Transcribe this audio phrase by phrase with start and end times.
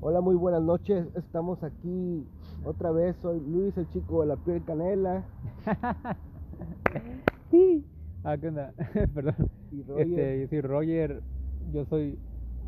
[0.00, 1.06] Hola, muy buenas noches.
[1.14, 2.26] Estamos aquí
[2.64, 3.14] otra vez.
[3.20, 5.24] Soy Luis, el chico de la piel canela.
[7.50, 7.84] Sí.
[8.24, 8.72] Ah, ¿qué onda?
[9.14, 9.50] Perdón.
[9.72, 11.22] Y Roger, Este, yo soy Roger,
[11.72, 12.18] yo soy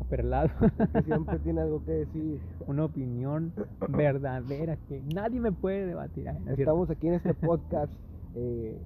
[0.01, 0.49] aperlado.
[0.93, 2.39] que siempre tiene algo que decir.
[2.67, 3.53] Una opinión
[3.89, 6.25] verdadera que nadie me puede debatir.
[6.25, 6.51] Cierto.
[6.61, 7.91] Estamos aquí en este podcast.
[8.35, 8.77] eh,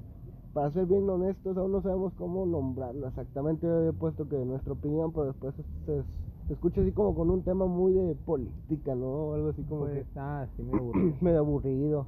[0.54, 3.68] para ser bien honestos, aún no sabemos cómo nombrarlo exactamente.
[3.68, 6.04] Yo había puesto que nuestra opinión, pero después se,
[6.48, 9.34] se escucha así como con un tema muy de política, ¿no?
[9.34, 11.14] Algo así como Pues, ah, sí, me aburrí.
[11.14, 12.08] que medio aburrido.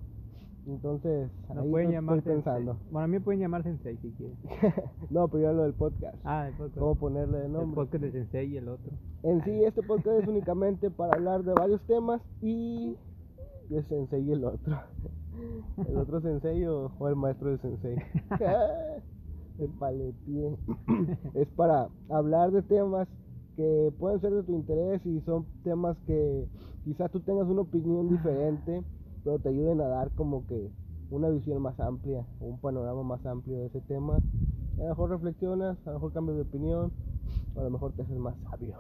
[0.68, 2.74] Entonces, No ahí pueden estoy pensando.
[2.74, 2.92] Sensei.
[2.92, 4.38] Bueno, a mí me pueden llamar Sensei si quieren.
[5.10, 6.16] no, pero yo lo del podcast.
[6.24, 6.78] Ah, el podcast.
[6.80, 7.76] ¿Cómo ponerle de el nombre?
[7.76, 8.92] podcast de Sensei y el otro.
[9.24, 12.96] En sí, este podcast es únicamente para hablar de varios temas y
[13.70, 14.78] de Sensei y el otro.
[15.88, 17.96] El otro Sensei o, o el maestro de Sensei.
[19.58, 20.58] El paletín.
[21.34, 23.08] Es para hablar de temas
[23.56, 26.48] que pueden ser de tu interés y son temas que
[26.84, 28.84] quizás tú tengas una opinión diferente,
[29.24, 30.72] pero te ayuden a dar como que
[31.10, 34.16] una visión más amplia, un panorama más amplio de ese tema.
[34.78, 36.92] A lo mejor reflexionas, a lo mejor cambias de opinión,
[37.56, 38.78] o a lo mejor te haces más sabio.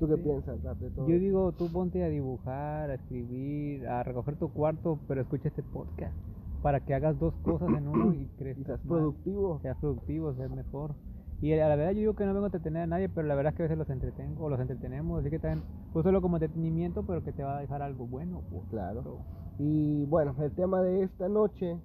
[0.00, 0.22] ¿Tú qué Sí.
[0.22, 1.08] piensas Rap, de todo?
[1.08, 5.62] Yo digo, tú ponte a dibujar, a escribir, a recoger tu cuarto, pero escucha este
[5.62, 6.16] podcast
[6.62, 8.98] para que hagas dos cosas en uno y Y crezcas seas más.
[8.98, 9.60] productivo.
[9.60, 10.94] seas productivo, seas mejor.
[11.42, 13.34] Y a la verdad yo digo que no vengo a entretener a nadie, pero la
[13.34, 16.20] verdad es que a veces los entretengo o los entretenemos, así que también, pues solo
[16.20, 18.42] como entretenimiento, pero que te va a dejar algo bueno.
[18.50, 18.66] pues.
[18.68, 19.20] Claro.
[19.58, 21.76] Y bueno, el tema de esta noche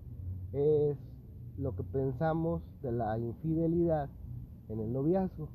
[0.54, 0.98] es
[1.58, 4.10] lo que pensamos de la infidelidad
[4.70, 5.50] en el noviazgo.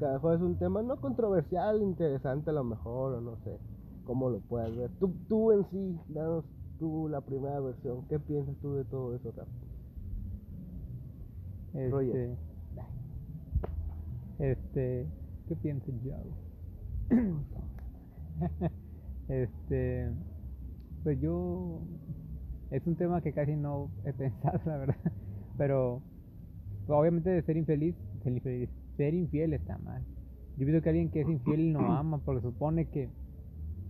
[0.00, 3.36] Que a lo mejor es un tema no controversial, interesante a lo mejor, o no
[3.44, 3.58] sé
[4.04, 4.90] cómo lo puedas ver.
[4.98, 6.46] Tú, tú en sí, danos
[6.78, 8.06] tú la primera versión.
[8.08, 9.46] ¿Qué piensas tú de todo eso, Rap?
[11.74, 12.34] Este,
[14.38, 15.06] este,
[15.46, 16.16] ¿qué pienso yo?
[19.28, 20.10] este,
[21.04, 21.82] pues yo,
[22.70, 25.12] es un tema que casi no he pensado, la verdad,
[25.58, 26.00] pero
[26.88, 30.06] obviamente de ser infeliz, ser infeliz, ser infiel está mal.
[30.56, 33.12] Yo pienso que alguien que es infiel no ama, porque supone que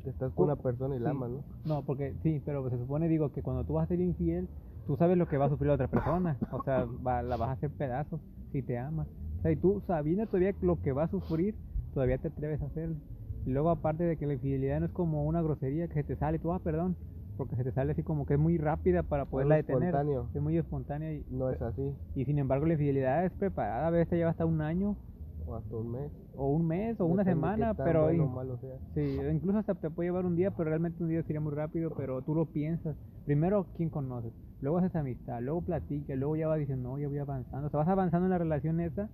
[0.02, 1.10] Que estás con una persona y la sí.
[1.10, 1.46] amas, ¿no?
[1.64, 4.50] no, porque sí, pero se supone, digo, que cuando tú vas a ser infiel,
[4.86, 6.42] tú sabes lo que va a sufrir la otra persona.
[6.50, 8.22] O sea, va- la vas a hacer pedazos
[8.52, 9.04] si te ama.
[9.38, 11.58] O sea, y tú sabiendo todavía lo que va a sufrir,
[11.92, 13.00] todavía te atreves a hacerlo.
[13.44, 16.16] Y luego, aparte de que la infidelidad no es como una grosería que se te
[16.16, 16.98] sale, tú, ah, perdón,
[17.40, 19.84] porque se te sale así como que es muy rápida para poderla detener.
[19.84, 20.28] espontáneo.
[20.34, 21.96] Es muy espontánea y, No es así.
[22.14, 24.98] y sin embargo la infidelidad es preparada, a veces te lleva hasta un año
[25.46, 26.12] O hasta un mes.
[26.36, 28.76] o un mes o una semana, pero bueno malo sea.
[28.92, 31.94] Sí, incluso hasta te puede llevar un día, pero realmente un día sería muy rápido,
[31.96, 32.94] pero tú lo piensas.
[33.24, 34.34] Primero, ¿quién conoces?
[34.60, 37.68] Luego haces amistad, luego platicas, luego ya vas diciendo, no, ya voy avanzando.
[37.68, 39.08] O sea, vas avanzando en la relación esa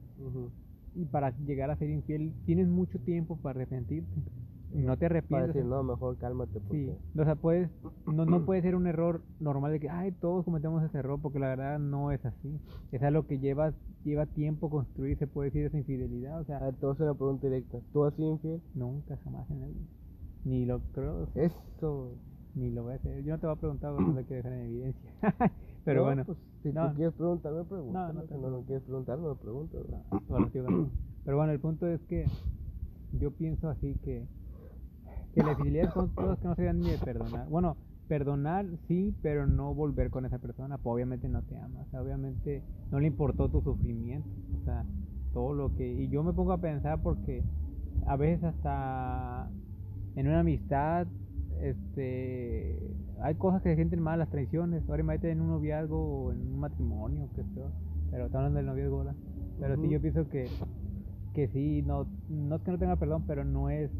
[0.96, 4.20] y para llegar a ser infiel tienes mucho tiempo para arrepentirte.
[4.72, 5.54] Y no te Para arrepientes.
[5.54, 6.96] decir, no, mejor cálmate porque...
[7.14, 7.70] Sí, o sea, puedes,
[8.06, 11.38] no, no puede ser un error normal de que, ay, todos cometemos ese error, porque
[11.38, 12.60] la verdad no es así.
[12.92, 13.72] Es algo que lleva,
[14.04, 16.40] lleva tiempo construir, se puede decir, esa infidelidad.
[16.40, 17.78] O sea, voy a hacer una pregunta directa.
[17.92, 18.60] ¿Tú has sido infiel?
[18.74, 19.86] nunca, jamás en la vida.
[20.44, 22.12] Ni lo creo, Eso.
[22.54, 23.22] Ni lo voy a hacer.
[23.22, 25.10] Yo no te voy a preguntar, no te quiero dejar en evidencia.
[25.84, 26.88] Pero No, bueno, pues, si no.
[26.88, 28.14] tú quieres preguntarme, pregúntame.
[28.14, 30.90] no te si no, no quieres preguntar, no no, sí, bueno.
[31.24, 32.26] pero bueno, el punto es que
[33.12, 34.26] yo pienso así que,
[35.36, 37.46] que la infidelidad son cosas que no se dan ni de perdonar.
[37.50, 37.76] Bueno,
[38.08, 40.78] perdonar sí, pero no volver con esa persona.
[40.78, 41.82] Pues obviamente no te ama.
[41.82, 44.26] O sea, obviamente no le importó tu sufrimiento.
[44.62, 44.86] O sea,
[45.34, 45.86] todo lo que...
[45.86, 47.44] Y yo me pongo a pensar porque
[48.06, 49.50] a veces hasta
[50.14, 51.06] en una amistad
[51.60, 52.78] este
[53.22, 56.38] hay cosas que se sienten mal las traiciones ahora imagínate en un noviazgo o en
[56.38, 57.70] un matrimonio que sea
[58.10, 59.14] pero estamos hablando del noviazgo ¿verdad?
[59.58, 60.44] pero sí yo pienso que
[61.34, 63.90] que sí no no es que no tenga perdón pero no es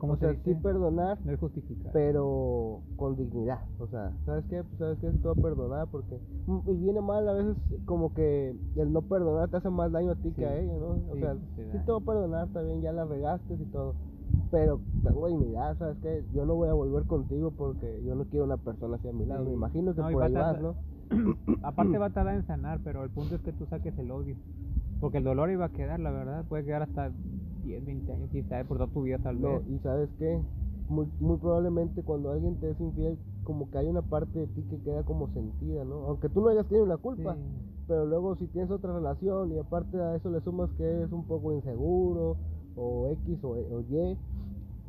[0.00, 0.44] ¿cómo o se sea, dice?
[0.44, 3.60] sí perdonar, no es justificar pero con dignidad.
[3.78, 4.64] O sea, ¿sabes qué?
[4.64, 5.12] Pues, ¿sabes qué?
[5.12, 6.20] Sí te voy a perdonar porque...
[6.46, 10.12] mm, Y viene mal a veces como que el no perdonar te hace más daño
[10.12, 11.10] a ti que a ella, ¿no?
[11.10, 11.36] O sí, sea,
[11.70, 13.98] sí te voy a perdonar, también ya la regaste y todo.
[14.50, 16.26] Pero tengo dignidad, ¿sabes qué?
[16.32, 19.26] Yo no voy a volver contigo porque yo no quiero una persona así a mi
[19.26, 19.44] lado.
[19.46, 20.78] Me imagino que No, por va ahí vas, ¿no?
[21.62, 24.38] aparte va a tardar en sanar pero el punto es que tú saques el odio
[25.00, 27.14] porque el dolor iba a quedar la verdad puede quedar hasta
[27.62, 30.40] 10 20 años quién sabe por toda tu vida tal No, vez y sabes qué,
[30.88, 34.62] muy, muy probablemente cuando alguien te es infiel, como que hay una parte de ti
[34.68, 36.06] que queda como sentida, ¿no?
[36.06, 37.40] Aunque tú no hayas tenido la culpa, Sí.
[37.86, 41.24] pero luego si tienes otra relación y aparte a eso le sumas que eres un
[41.24, 42.36] poco inseguro
[42.76, 44.16] o X o, o Y,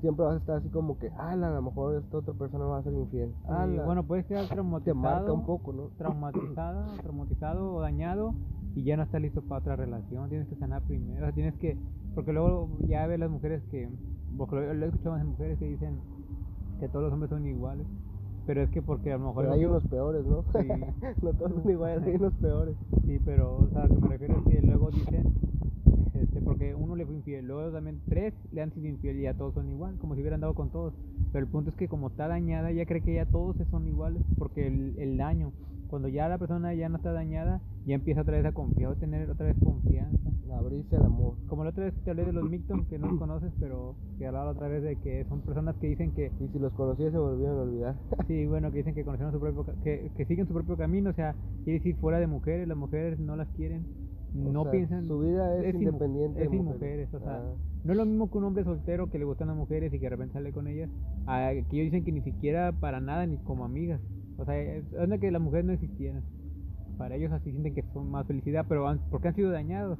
[0.01, 2.79] siempre vas a estar así como que, ah, a lo mejor esta otra persona va
[2.79, 3.33] a ser infiel.
[3.47, 5.89] Sí, ala", bueno, puedes quedar te traumatizado, marca un poco, ¿no?
[5.97, 8.33] traumatizada, traumatizado o dañado
[8.75, 11.55] y ya no estás listo para otra relación, tienes que sanar primero, o sea, tienes
[11.55, 11.77] que,
[12.15, 13.89] porque luego ya ves las mujeres que,
[14.37, 15.99] porque he escuchado en mujeres que dicen
[16.79, 17.85] que todos los hombres son iguales,
[18.45, 19.43] pero es que porque a lo mejor...
[19.43, 20.43] Pero hay unos peores, ¿no?
[20.59, 20.67] Sí.
[21.21, 22.75] no todos son iguales, hay unos peores.
[23.05, 25.33] Sí, pero, o sea, lo que me refiero es que luego dicen,
[26.15, 29.33] este, porque uno le fue infiel, luego también tres le han sido infiel y ya
[29.33, 30.93] todos son igual, como si hubieran dado con todos.
[31.31, 34.23] Pero el punto es que como está dañada, ya cree que ya todos son iguales,
[34.37, 35.51] porque el, el daño,
[35.91, 38.95] cuando ya la persona ya no está dañada, ya empieza otra vez a confiar, a
[38.95, 40.31] tener otra vez confianza.
[40.57, 41.35] Abrirse al amor.
[41.47, 44.25] Como la otra vez te hablé de los Micton, que no los conoces, pero que
[44.25, 47.17] hablaba otra vez de que son personas que dicen que Y si los conocía se
[47.17, 47.95] volvieron a olvidar.
[48.27, 51.13] Sí, bueno, que dicen que conocieron su propio, que, que siguen su propio camino, o
[51.13, 51.35] sea,
[51.65, 53.85] quiere decir fuera de mujeres, las mujeres no las quieren,
[54.33, 56.43] O no sea, piensan, Su vida es, mu- independiente.
[56.43, 57.53] es sin mujeres, o sea, Ah,
[57.83, 60.05] no es lo mismo que un hombre soltero que le gustan las mujeres y que
[60.05, 60.89] de repente sale con ellas,
[61.25, 63.99] a que ellos dicen que ni siquiera para nada ni como amigas,
[64.41, 66.25] o sea, de que las mujeres no existieran,
[66.97, 69.99] para ellos así sienten que son más felicidad, pero han- porque han sido dañados.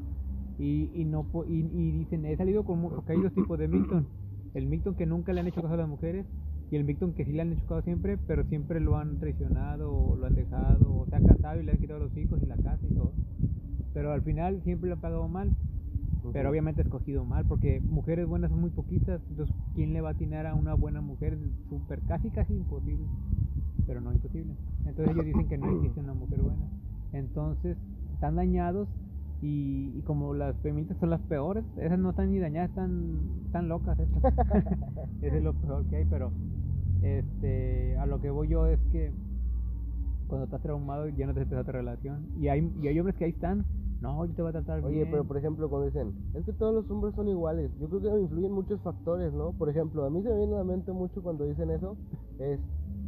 [0.57, 4.09] Y, y no y, y dicen, he salido con, porque hay dos tipos de Milton,
[4.53, 6.27] el Milton que nunca le han hecho caso a las mujeres
[6.69, 9.93] y el Milton que sí le han hecho caso siempre, pero siempre lo han traicionado
[9.93, 12.45] o lo han dejado o se ha casado y le han quitado los hijos y
[12.47, 13.17] la casa y todo.
[13.93, 15.53] Pero al final siempre lo ha pagado mal,
[16.31, 20.09] pero obviamente ha escogido mal porque mujeres buenas son muy poquitas, entonces ¿quién le va
[20.09, 21.37] a atinar a una buena mujer?
[21.69, 23.11] Súper, casi casi imposible,
[23.91, 24.53] pero no imposible.
[24.85, 26.63] Entonces ellos dicen que no existe una mujer buena.
[27.11, 27.75] Entonces
[28.13, 28.87] están dañados
[29.41, 33.67] y, y como las feministas son las peores, esas no están ni dañadas, están, están
[33.67, 34.33] locas estas.
[35.21, 36.31] Es lo peor que hay, pero
[37.01, 39.11] este a lo que voy yo es que
[40.29, 42.27] cuando estás traumado ya no te aceptas otra relación.
[42.39, 43.65] Y hay, y hay hombres que ahí están,
[43.99, 45.11] no, yo te voy a tratar Oye, bien.
[45.11, 48.21] pero por ejemplo, cuando dicen, es que todos los hombres son iguales, yo creo que
[48.21, 49.51] influyen muchos factores, ¿no?
[49.51, 51.97] Por ejemplo, a mí se me viene a la mente mucho cuando dicen eso,
[52.39, 52.57] es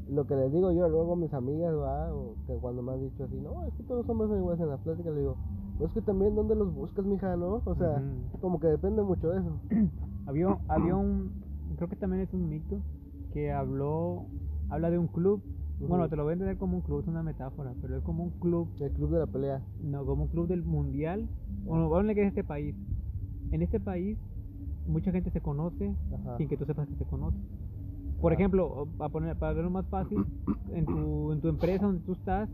[0.08, 2.14] lo que les digo yo luego a mis amigas, ¿va?
[2.14, 4.62] O que cuando me han dicho así, no, es que todos los hombres son iguales
[4.62, 5.38] en las pláticas, le digo,
[5.78, 7.62] pues es que también, ¿dónde los buscas, mija, no?
[7.66, 8.04] O sea,
[8.42, 9.60] como que depende mucho de eso.
[10.26, 11.34] Había, había un,
[11.76, 12.82] creo que también es un mito,
[13.34, 14.28] que habló,
[14.70, 15.42] habla de un club.
[15.80, 18.24] Bueno, te lo voy a entender como un club, es una metáfora, pero es como
[18.24, 19.62] un club, El club de la pelea.
[19.82, 21.28] no, como un club del mundial.
[21.66, 22.74] Bueno, ponle que es este país.
[23.52, 24.18] En este país,
[24.86, 26.38] mucha gente se conoce Ajá.
[26.38, 27.38] sin que tú sepas que se conoce.
[28.24, 30.26] Por ejemplo, para, poner, para verlo más fácil,
[30.72, 32.50] en tu, en tu empresa donde tú estás,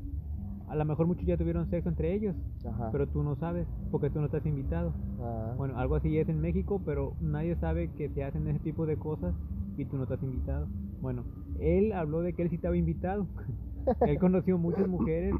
[0.68, 2.36] a lo mejor muchos ya tuvieron sexo entre ellos,
[2.66, 2.90] Ajá.
[2.92, 4.96] pero tú no sabes, porque tú no estás invitado.
[5.20, 5.54] Ah.
[5.58, 8.98] Bueno, algo así es en México, pero nadie sabe que se hacen ese tipo de
[8.98, 9.36] cosas
[9.78, 10.68] y tú no estás invitado.
[11.02, 11.26] Bueno,
[11.60, 13.28] él habló de que él sí estaba invitado.
[14.08, 15.36] él conoció muchas mujeres,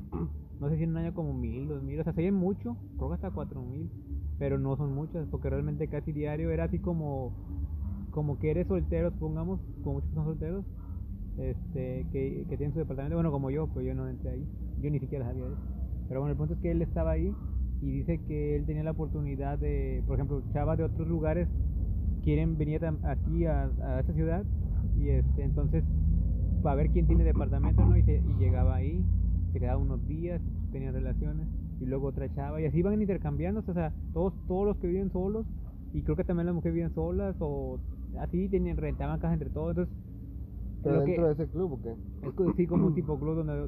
[0.60, 2.78] no sé si en un año como mil, dos mil, o sea, se oyen mucho,
[2.98, 3.90] creo que hasta cuatro mil,
[4.38, 7.34] pero no son muchas, porque realmente casi diario era así como,
[8.12, 10.66] como que eres soltero, supongamos, como muchos son solteros,
[11.38, 14.48] este, que, que tienen su departamento, bueno, como yo, pues yo no entré ahí,
[14.78, 15.58] yo ni siquiera sabía eso.
[16.08, 17.36] Pero bueno, el punto es que él estaba ahí
[17.82, 21.48] y dice que él tenía la oportunidad de, por ejemplo, chavas de otros lugares
[22.24, 24.46] quieren venir aquí a, a esta ciudad
[24.96, 25.84] y este, entonces
[26.62, 27.98] para ver quién tiene departamento, ¿no?
[27.98, 29.04] Y, se- y llegaba ahí,
[29.54, 30.42] se quedaba unos días,
[30.72, 31.48] tenían relaciones
[31.80, 35.12] y luego otra chava y así van intercambiando, o sea, todos todos los que viven
[35.12, 35.46] solos
[35.94, 37.80] y creo que también las mujeres viven solas o
[38.18, 39.90] así tenían rentaban casa entre todos, entonces
[40.82, 41.96] Pero que- dentro de ese club, ¿o qué?
[42.22, 43.68] es sí, como un tipo club donde...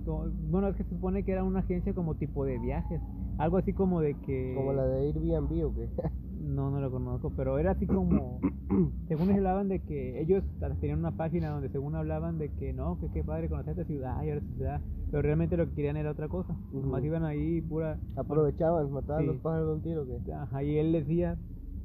[0.50, 3.02] Bueno, es que se supone que era una agencia como tipo de viajes.
[3.38, 4.54] Algo así como de que...
[4.56, 5.90] Como la de Airbnb, ¿o qué?
[6.42, 8.40] No, no lo conozco, pero era así como...
[9.08, 10.44] según ellos hablaban de que ellos
[10.80, 14.16] tenían una página donde según hablaban de que no, que qué padre conocer esta ciudad
[14.24, 14.82] y ahora esta ciudad.
[15.12, 16.54] Pero realmente lo que querían era otra cosa.
[16.72, 16.82] Ujú.
[16.82, 18.00] Nomás iban ahí pura...
[18.16, 19.28] Aprovechaban, mataban Sí.
[19.28, 20.34] los pájaros de un tiro, ¿o qué?
[20.34, 21.38] Ajá, y él decía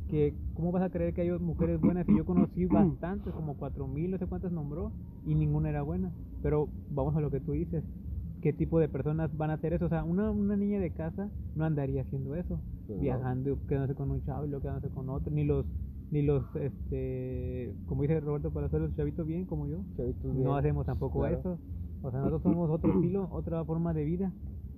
[0.08, 3.86] que cómo vas a creer que hay mujeres buenas y yo conocí bastantes, como cuatro
[3.86, 4.92] mil, no sé cuántas nombró,
[5.24, 6.12] y ninguna era buena.
[6.42, 7.82] Pero vamos a lo que tú dices,
[8.40, 9.86] ¿qué tipo de personas van a hacer eso?
[9.86, 13.02] O sea, una, una niña de casa no andaría haciendo eso, Pues no.
[13.02, 15.66] viajando, quedándose con un chavo y luego quedándose con otro, ni los,
[16.10, 20.44] ni los, este, como dice Roberto Palazuelos, los chavitos bien como yo, Chavitos bien.
[20.44, 21.38] no hacemos tampoco Claro.
[21.38, 21.58] eso.
[22.02, 24.32] O sea, nosotros somos otro estilo, otra forma de vida.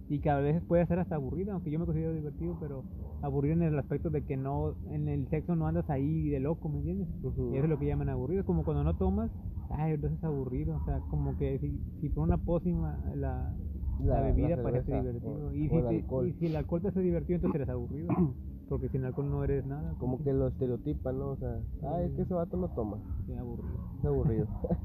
[0.08, 2.84] Y que a veces puede ser hasta aburrida, aunque yo me considero divertido, pero
[3.20, 6.68] aburrido en el aspecto de que no, en el sexo no andas ahí de loco,
[6.68, 7.08] ¿me entiendes?
[7.52, 9.30] Y eso es lo que llaman aburrido, es como cuando no tomas,
[9.70, 13.54] ay, entonces es aburrido, o sea, como que si, si por una pócima la,
[13.98, 15.48] la, La- bebida la parece divertido.
[15.48, 16.26] o- y, o si el alcohol.
[16.28, 18.08] y si el alcohol te hace divertido, entonces eres aburrido,
[18.68, 19.94] porque sin alcohol no eres nada.
[19.98, 21.30] Como que lo estereotipan, ¿no?
[21.30, 22.98] O sea, ah, es que ese vato no toma.
[23.26, 23.78] Sí, aburrido.
[23.98, 24.46] Es aburrido.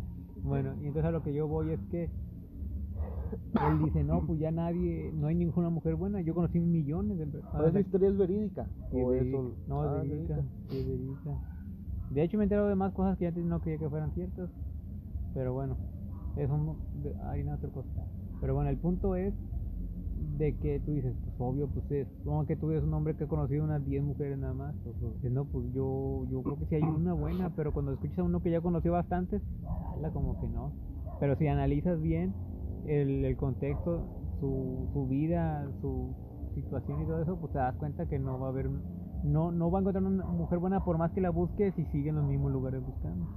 [0.44, 2.10] Bueno, y entonces a lo que yo voy es que
[3.34, 6.22] él dice, no, pues ya nadie, no hay ninguna mujer buena.
[6.22, 7.68] Yo conocí millones de personas.
[7.68, 8.68] esa historia es verídica.
[8.92, 9.40] Sí, es o es verídica.
[9.40, 9.54] un...
[9.68, 10.38] No, Ah, es verídica.
[10.70, 11.32] es verídica.
[12.10, 14.50] De hecho, me he enterado de más cosas que antes no creía que fueran ciertas.
[15.34, 15.78] Pero bueno,
[16.36, 17.90] eso no, de, harina otra cosa.
[18.42, 19.34] Pero bueno, el punto es
[20.38, 23.24] de que tú dices, pues obvio, pues es, como que tú eres un hombre que
[23.24, 24.76] ha conocido unas 10 mujeres nada más.
[25.16, 28.24] Dices, no, pues yo, yo creo que sí hay una buena, pero cuando escuchas a
[28.24, 29.42] uno que ya conoció bastantes,
[29.94, 30.72] habla como que no.
[31.20, 32.34] Pero si analizas bien
[32.88, 34.02] el, el contexto,
[34.40, 36.14] su, su vida, su
[36.56, 38.70] situación y todo eso, pues te das cuenta que no va a haber,
[39.24, 42.10] no, no va a encontrar una mujer buena por más que la busques y sigue
[42.10, 43.28] en los mismos lugares buscando.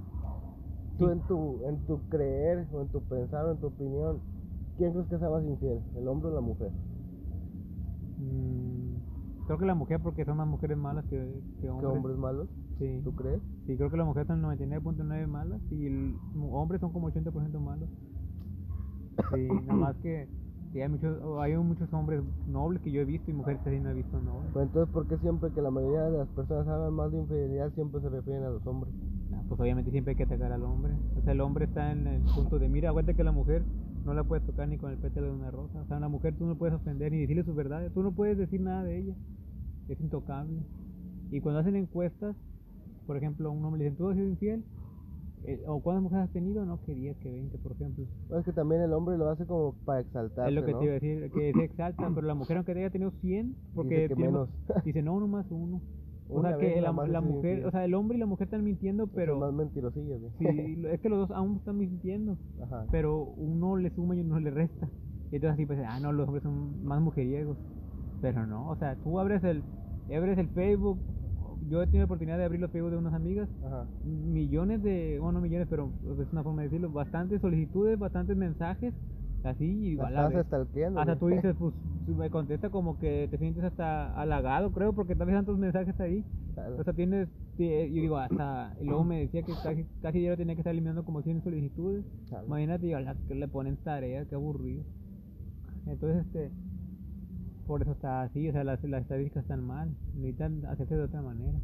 [0.97, 4.19] Tú en tu, en tu creer o en tu pensar o en tu opinión,
[4.77, 5.79] ¿quién crees que sea más infiel?
[5.95, 6.71] ¿El hombre o la mujer?
[8.17, 11.91] Mm, creo que la mujer, porque son más mujeres malas que, que ¿Qué hombres.
[11.93, 12.47] hombres malos?
[12.79, 13.01] Sí.
[13.03, 13.41] ¿Tú crees?
[13.65, 16.15] Sí, creo que las mujeres son 99.9 malas y el
[16.51, 17.89] hombres son como 80% malos.
[19.31, 20.27] Sí, nada más que
[20.71, 23.79] sí, hay muchos hay muchos hombres nobles que yo he visto y mujeres que sí
[23.79, 24.51] no he visto nobles.
[24.53, 27.73] Pues entonces, ¿por qué siempre que la mayoría de las personas hablan más de infidelidad
[27.73, 28.93] siempre se refieren a los hombres?
[29.33, 30.93] Ah, Pues obviamente siempre hay que atacar al hombre.
[31.17, 33.63] O sea, el hombre está en el punto de, mira, aguanta que la mujer
[34.05, 35.81] no la puedes tocar ni con el pétalo de una rosa.
[35.81, 37.91] O sea, una mujer tú no puedes ofender ni decirle sus verdades.
[37.93, 39.15] Tú no puedes decir nada de ella.
[39.89, 40.61] Es intocable.
[41.31, 42.35] Y cuando hacen encuestas,
[43.05, 44.65] por ejemplo, a un hombre le dicen, ¿tú has sido infiel?
[45.47, 46.65] Eh, ¿O cuántas mujeres has tenido?
[46.65, 48.05] No, que 10, que 20, por ejemplo.
[48.27, 50.79] Pues es que también el hombre lo hace como para exaltarse, es lo que ¿no?
[50.79, 53.95] te iba a decir, que se exalta, pero la mujer aunque haya tenido 100, porque
[53.95, 54.49] Dice que tiene- menos.
[54.83, 55.81] dice no, nomás uno.
[56.29, 58.61] O sea, que la, más la mujer, o sea, el hombre y la mujer están
[58.61, 60.33] mintiendo, Son pero más mentirosillos, güey.
[60.39, 62.85] sí, es que los dos aún están mintiendo, Ajá.
[62.91, 64.89] pero uno le suma y uno le resta.
[65.31, 67.57] Y entonces así pues, ah, no, los hombres son más mujeriegos.
[68.19, 69.63] Pero no, o sea, tú abres el
[70.13, 70.99] abres el Facebook,
[71.69, 73.85] yo he tenido la oportunidad de abrir los Facebook de unas amigas Ajá.
[74.05, 78.93] millones de, bueno, no millones, pero es una forma de decirlo, bastantes solicitudes, bastantes mensajes,
[79.43, 81.19] así, y a hasta güey.
[81.19, 81.73] tú dices, pues,
[82.05, 85.99] si me contesta como que te sientes hasta halagado, creo, porque tal vez tantos mensajes
[85.99, 86.23] ahí.
[86.53, 86.77] Claro.
[86.79, 90.55] O sea, tienes, yo digo, hasta, y luego me decía que casi, casi diario tenía
[90.55, 92.05] que estar eliminando como 100 solicitudes.
[92.29, 92.47] Claro.
[92.47, 94.83] Imagínate, y a la que le ponen tareas, qué aburrido.
[95.85, 96.51] Entonces, este,
[97.67, 101.21] por eso está así, o sea, las, las estadísticas están mal, necesitan hacerse de otra
[101.21, 101.59] manera.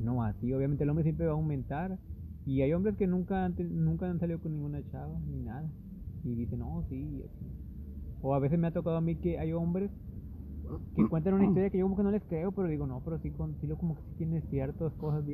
[0.00, 1.98] No así, obviamente el hombre siempre va a aumentar,
[2.44, 5.68] y hay hombres que nunca han, nunca han salido con ninguna chava, ni nada,
[6.24, 7.46] y dicen, no, sí, así.
[8.22, 9.90] O a veces me ha tocado a mí que hay hombres
[10.94, 13.18] que cuentan una historia que yo como que no les creo, pero digo, no, pero
[13.18, 15.24] sí, con, sí lo como que sí tiene ciertas cosas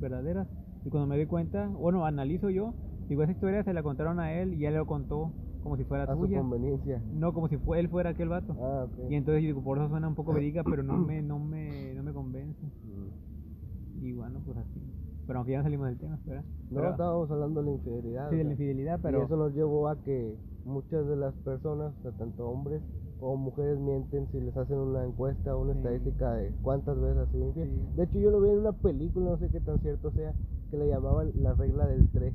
[0.00, 0.46] verdaderas.
[0.84, 2.74] Y cuando me doy cuenta, bueno, analizo yo,
[3.08, 6.04] digo, esa historia se la contaron a él y él lo contó como si fuera
[6.04, 6.38] A su suya.
[6.38, 7.02] conveniencia.
[7.14, 8.54] No, como si fue, él fuera aquel vato.
[8.60, 9.10] Ah, ok.
[9.10, 11.94] Y entonces yo digo, por eso suena un poco verídica, pero no me, no me,
[11.94, 12.60] no me convence.
[12.64, 14.04] Mm.
[14.04, 14.80] Y bueno, pues así.
[15.26, 16.44] Pero aunque ya no salimos del tema, ¿verdad?
[16.70, 18.30] No, Pero- estábamos hablando de la infidelidad.
[18.30, 19.22] sí, de la infidelidad, Y pero...
[19.24, 20.34] eso nos llevó a que
[20.64, 22.80] muchas de las personas, o sea, tanto hombres
[23.20, 25.78] o mujeres, mienten si les hacen una encuesta o una Sí.
[25.80, 27.68] estadística de cuántas veces has sido infiel.
[27.68, 27.96] Sí.
[27.96, 30.32] De hecho, yo lo vi en una película, no sé qué tan cierto sea,
[30.70, 32.32] que le llamaban la regla del 3.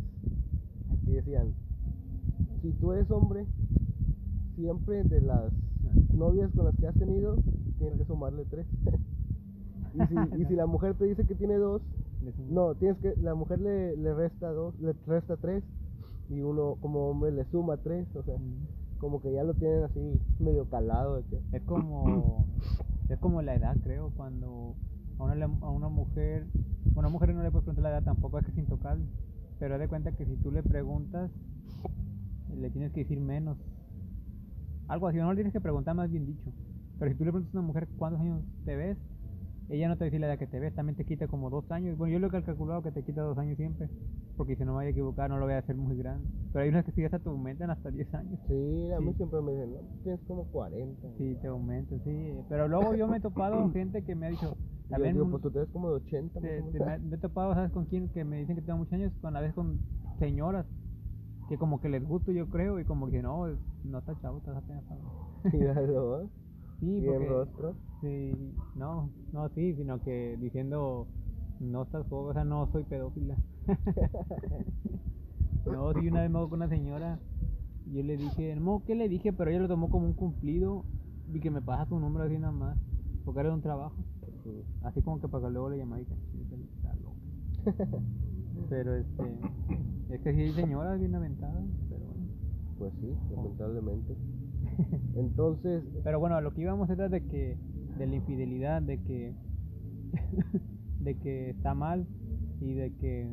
[1.08, 1.54] Y decían:
[2.64, 3.46] si tú eres hombre,
[4.56, 5.52] siempre de las
[6.16, 7.36] novias con las que has tenido,
[7.78, 8.66] tienes que sumarle 3.
[9.94, 11.82] y, si, y si la mujer te dice que tiene dos,
[12.50, 15.62] no, tienes que, la mujer le, le resta dos, le resta tres
[16.30, 19.00] y uno como hombre le suma tres, o sea, Mm.
[19.00, 20.00] como que ya lo tienen así
[20.40, 22.46] medio calado Es como
[23.10, 24.76] es como la edad, creo, cuando
[25.20, 26.46] a una, a una mujer,
[26.94, 29.04] bueno, a una mujer no le puedes preguntar la edad tampoco es que es intocable,
[29.60, 31.30] pero haz de cuenta que si tú le preguntas,
[32.56, 33.58] le tienes que decir menos.
[34.88, 36.52] Algo así, no le tienes que preguntar más bien dicho.
[37.00, 38.98] Pero si tú le preguntas a una mujer cuántos años te ves,
[39.70, 41.98] ella no te dice la edad que te ves, también te quita como dos años.
[41.98, 43.90] Bueno, yo lo que he calculado que te quita dos años siempre,
[44.38, 46.28] porque si no me vaya a equivocar no lo voy a hacer muy grande.
[46.52, 48.40] Pero hay unas que sí hasta te aumentan hasta 10 años.
[48.48, 49.18] sí, a mí Sí.
[49.18, 51.08] siempre me dicen, no, tienes como 40.
[51.18, 52.34] Sí, te aumenta, sí.
[52.50, 55.30] Pero luego yo me he topado gente que me ha dicho, Y yo también digo,
[55.32, 56.40] pues tú te ves como de 80.
[56.40, 56.88] más te- o te- menos".
[57.02, 58.10] me, me he topado, ¿sabes con quién?
[58.10, 59.80] Que me dicen que tengo muchos años, con a veces con
[60.20, 60.66] señoras,
[61.48, 63.48] que como que les gusto yo creo, y como que no,
[63.84, 64.84] no está chavo, estás apenas.
[65.52, 66.30] Míralo.
[66.80, 67.76] Sí, Bien porque, rostro.
[68.02, 68.34] sí,
[68.76, 71.08] no, no, sí, sino que diciendo,
[71.60, 73.38] no estás joven, o sea, no soy pedófila.
[75.66, 77.20] no, sí, una vez me hago con una señora,
[77.86, 79.32] y yo le dije, no, ¿qué le dije?
[79.32, 80.84] Pero ella lo tomó como un cumplido,
[81.34, 82.78] y que me pasa su número así nada más,
[83.24, 83.96] porque era de un trabajo.
[84.44, 84.52] Sí.
[84.82, 86.46] Así como que para que luego le llamaba y que "Sí,
[86.78, 88.23] está loca".
[88.70, 89.24] Pero este,
[90.10, 92.30] es que sí hay señoras bien aventadas, pero bueno.
[92.78, 94.16] Pues sí, lamentablemente.
[95.16, 97.58] Entonces, Pero bueno, a lo que íbamos era de que,
[97.98, 99.34] de la infidelidad, de que,
[101.00, 102.08] de que está mal
[102.62, 103.28] y de que,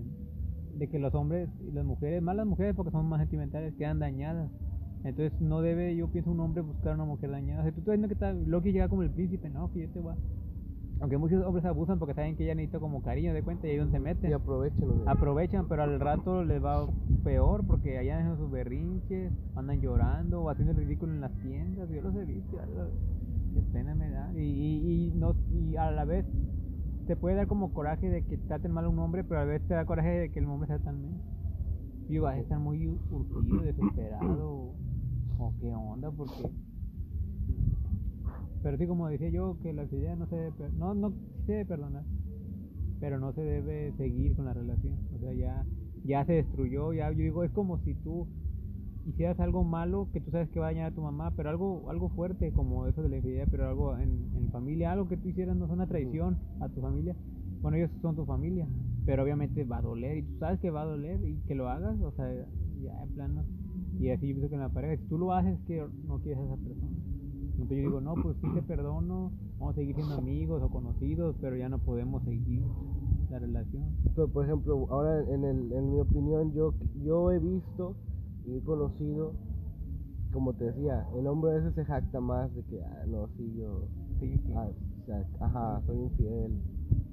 [0.74, 3.98] de que los hombres y las mujeres, más las mujeres porque son más sentimentales, quedan
[3.98, 4.50] dañadas.
[5.04, 7.60] Entonces no debe, yo pienso, un hombre buscar una mujer dañada.
[7.60, 9.88] O sea, tú estás viendo que está, Loki llega como el príncipe, no, que yo
[9.88, 10.16] te voy a-
[11.00, 13.76] Aunque muchos hombres abusan porque saben que ya necesita como cariño de cuenta y ahí
[13.78, 14.30] donde se meten.
[14.30, 14.87] Y aprovechen.
[14.87, 15.11] ¿no?
[15.11, 16.87] Aprovechan, pero al rato les va
[17.25, 21.88] peor porque allá hacen sus berrinches, andan llorando o haciendo el ridículo en las tiendas.
[21.88, 22.59] Yo los he visto,
[23.54, 24.30] qué pena me da.
[24.35, 26.26] Y, y, y, no, y a la vez
[27.07, 29.52] te puede dar como coraje de que traten mal a un hombre, pero a la
[29.52, 31.21] vez te da coraje de que el hombre sea tan menos.
[32.11, 34.75] Y vas a estar muy urgido, desesperado,
[35.38, 36.50] o qué onda, porque...
[38.62, 41.12] Pero sí, como decía yo, que la fidelidad no se debe, no, no
[41.47, 42.05] se debe perdonar,
[43.00, 44.99] pero no se debe seguir con la relación.
[45.14, 45.64] O sea, ya,
[46.05, 48.26] ya se destruyó, ya, yo digo, es como si tú
[49.07, 51.88] hicieras algo malo que tú sabes que va a dañar a tu mamá, pero algo,
[51.90, 55.29] algo fuerte como eso de la infidelidad, pero algo en, en familia, algo que tú
[55.29, 57.17] hicieras no es una traición a tu familia.
[57.62, 58.67] Bueno, ellos son tu familia,
[59.05, 61.69] pero obviamente va a doler y tú sabes que va a doler y que lo
[61.69, 62.26] hagas, o sea,
[62.83, 63.45] ya en plano.
[63.99, 66.19] Y así yo pienso que en la pareja, si tú lo haces es que no
[66.21, 66.89] quieres a esa persona.
[67.62, 71.37] Entonces yo digo, no, pues sí te perdono, vamos a seguir siendo amigos o conocidos,
[71.40, 72.62] pero ya no podemos seguir
[73.31, 73.95] la relación.
[74.14, 76.75] Pero, por ejemplo, ahora en, el, en mi opinión, yo,
[77.05, 77.97] yo he visto
[78.47, 79.35] y he conocido,
[80.33, 83.55] como te decía, el hombre a veces se jacta más de que, ah, no, sí,
[83.57, 83.85] yo,
[84.19, 84.52] Sí, sí.
[84.57, 84.69] ah,
[85.02, 86.62] o sea, ajá, soy infiel,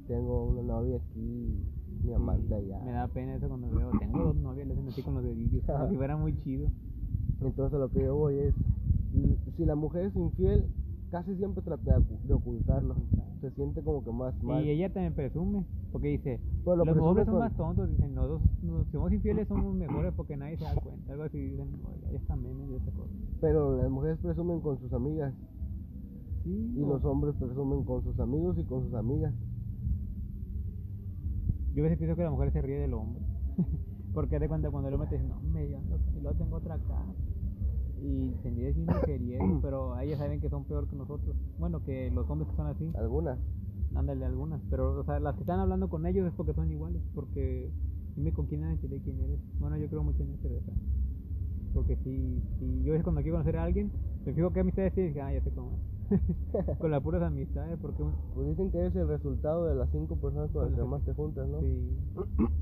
[0.07, 1.65] tengo una novia aquí,
[2.03, 2.79] mi amante allá.
[2.85, 5.63] Me da pena eso cuando veo, tengo dos novias, le hacen así con los dedillos,
[5.65, 6.69] como si fuera muy chido.
[7.41, 8.55] Entonces lo que yo voy es,
[9.55, 10.65] si la mujer es infiel,
[11.11, 12.95] casi siempre trata de ocu- de ocultarlo.
[13.41, 14.63] Se siente como que más mal.
[14.63, 18.13] Y ella también presume, porque dice, Pero lo los hombres son con- más tontos, dicen,
[18.15, 21.67] nosotros nos, si somos infieles somos mejores porque nadie se da cuenta, algo así dicen,
[21.85, 23.13] "Oiga, ya está meme de esa cosa.
[23.41, 25.33] Pero las mujeres presumen con sus amigas
[26.43, 29.33] Sí, y o- los hombres presumen con sus amigos y con sus amigas.
[31.73, 33.21] yo a veces pienso que la mujer se ríe del hombre,
[34.13, 35.77] porque de cuando, cuando el hombre te dice, no, me yo
[36.17, 37.05] y luego tengo otra acá,
[38.01, 42.29] y mide así mujeriego, pero ellas saben que son peor que nosotros, bueno, que los
[42.29, 43.39] hombres que son así, Algunas.
[43.95, 44.61] Ándale, algunas.
[44.69, 47.01] Pero, o sea, las que están hablando con ellos es porque son iguales.
[47.15, 47.71] Porque
[48.15, 49.39] dime con quién te diré quién eres.
[49.59, 50.73] Bueno, yo creo mucho en este verdad.
[51.73, 53.91] Porque si, si yo es cuando quiero conocer a alguien,
[54.27, 55.79] me fijo qué amistades tienes dije, ah, ya sé cómo es.
[56.79, 58.03] con las puras amistades, porque
[58.33, 61.13] Pues dicen que es el resultado de las cinco personas con las que más te
[61.13, 61.61] juntas, ¿no?
[61.61, 61.97] sí.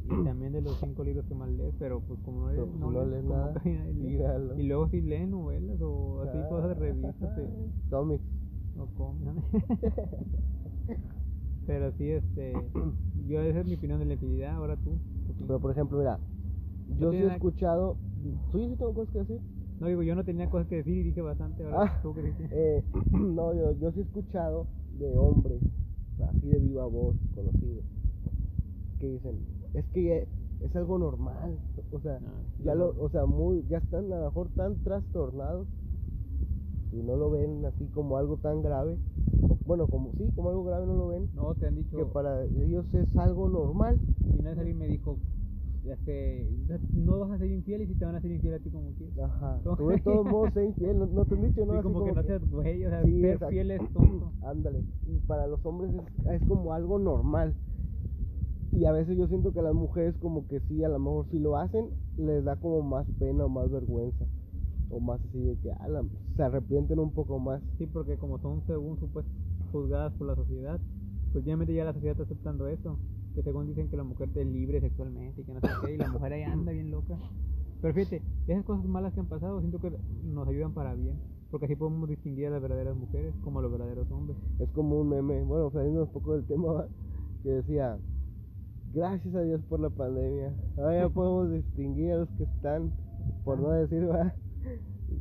[0.08, 2.80] Y también de los cinco libros que más lees, pero pues como no, lees, pues,
[2.80, 3.54] no, no lees, lees nada.
[4.58, 7.34] Y luego si leen novelas o así cosas de revistas.
[7.36, 7.42] sí.
[7.90, 8.24] Cómics.
[8.76, 9.44] No comen.
[11.66, 12.54] Pero sí, este.
[13.28, 14.54] Yo, esa es mi opinión de la infidelidad.
[14.56, 15.00] Ahora tú.
[15.48, 16.20] Pero por ejemplo, mira,
[17.00, 17.98] yo sí he escuchado.
[18.52, 19.42] ¿Sí, sí tengo cosas que decir?
[19.80, 21.64] No digo, yo no tenía cosas que decir y dije bastante.
[21.64, 22.16] Ahora Ah, tú
[22.52, 24.68] eh, no, yo, yo sí he escuchado
[25.00, 25.62] de hombres,
[26.28, 27.84] así de viva voz, conocidos,
[29.00, 29.36] que dicen,
[29.74, 31.60] es que ya es algo normal,
[31.92, 35.68] o sea, Ah, ya lo, o sea, muy, ya están a lo mejor tan trastornados
[36.94, 38.98] y no lo ven así como algo tan grave,
[39.66, 41.98] bueno, como sí, como algo grave no lo ven, No, te han dicho.
[41.98, 44.00] que para ellos es algo normal.
[44.34, 45.18] Y una vez alguien me dijo,
[46.94, 48.94] no vas a ser infiel y si te van a ser infiel a ti como
[48.94, 49.18] quieras.
[49.20, 51.74] Ajá, tú de todos modos sé infiel, no, no te han dicho, ¿no?
[51.74, 54.34] Sí, Así como, que no seas güey, o sea, Sí, ser fiel es tonto.
[54.42, 54.84] Ándale.
[55.06, 57.56] Y para los hombres es, es como algo normal.
[58.74, 61.40] Y a veces yo siento que las mujeres como que sí, a lo mejor si
[61.40, 64.26] lo hacen, les da como más pena o más vergüenza.
[64.90, 67.62] O más así de que ah, la- se arrepienten un poco más.
[67.78, 69.32] Sí, porque como son según supuesto
[69.72, 70.80] juzgadas por la sociedad,
[71.32, 73.00] pues obviamente ya la sociedad está aceptando eso.
[73.36, 75.98] Que según dicen que la mujer es libre sexualmente y que no sé qué, y
[75.98, 77.18] la mujer ahí anda bien loca.
[77.82, 79.92] Pero fíjate, esas cosas malas que han pasado siento que
[80.24, 81.20] nos ayudan para bien.
[81.52, 84.38] Porque así podemos distinguir a las verdaderas mujeres como a los verdaderos hombres.
[84.60, 86.86] Es como un meme, bueno, saliendo un poco del tema,
[87.44, 87.98] que decía,
[88.94, 90.54] gracias a Dios por la pandemia.
[90.78, 92.92] Ahora ya podemos distinguir a los que están,
[93.44, 94.34] por no decir, ¿va?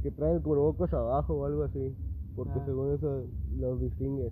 [0.03, 1.95] que traen el cubrebocas abajo o algo así.
[2.37, 2.63] Porque Ah.
[2.65, 3.25] según eso
[3.59, 4.31] los distingue.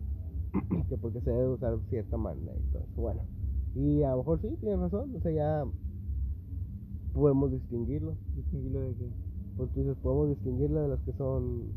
[0.88, 3.00] que porque se debe usar cierta manera y todo eso.
[3.00, 3.22] Bueno,
[3.74, 5.64] y a lo mejor sí, tienes razón, o sea, ya
[7.14, 8.14] podemos distinguirlo.
[8.36, 9.08] Distinguirlo de que.
[9.56, 11.72] Pues tú dices, podemos distinguirla de las que son,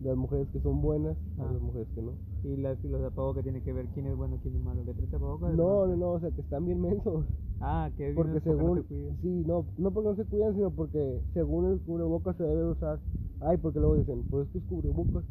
[0.00, 1.52] de las mujeres que son buenas a Ah.
[1.52, 2.12] las mujeres que no.
[2.44, 4.82] Y, las, y los tapabocas tienen que ver quién es bueno, quién es malo.
[4.84, 5.54] ¿Que trae tapabocas?
[5.54, 7.24] No, no, no, o sea, que están bien mensos.
[7.60, 9.16] Ah, que es Porque no según, se cuidan.
[9.22, 12.98] sí, no, no porque no se cuidan, sino porque según el cubrebocas se debe usar.
[13.40, 15.24] Ay, porque luego dicen, pues es que es cubrebocas.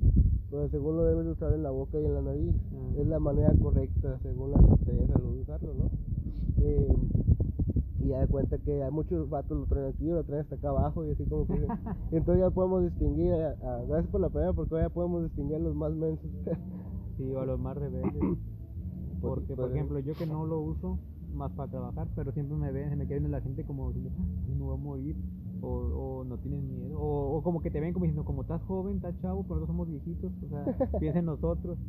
[0.56, 2.56] Pues según lo debes de usar en la boca y en la nariz.
[2.74, 3.02] Ah.
[3.02, 5.90] Es la manera correcta, según la Secretaría de usarlo, ¿no?
[6.62, 6.96] Eh,
[8.00, 10.70] y ya de cuenta que hay muchos vatos lo traen aquí, lo traen hasta acá
[10.70, 11.56] abajo y así como que...
[12.12, 15.60] entonces ya podemos distinguir, a- a- gracias por la pena, porque ya podemos distinguir a
[15.60, 16.32] los más mensos.
[17.18, 18.22] Sí, o a los más rebeldes.
[19.22, 21.00] Porque, por pues, ejemplo, yo que no lo uso
[21.34, 23.96] más para trabajar, pero siempre me ven, se me queda la gente como "Ay,
[24.56, 25.16] me voy a morir,
[25.62, 28.62] o, o no tienen miedo, o, o como que te ven como diciendo, como estás
[28.64, 31.80] joven, estás chavo, pero nosotros somos viejitos, o sea, piensa en nosotros.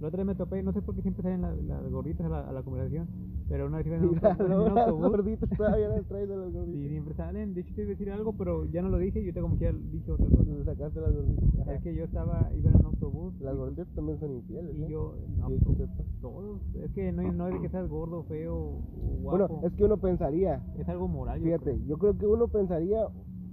[0.00, 2.28] La otra vez me topé, no sé por qué siempre salen las, las gorditas a
[2.28, 3.08] la, a la conversación,
[3.48, 5.08] pero una vez iba en un, en un las autobús.
[5.10, 6.88] gorditas todavía las traes de las Sí, gorditas.
[6.90, 7.54] siempre salen.
[7.54, 9.24] De hecho, te iba a decir algo, pero ya no lo dije.
[9.24, 10.52] Yo te como que ya dije otra cosa.
[10.52, 11.60] Le sacaste las gorditas.
[11.60, 11.74] Ajá.
[11.74, 13.34] Es que yo estaba, iba en un autobús.
[13.40, 14.76] Las gorditas también son infieles.
[14.76, 14.88] Y ¿eh?
[14.88, 16.60] yo, no, pues, todos.
[16.76, 18.82] Es que no, no es de que seas gordo, feo o
[19.22, 19.66] Bueno, guapo.
[19.66, 21.40] es que uno pensaría, es, algo moral.
[21.40, 21.86] yo fíjate, creo.
[21.86, 23.06] yo creo que uno pensaría,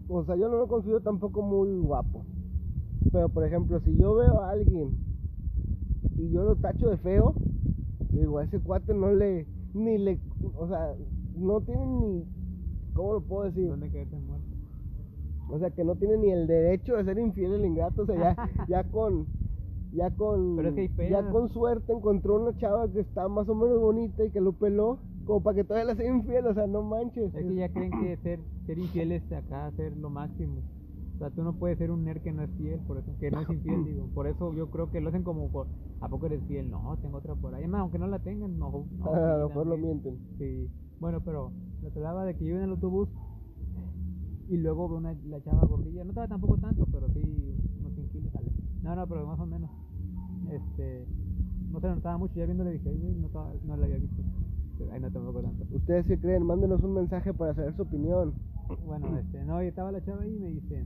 [0.07, 2.25] o sea, yo no lo considero tampoco muy guapo.
[3.11, 4.97] Pero por ejemplo, si yo veo a alguien
[6.17, 7.35] y yo lo tacho de feo,
[8.13, 10.19] digo, a ese cuate no le, ni le,
[10.55, 10.95] o sea,
[11.35, 12.25] no tiene ni,
[12.93, 13.67] ¿cómo lo puedo decir?
[13.67, 14.47] ¿Dónde quedaste muerto?
[15.49, 18.15] O sea, que no tiene ni el derecho de ser infiel el ingrato, o sea,
[18.15, 18.35] ya,
[18.67, 19.27] ya con,
[19.91, 23.47] ya con, Pero es que hay ya con suerte encontró una chava que está más
[23.49, 26.53] o menos bonita y que lo peló, como para que todavía la sea infiel, o
[26.53, 27.33] sea, no manches.
[27.33, 30.61] Es que ya creen que ser, ser infiel es acá, ser lo máximo.
[31.15, 33.31] O sea, tú no puedes ser un nerd que no es fiel, por eso, que
[33.31, 34.07] no es infiel, digo.
[34.13, 35.67] Por eso yo creo que lo hacen como, por,
[36.01, 36.69] ¿a poco eres fiel?
[36.69, 37.63] No, tengo otra por ahí.
[37.63, 38.85] Además, aunque no la tengan, no.
[38.97, 40.19] no a lo mejor lo mienten.
[40.37, 41.51] Sí, bueno, pero
[41.81, 43.09] lo que hablaba de que yo iba en el autobús
[44.47, 47.21] y luego una, la chava gordilla, no estaba tampoco tanto, pero sí
[47.79, 48.51] unos 100 kilos, sale.
[48.83, 49.69] No, no, pero más o menos.
[50.51, 51.05] Este,
[51.71, 53.29] no se notaba mucho, ya viéndole dije, "Ay, güey, no,
[53.63, 54.21] no la había visto.
[54.77, 55.65] Pero, Ay, no tampoco tanto.
[55.71, 56.43] ¿Ustedes qué creen?
[56.43, 58.33] Mándenos un mensaje para saber su opinión.
[58.85, 60.85] Bueno, este, no, y estaba la chava ahí y me dice,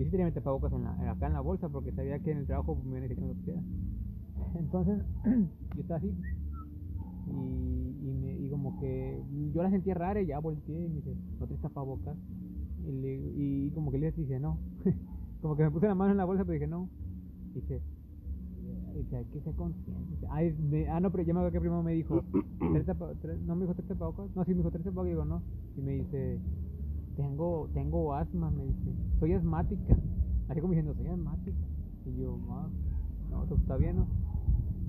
[0.00, 2.38] yo sí tenía mi tapabocas en la, acá en la bolsa porque sabía que en
[2.40, 3.62] el trabajo pues, me iban a decir que me lo pusiera.
[4.56, 5.02] Entonces,
[5.76, 6.14] yo estaba así
[7.26, 9.22] y, y, me, y como que
[9.54, 12.16] yo la sentía rara y ya volteé y me dice, ¿no tienes tapabocas?
[12.78, 14.58] Y, le, y como que le dije, no.
[15.42, 16.90] como que me puse la mano en la bolsa pero dije, no.
[17.54, 17.82] Dice,
[18.94, 20.26] dice, hay que ser consciente.
[20.30, 22.24] Ay, me- ah, no, pero ya me acuerdo que primero me dijo,
[22.72, 24.34] ¿tres tapa- tres- no me dijo tres tapabocas?
[24.34, 25.42] No, sí me dijo tres tapabocas, digo, no.
[25.76, 26.40] Y me dice,
[27.16, 29.96] tengo, tengo asma, me dice, soy asmática.
[30.48, 31.58] Así como diciendo, soy asmática.
[32.06, 32.68] Y yo, ah,
[33.30, 34.06] no, eso está bien, ¿no?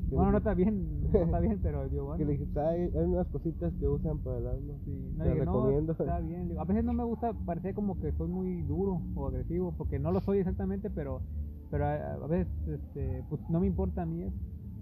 [0.10, 2.18] ¿Qué Bueno, no está bien, no está bien, pero yo, bueno.
[2.18, 4.74] Que le dijiste, "Ay, hay unas cositas que usan para el alma.
[4.84, 5.92] Sí, no, Te dije, no, recomiendo.
[5.94, 6.54] está bien.
[6.58, 10.12] A veces no me gusta parecer como que soy muy duro o agresivo, porque no
[10.12, 11.22] lo soy exactamente, pero
[11.70, 14.36] pero a, a veces este, pues no me importa a mí eso.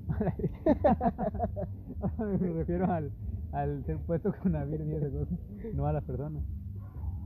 [2.17, 3.11] me refiero al,
[3.51, 5.37] al ser puesto con la virgen y esas cosas,
[5.75, 6.41] no a las personas.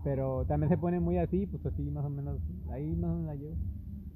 [0.03, 2.39] Pero también se pone muy así, pues así más o menos,
[2.71, 3.55] ahí más o menos la llevo.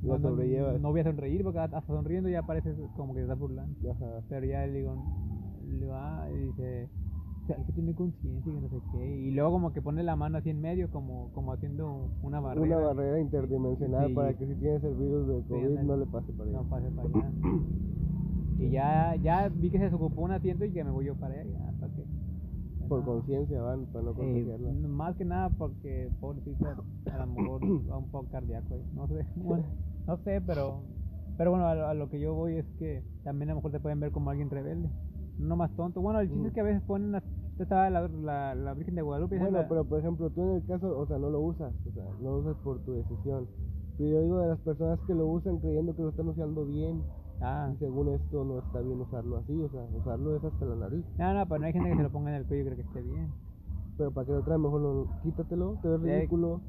[0.04, 0.80] La no, sobrellevas.
[0.82, 3.92] no voy a sonreír porque hasta sonriendo ya parece como que se está burlando.
[3.92, 4.22] Ajá.
[4.30, 4.94] Pero ya le digo,
[5.66, 6.90] le digo, ah, y dice,
[7.44, 9.18] o sea, hay que tener conciencia y que no sé qué.
[9.22, 12.78] Y luego como que pone la mano así en medio, como, como haciendo una barrera.
[12.78, 14.14] Una barrera interdimensional Sí.
[14.14, 16.60] para que si tienes el virus de COVID no le pase para allá.
[16.60, 17.32] No pase para allá.
[18.60, 21.34] Y ya, ya vi que se desocupó un asiento y que me voy yo para
[21.34, 21.44] allá.
[21.46, 22.04] ya, ¿para qué?
[22.77, 24.72] Ya Por conciencia van, para no Eh, contagiarla.
[24.88, 26.76] más que nada porque, pobrecita,
[27.12, 28.84] a lo mejor va un poco cardíaco ahí.
[28.94, 29.66] No sé, bueno,
[30.06, 30.84] no sé, pero,
[31.38, 33.72] pero bueno, a, lo- a lo que yo voy es que también a lo mejor
[33.72, 34.90] te pueden ver como alguien rebelde.
[35.38, 36.02] No más tonto.
[36.02, 36.48] Bueno, el chiste Mm.
[36.48, 37.18] es que a veces ponen, a-
[37.52, 39.38] esta estaba la, la, la Virgen de Guadalupe.
[39.38, 41.92] Bueno, la- pero por ejemplo, tú en el caso, o sea, no lo usas, o
[41.92, 43.48] sea, no lo usas por tu decisión.
[43.98, 47.04] Pero yo digo de las personas que lo usan creyendo que lo están usando bien.
[47.42, 50.76] Ah, Y según esto no está bien usarlo así, o sea, usarlo es hasta la
[50.76, 51.06] nariz.
[51.18, 52.76] no, no, pero no hay gente que se lo ponga en el cuello y cree
[52.78, 53.32] que esté bien.
[53.98, 56.08] Pero para que lo trae mejor no, quítatelo, te ves Sí.
[56.08, 56.62] ridículo.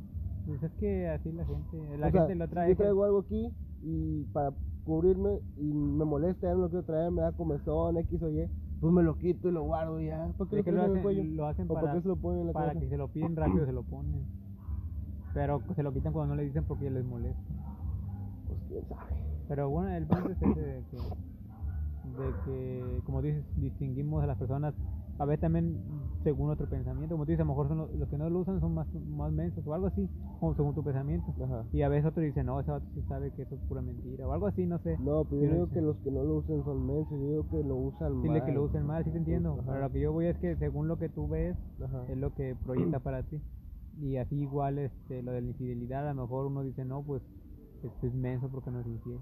[0.46, 2.70] Pues es que así la gente, la o sea, gente lo trae.
[2.70, 3.52] yo traigo algo aquí
[3.83, 4.52] y para
[4.85, 8.48] cubrirme y me molesta, ya no lo quiero traer, me da comezón, X o Y,
[8.81, 10.33] pues me lo quito y lo guardo ya.
[10.38, 11.37] ¿Para qué Es que lo lo traes en el hacen, cuello?
[11.37, 12.81] lo hacen ¿O para qué se lo ponen en la para cabeza?
[12.81, 14.26] que se lo piden rápido, se lo ponen.
[15.35, 17.42] Pero se lo quitan cuando no le dicen porque les molesta.
[18.46, 19.27] Pues quién sabe.
[19.48, 24.37] Pero bueno, el punto es ese de que, de que, como dices, distinguimos a las
[24.38, 24.74] personas,
[25.18, 25.76] a veces también
[26.22, 28.40] según otro pensamiento, como tú dices, a lo mejor son los, los que no lo
[28.40, 30.08] usan son más, más mensos o algo así,
[30.38, 31.34] como según tu pensamiento.
[31.42, 31.64] Ajá.
[31.72, 34.28] Y a veces otro dice, no, ese vato sí sabe que eso es pura mentira,
[34.28, 34.96] o algo así, no sé.
[34.98, 37.48] No, pero Y yo digo que los que no lo usen son mensos, yo digo
[37.48, 38.46] que lo usan Dile mal.
[38.46, 39.54] que lo usen mal, sí te entiendo.
[39.54, 39.62] Ajá.
[39.66, 42.04] Pero lo que yo voy es que según lo que tú ves, Ajá.
[42.08, 43.40] es lo que proyecta para ti.
[44.00, 47.22] Y así igual este, lo de la infidelidad, a lo mejor uno dice, no, pues
[47.82, 49.18] esto es menso porque no es infiel.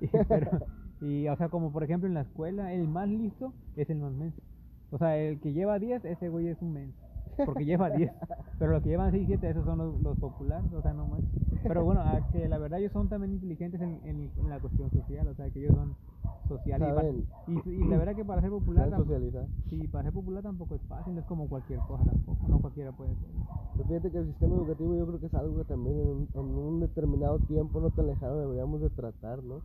[0.00, 0.58] Y, pero-
[1.00, 4.12] y, o sea, como por ejemplo en la escuela, el más listo es el más
[4.12, 4.40] menso.
[4.90, 6.98] O sea, el que lleva 10, ese güey es un menso.
[7.46, 8.10] Porque lleva 10.
[8.58, 10.70] Pero los que llevan 6, 7, esos son los, los populares.
[10.74, 11.20] O sea, no más.
[11.62, 14.90] Pero bueno, a que la verdad ellos son también inteligentes en, en, en la cuestión
[14.90, 15.26] social.
[15.28, 15.94] O sea, que ellos son
[16.48, 16.88] sociales.
[16.88, 17.24] y para- Saben.
[17.66, 19.18] Y, y la verdad que para ser popular, tampoco,
[19.70, 21.14] sí, para ser popular tampoco es fácil.
[21.14, 22.46] No es como cualquier cosa tampoco.
[22.48, 23.28] No cualquiera puede ser.
[23.76, 26.28] Pero fíjate que el sistema educativo yo creo que es algo que también en un,
[26.34, 29.62] en un determinado tiempo no tan lejano deberíamos de tratar, ¿no?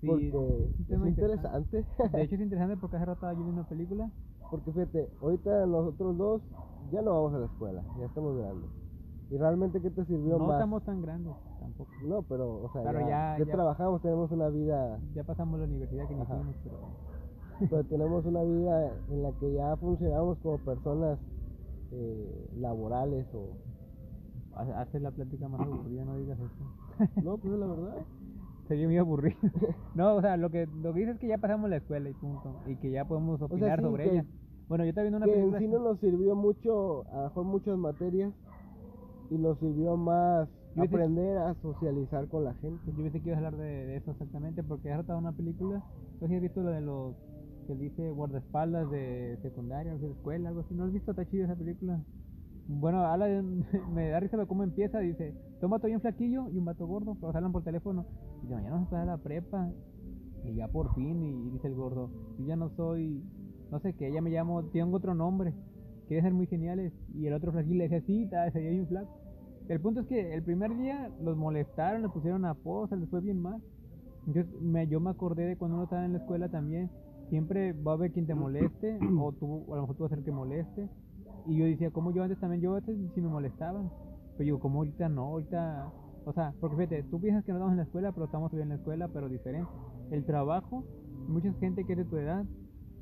[0.00, 1.84] Sí, Porque es es tema interesante.
[2.12, 4.10] De hecho, es interesante porque hace rato estaba viendo una película.
[4.50, 6.42] Porque fíjate, ahorita nosotros dos
[6.90, 8.70] ya no vamos a la escuela, ya estamos grandes.
[9.30, 10.54] ¿Y realmente qué te sirvió No más?
[10.56, 11.90] estamos tan grandes tampoco.
[12.02, 15.58] No, pero, o sea, Pero ya, ya- ya ya- trabajamos, tenemos una vida, Ya pasamos
[15.60, 16.78] la universidad que fuimos, pero...
[17.70, 21.18] pero tenemos una vida en la que ya funcionamos como personas
[21.92, 23.56] eh, laborales o...
[24.54, 27.12] Hace hace la plática más aburrida, no digas eso.
[27.22, 27.96] No, pues es la verdad.
[28.68, 29.38] Sería muy aburrido.
[29.94, 32.12] no, o sea, lo que, lo que dices es que ya pasamos la escuela y
[32.14, 32.54] punto.
[32.66, 34.24] Y que ya podemos sea, opinar sí, sobre que- ella.
[34.68, 35.58] Bueno, yo estaba viendo una que en película...
[35.58, 38.32] sí no nos sirvió mucho, a lo mejor muchas materias,
[39.30, 42.80] y nos sirvió más Yo aprender a socializar con la gente.
[42.92, 45.82] Yo pensé que ibas a hablar de, de eso exactamente, porque has tratado una película.
[46.18, 47.14] ¿Tú has visto lo de los
[47.66, 50.74] que dice guardaespaldas de secundaria, de escuela, algo así?
[50.74, 51.12] ¿No has visto?
[51.12, 52.00] Está chida esa película.
[52.68, 53.42] Bueno, habla de
[53.94, 54.98] me da risa de cómo empieza.
[55.00, 58.06] Dice: Toma todavía un flaquillo y un vato gordo, pero hablan por teléfono.
[58.38, 59.70] Y dice: Mañana vamos a pasar a la prepa.
[60.44, 63.22] Y ya por fin, y, dice el gordo: Yo ya no soy,
[63.70, 65.54] no sé qué, ya me llamo, tengo otro nombre.
[66.08, 66.92] Quiere ser muy geniales.
[67.14, 69.22] Y el otro flaquillo le decía: Sí, ese hay un flaco.
[69.68, 73.40] El punto es que el primer día los molestaron, les pusieron apodos, les fue bien
[73.40, 73.62] mal.
[74.26, 76.90] Entonces me, yo me acordé de cuando uno estaba en la escuela también,
[77.28, 80.16] siempre va a haber quien te moleste, o tú, a lo mejor tú vas a
[80.16, 80.88] ser que moleste.
[81.46, 83.90] Y yo decía, como yo antes también, yo antes sí me molestaban.
[84.36, 85.92] Pero yo, como ahorita no, ahorita,
[86.24, 88.64] o sea, porque fíjate, tú piensas que no estamos en la escuela, pero estamos todavía
[88.64, 89.70] en la escuela, pero diferente.
[90.10, 90.84] El trabajo,
[91.28, 92.44] mucha gente que es de tu edad,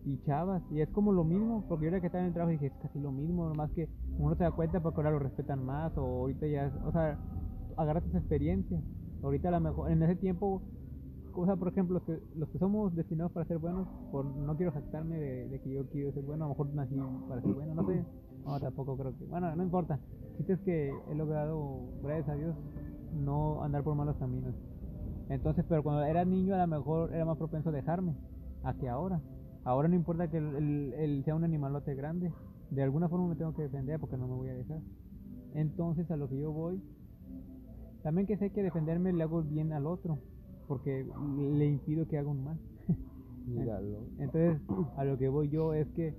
[0.04, 2.52] y chavas, y es como lo mismo, porque yo era que estaba en el trabajo
[2.52, 5.64] dije, es casi lo mismo, nomás que uno se da cuenta porque ahora lo respetan
[5.64, 7.18] más, o ahorita ya, o sea,
[7.76, 8.80] agarras esa experiencia.
[9.22, 10.62] Ahorita a lo mejor, en ese tiempo,
[11.40, 14.56] o sea, por ejemplo, los que, los que somos destinados para ser buenos, por, no
[14.56, 16.96] quiero jactarme de, que yo quiero ser bueno, a lo mejor nací
[17.28, 18.04] para ser bueno, no sé,
[18.44, 19.98] no, tampoco creo que, bueno, no importa,
[20.46, 22.56] si es que he logrado, gracias a Dios,
[23.12, 24.54] no andar por malos caminos.
[25.28, 28.14] Entonces, pero cuando era niño a lo mejor era más propenso a dejarme,
[28.64, 29.20] a que ahora.
[29.64, 32.32] Ahora no importa que el, el- el sea un animalote grande,
[32.70, 34.80] de alguna forma me tengo que defender porque no me voy a dejar.
[35.54, 36.80] Entonces, a lo que yo voy,
[38.02, 40.18] también que sé que defenderme le hago bien al otro,
[40.70, 41.04] porque
[41.58, 42.58] le impido que haga un mal.
[43.46, 44.04] Míralo.
[44.20, 44.62] Entonces,
[44.96, 46.14] a lo que voy yo es que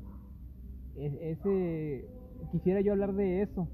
[0.96, 2.06] es- ese
[2.52, 3.70] quisiera yo hablar de eso,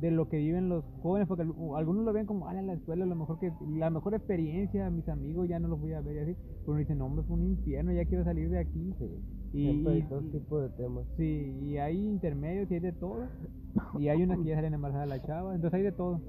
[0.00, 3.04] de lo que viven los jóvenes, porque al- algunos lo ven como, ah, la escuela,
[3.04, 6.18] lo mejor que, la mejor experiencia, mis amigos ya no los voy a ver y
[6.20, 8.94] así, pero uno dice, no, hombre, fue un infierno, ya quiero salir de aquí.
[8.98, 9.04] Sí.
[9.52, 11.06] Y, Siempre hay todo tipo de temas.
[11.18, 13.26] sí, y hay intermedios y hay de todo,
[13.98, 16.20] y hay unas que ya salen embarazadas la chava, entonces hay de todo,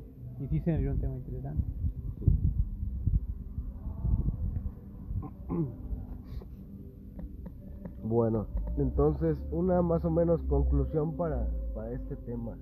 [0.41, 1.63] y sí se me dio un tema interesante.
[8.07, 8.45] Bueno,
[8.77, 12.55] entonces una más o menos conclusión para, para este tema.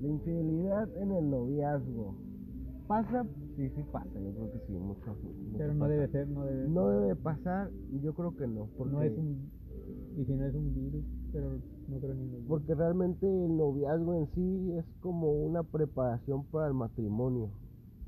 [0.00, 2.14] La infidelidad en el noviazgo.
[2.88, 3.24] ¿Pasa?
[3.56, 5.14] Sí, sí pasa, yo creo que sí, mucho.
[5.14, 5.92] mucho Pero no pasa.
[5.92, 7.70] debe ser, no debe No debe pasar,
[8.02, 9.50] yo creo que no, porque, no es un,
[10.16, 11.50] y si no es un virus, pero
[11.88, 16.74] no creo ni porque realmente el noviazgo en sí es como una preparación para el
[16.74, 17.50] matrimonio.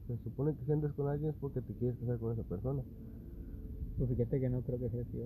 [0.06, 2.82] Se supone que si andas con alguien es porque te quieres casar con esa persona.
[3.96, 5.22] Pues fíjate que no creo que sea así.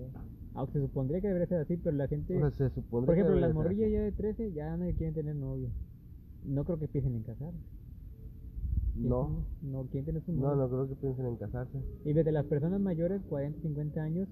[0.53, 2.35] Aunque se supondría que debería ser así, pero la gente...
[2.35, 5.35] O sea, se supone por ejemplo, las morrillas ya de 13 ya no quieren tener
[5.35, 5.69] novio.
[6.45, 7.57] No creo que piensen en casarse.
[8.95, 10.55] No, No quieren tener su no, novio.
[10.55, 11.79] no creo que piensen en casarse.
[12.05, 14.27] Y desde las personas mayores, 40, 50 años,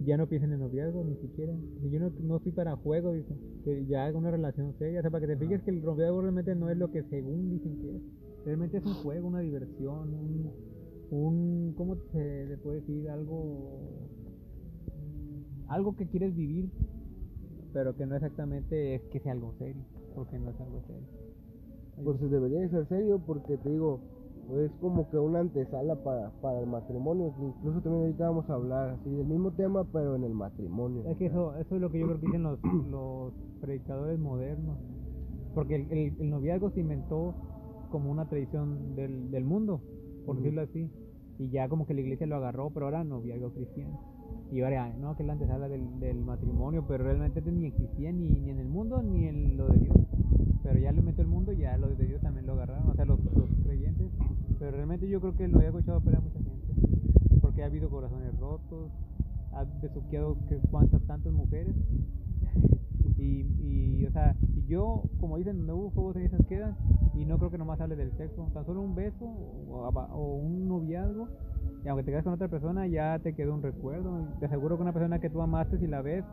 [0.00, 1.52] ya no piensan en noviazgo ni siquiera.
[1.82, 3.38] Si yo no, no estoy para juego, dicen.
[3.64, 5.00] Que ya haga una relación seria.
[5.00, 7.50] O sea, para que te fijes que el noviazgo realmente no es lo que según
[7.50, 8.02] dicen que es.
[8.44, 10.50] Realmente es un juego, una diversión, un,
[11.10, 13.08] un ¿cómo se le puede decir?
[13.10, 13.80] Algo,
[15.68, 16.70] algo que quieres vivir,
[17.72, 19.82] pero que no exactamente es que sea algo serio,
[20.14, 21.08] porque no es algo serio.
[22.02, 24.00] Pues debería de ser serio porque te digo,
[24.52, 27.32] es como que una antesala para, para el matrimonio.
[27.40, 31.04] Incluso también ahorita vamos a hablar así del mismo tema, pero en el matrimonio.
[31.06, 32.58] Es que eso, eso es lo que yo creo que dicen los,
[32.90, 34.78] los predicadores modernos.
[35.54, 37.34] Porque el, el, el noviazgo se inventó
[37.90, 39.80] como una tradición del, del mundo,
[40.24, 40.90] por decirlo así.
[41.38, 43.98] Y ya como que la iglesia lo agarró, pero ahora noviazgo cristiano.
[44.52, 48.28] Y ahora, no, que es la antesala del, del matrimonio, pero realmente ni existía ni,
[48.30, 49.96] ni en el mundo ni en lo de Dios.
[50.62, 52.94] Pero ya lo inventó el mundo y ya lo de Dios también lo agarraron, o
[52.94, 54.10] sea, los, los creyentes.
[54.58, 56.74] Pero realmente yo creo que lo había escuchado para mucha gente.
[57.40, 58.90] Porque ha habido corazones rotos,
[59.52, 61.74] ha besuqueado que cuántas tantas mujeres.
[63.16, 66.76] y, y, o sea, yo, como dicen, donde hubo fuegos cenizas quedan.
[67.14, 68.48] Y no creo que nomás hable del sexo.
[68.52, 71.28] Tan solo un beso o, o un noviazgo.
[71.84, 74.26] Y aunque te quedes con otra persona, ya te quedó un recuerdo.
[74.40, 76.24] Te aseguro que una persona que tú amaste, si la ves,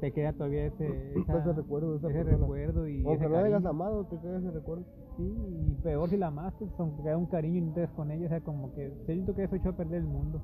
[0.00, 2.38] te queda todavía ese, esa- Ese recuerdo de esa ese persona.
[2.42, 4.84] recuerdo y Aunque ese no la hayas amado, te queda ese recuerdo.
[5.16, 7.90] Sí, y peor si la amaste, pues, aunque queda un cariño y no te des
[7.90, 10.40] con ella, o sea, como que siento que eso echó a perder el mundo.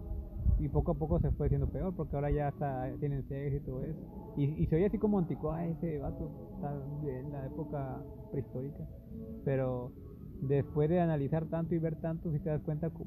[0.59, 3.61] Y poco a poco se fue haciendo peor, porque ahora ya hasta tienen sexo y
[3.61, 4.01] todo eso.
[4.37, 6.73] Y, y se oye así como anticuado, "Ay, ese vato está
[7.05, 8.85] en la época prehistórica.
[9.45, 9.93] Pero
[10.41, 13.07] después de analizar tanto y ver tanto, si te das cuenta cu-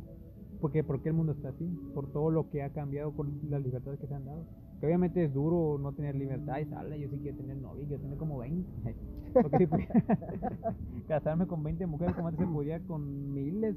[0.60, 3.62] porque por qué el mundo está así, por todo lo que ha cambiado, por las
[3.62, 4.46] libertades que se han dado.
[4.80, 8.00] Que obviamente es duro no tener libertad, y sale, yo sí quiero tener novia, yo
[8.00, 8.70] tener como 20.
[9.34, 9.94] Porque si pudiera
[11.08, 13.76] casarme con 20 mujeres, como antes se podía con miles,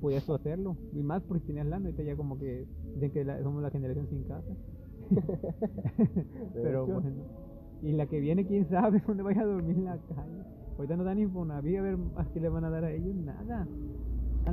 [0.00, 0.76] podías tú hacerlo.
[0.92, 4.06] Y más porque tenías lana, ahorita ya como que dicen que la- somos la generación
[4.08, 4.52] sin casa.
[6.54, 6.92] Pero hecho.
[7.00, 7.16] bueno,
[7.82, 10.42] y la que viene, quién sabe dónde vaya a dormir en la calle.
[10.76, 13.66] Ahorita no dan Infonavit, a ver a qué le van a dar a ellos, nada.
[14.46, 14.52] Ah,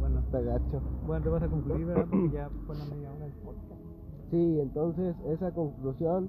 [0.00, 0.80] Bueno, Está gacho.
[1.06, 2.06] bueno, te vas a concluir, ¿verdad?
[2.10, 3.80] Porque ya fue la media hora del podcast.
[4.30, 6.28] Sí, entonces esa conclusión,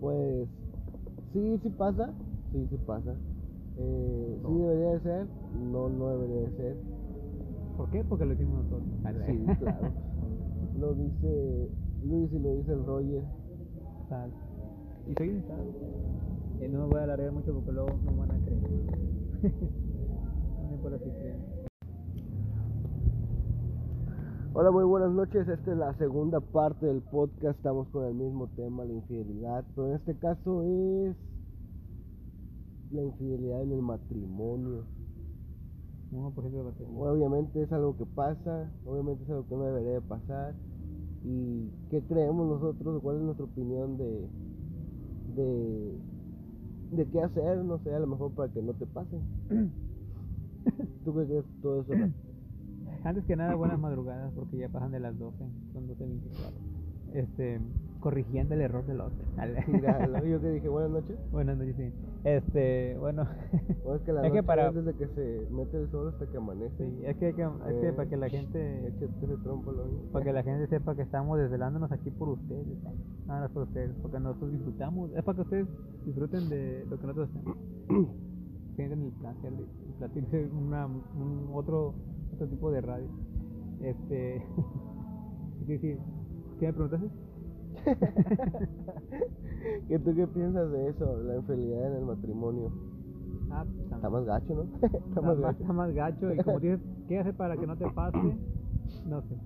[0.00, 0.48] pues
[1.32, 2.10] sí, sí pasa,
[2.52, 3.14] sí, sí pasa.
[3.76, 5.26] Eh, sí debería de ser,
[5.70, 6.76] no, no debería de ser.
[7.82, 8.04] ¿Por qué?
[8.04, 9.26] Porque lo hicimos nosotros.
[9.26, 9.92] Sí, claro.
[10.78, 11.68] Lo dice
[12.04, 13.24] Luis y lo dice el Roger.
[14.08, 14.30] Sal.
[15.08, 15.38] Y soy un.
[16.60, 18.62] Eh, no me voy a alargar mucho porque luego no van a creer.
[20.62, 21.40] no me por así creen.
[24.54, 25.48] Hola, muy buenas noches.
[25.48, 27.56] Esta es la segunda parte del podcast.
[27.56, 29.64] Estamos con el mismo tema, la infidelidad.
[29.74, 31.16] Pero en este caso es
[32.92, 34.86] la infidelidad en el matrimonio.
[36.12, 36.98] 1% de batería.
[36.98, 40.54] Obviamente es algo que pasa, obviamente es algo que no debería de pasar.
[41.24, 43.00] ¿Y qué creemos nosotros?
[43.02, 44.28] ¿Cuál es nuestra opinión de,
[45.36, 45.98] de,
[46.92, 47.58] de qué hacer?
[47.58, 49.16] No sé, a lo mejor para que no te pase.
[51.04, 51.92] ¿Tú qué crees todo eso?
[53.04, 55.36] Antes que nada, buenas madrugadas porque ya pasan de las 12,
[55.72, 56.72] son 12.24.
[57.14, 57.60] Este,
[58.02, 59.16] corrigiendo el error del otro.
[60.26, 61.16] Yo que dije buenas noches.
[61.30, 61.92] Buenas noches, sí.
[62.24, 63.24] Este, bueno,
[63.86, 66.26] O es que la Es que para- es desde que se mete el sol hasta
[66.26, 66.76] que amanece.
[66.78, 69.84] sí, es que, que, es que Eh, para que la gente, Échate ese trompo, lo
[70.12, 72.66] para que la gente sepa que estamos desvelándonos aquí por ustedes,
[73.26, 75.66] nada más por ustedes, porque nosotros disfrutamos, es para que ustedes
[76.04, 77.56] disfruten de lo que nosotros hacemos.
[78.76, 79.66] Sienten el placer de
[80.38, 81.94] de una, un otro,
[82.34, 83.06] otro tipo de radio.
[83.80, 84.42] Este,
[85.66, 85.98] ¿qué decir?
[86.58, 87.06] ¿Qué me preguntaste?
[89.88, 91.22] ¿Qué tú qué piensas de eso?
[91.22, 92.70] La infidelidad en el matrimonio.
[93.50, 94.62] Ah, pues, Está más gacho, ¿no?
[94.82, 95.62] Está está más gacho.
[95.62, 98.18] está más gacho y como dices, ¿qué hacer para que no te pase?
[99.06, 99.36] No sé.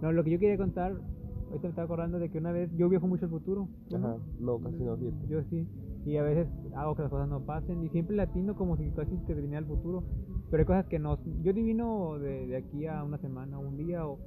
[0.00, 2.88] No, lo que yo quería contar, ahorita me estaba acordando de que una vez yo
[2.88, 3.68] viajo mucho al futuro.
[3.88, 4.08] ¿tú no?
[4.08, 5.26] Ajá, no, casi no, fíjate.
[5.28, 5.68] Yo sí.
[6.04, 9.16] Y a veces hago que las cosas no pasen y siempre latino como si casi
[9.26, 10.02] te viniera al futuro.
[10.50, 11.18] Pero hay cosas que no.
[11.42, 14.18] Yo divino de, de aquí a una semana, un día, o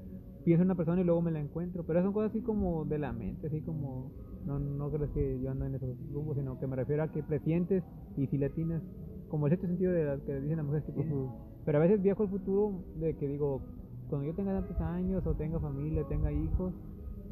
[0.45, 1.83] pienso en una persona y luego me la encuentro.
[1.83, 4.11] Pero son cosas así como de la mente, así como.
[4.45, 7.23] No, no crees que yo ando en esos rumbos, sino que me refiero a que
[7.23, 7.83] presientes
[8.15, 8.81] y si latinas.
[9.27, 11.01] Como el sexto sentido de las que dicen las mujeres que.
[11.01, 11.31] Ujú.
[11.65, 13.59] Pero a veces viajo al futuro de que digo,
[14.07, 16.73] cuando yo tenga tantos años o tenga familia, tenga hijos,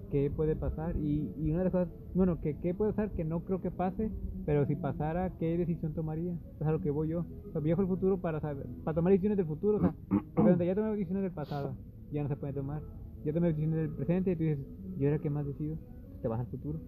[0.10, 0.96] ¿qué puede pasar?
[0.98, 3.70] Y, y una de las cosas, bueno, que qué puede pasar que no creo que
[3.70, 4.12] pase,
[4.46, 6.36] pero si pasara, ¿qué decisión tomaría?
[6.60, 7.26] Es a lo que voy yo.
[7.48, 9.94] O sea, viajo al futuro para saber, para tomar decisiones del futuro, o sea,
[10.34, 11.76] porque donde ya tomé decisiones del pasado,
[12.12, 12.82] ya no se puede tomar.
[13.24, 14.66] Ya tomé decisiones del presente y tú dices,
[14.98, 15.78] ¿yo era qué más decido?
[16.22, 16.80] Te vas al futuro.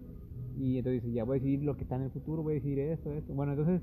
[0.58, 2.54] Y entonces dices, ya voy a decidir lo que está en el futuro, voy a
[2.56, 3.34] decidir esto, esto.
[3.34, 3.82] Bueno, entonces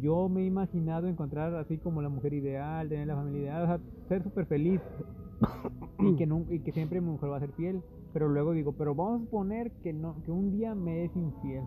[0.00, 3.66] yo me he imaginado encontrar así como la mujer ideal, tener la familia ideal, o
[3.66, 4.80] sea, ser súper feliz
[5.98, 7.80] y que, nun- y que siempre mi mujer va a ser fiel.
[8.12, 11.64] Pero luego digo, pero vamos a suponer que, no, que un día me es infiel.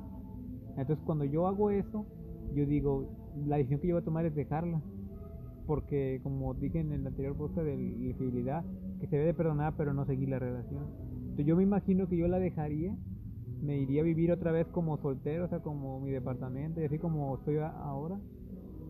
[0.77, 2.05] Entonces cuando yo hago eso,
[2.53, 3.05] yo digo,
[3.47, 4.81] la decisión que yo voy a tomar es dejarla.
[5.65, 8.63] Porque como dije en el anterior podcast de la infidelidad,
[9.05, 10.83] que se debe perdonar pero no seguir la relación.
[11.21, 12.95] Entonces yo me imagino que yo la dejaría,
[13.61, 16.97] me iría a vivir otra vez como soltero, o sea, como mi departamento y así
[16.97, 18.19] como estoy ahora.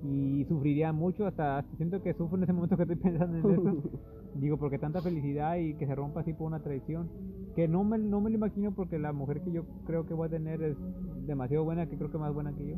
[0.04, 3.90] Y sufriría mucho, hasta, siento que sufro en ese momento que estoy pensando en eso.
[4.36, 7.10] Digo, porque tanta felicidad y que se rompa así por una traición.
[7.56, 10.28] Que no me, no me lo imagino porque la mujer que yo creo que voy
[10.28, 10.78] a tener es
[11.26, 12.76] demasiado buena, que creo que más buena que yo.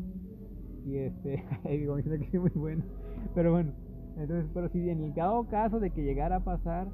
[0.85, 2.85] Y este, digo, me que es muy buena.
[3.33, 3.71] Pero bueno,
[4.17, 6.87] entonces, pero si en el dado caso de que llegara a pasar,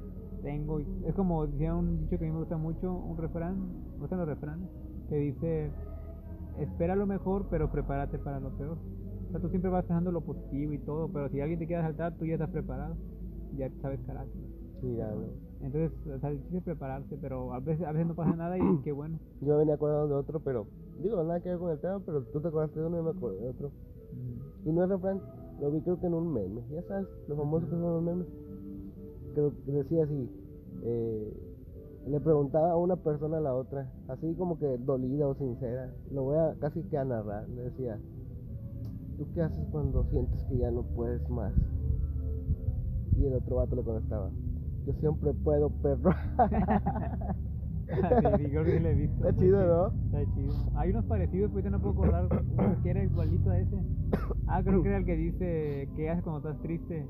[0.44, 3.56] tengo, es como decía un dicho que a mí me gusta mucho, un refrán,
[3.94, 4.68] me gustan los refranes,
[5.08, 5.70] que dice,
[6.60, 8.76] espera lo mejor, pero prepárate para lo peor.
[9.28, 11.82] O sea, tú siempre vas pensando lo positivo y todo, pero si alguien te quiere
[11.82, 12.94] saltar, tú ya estás preparado,
[13.56, 14.42] ya sabes carácter.
[14.82, 15.24] Mira, no.
[15.62, 18.58] Entonces, o sea, el chiste es prepararse, pero a veces, a veces no pasa nada
[18.58, 19.18] y qué bueno.
[19.40, 20.66] Yo venía acordando de otro, pero
[21.02, 23.10] digo, nada que ver con el tema, pero tú te acordaste de uno y me
[23.10, 23.70] acordé de otro.
[24.66, 25.22] Y no es refrán,
[25.58, 26.60] lo vi creo que en un meme.
[26.70, 28.26] Ya sabes, lo famoso que son los memes.
[29.34, 30.30] Creo que decía así,
[30.84, 31.32] eh,
[32.06, 35.92] le preguntaba a una persona a la otra, así como que dolida o sincera.
[36.12, 37.48] Lo voy a casi que a narrar.
[37.48, 37.98] Le decía,
[39.16, 41.52] ¿tú qué haces cuando sientes que ya no puedes más?
[43.16, 44.30] Y el otro vato le contestaba,
[44.86, 46.12] yo siempre puedo, perro.
[48.36, 49.28] sí, creo que sí lo he visto.
[49.28, 49.86] Está chido, ¿no?
[50.06, 50.54] Está chido.
[50.76, 53.76] Hay unos parecidos, pues yo no puedo acordar uno que era igualito a ese.
[54.46, 57.08] Ah, creo que era el que dice, ¿qué haces cuando estás triste?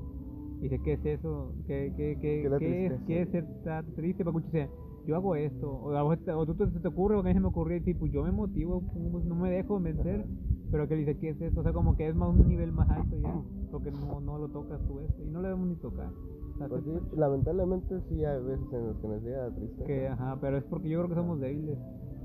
[0.61, 1.53] Dice, ¿qué es eso?
[1.67, 4.23] ¿Qué, qué, qué, ¿Qué es qué es, ser estar triste?
[4.25, 4.69] Pacucho dice,
[5.05, 5.69] yo hago esto.
[5.71, 8.05] O, o tú te, te ocurre, o que a mí se me ocurrió, y tipo,
[8.07, 10.25] yo me motivo, pues, no me dejo vencer.
[10.71, 11.59] Pero que dice, ¿qué es esto?
[11.59, 13.41] O sea, como que es más un nivel más alto ya.
[13.71, 15.23] Porque no, no lo tocas tú esto.
[15.23, 16.09] Y no lo debemos ni tocar.
[16.57, 19.85] Sea, Pues sí, lamentablemente sí hay veces en las que nos llega la tristeza.
[19.85, 21.77] que, ajá, pero es porque yo creo que somos débiles.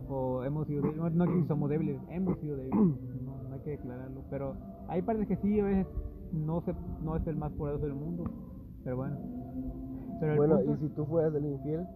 [0.09, 1.13] O hemos sido débiles.
[1.15, 2.79] No, no que somos débiles, hemos sido débiles.
[3.25, 4.23] No, no hay que declararlo.
[4.31, 4.55] Pero
[4.89, 5.87] hay partes que sí, a veces
[6.33, 6.73] no, se,
[7.03, 8.25] no es el más poderoso del mundo.
[8.85, 9.17] Pero bueno.
[10.21, 11.87] Pero bueno, punto- y si tú fueras el infiel,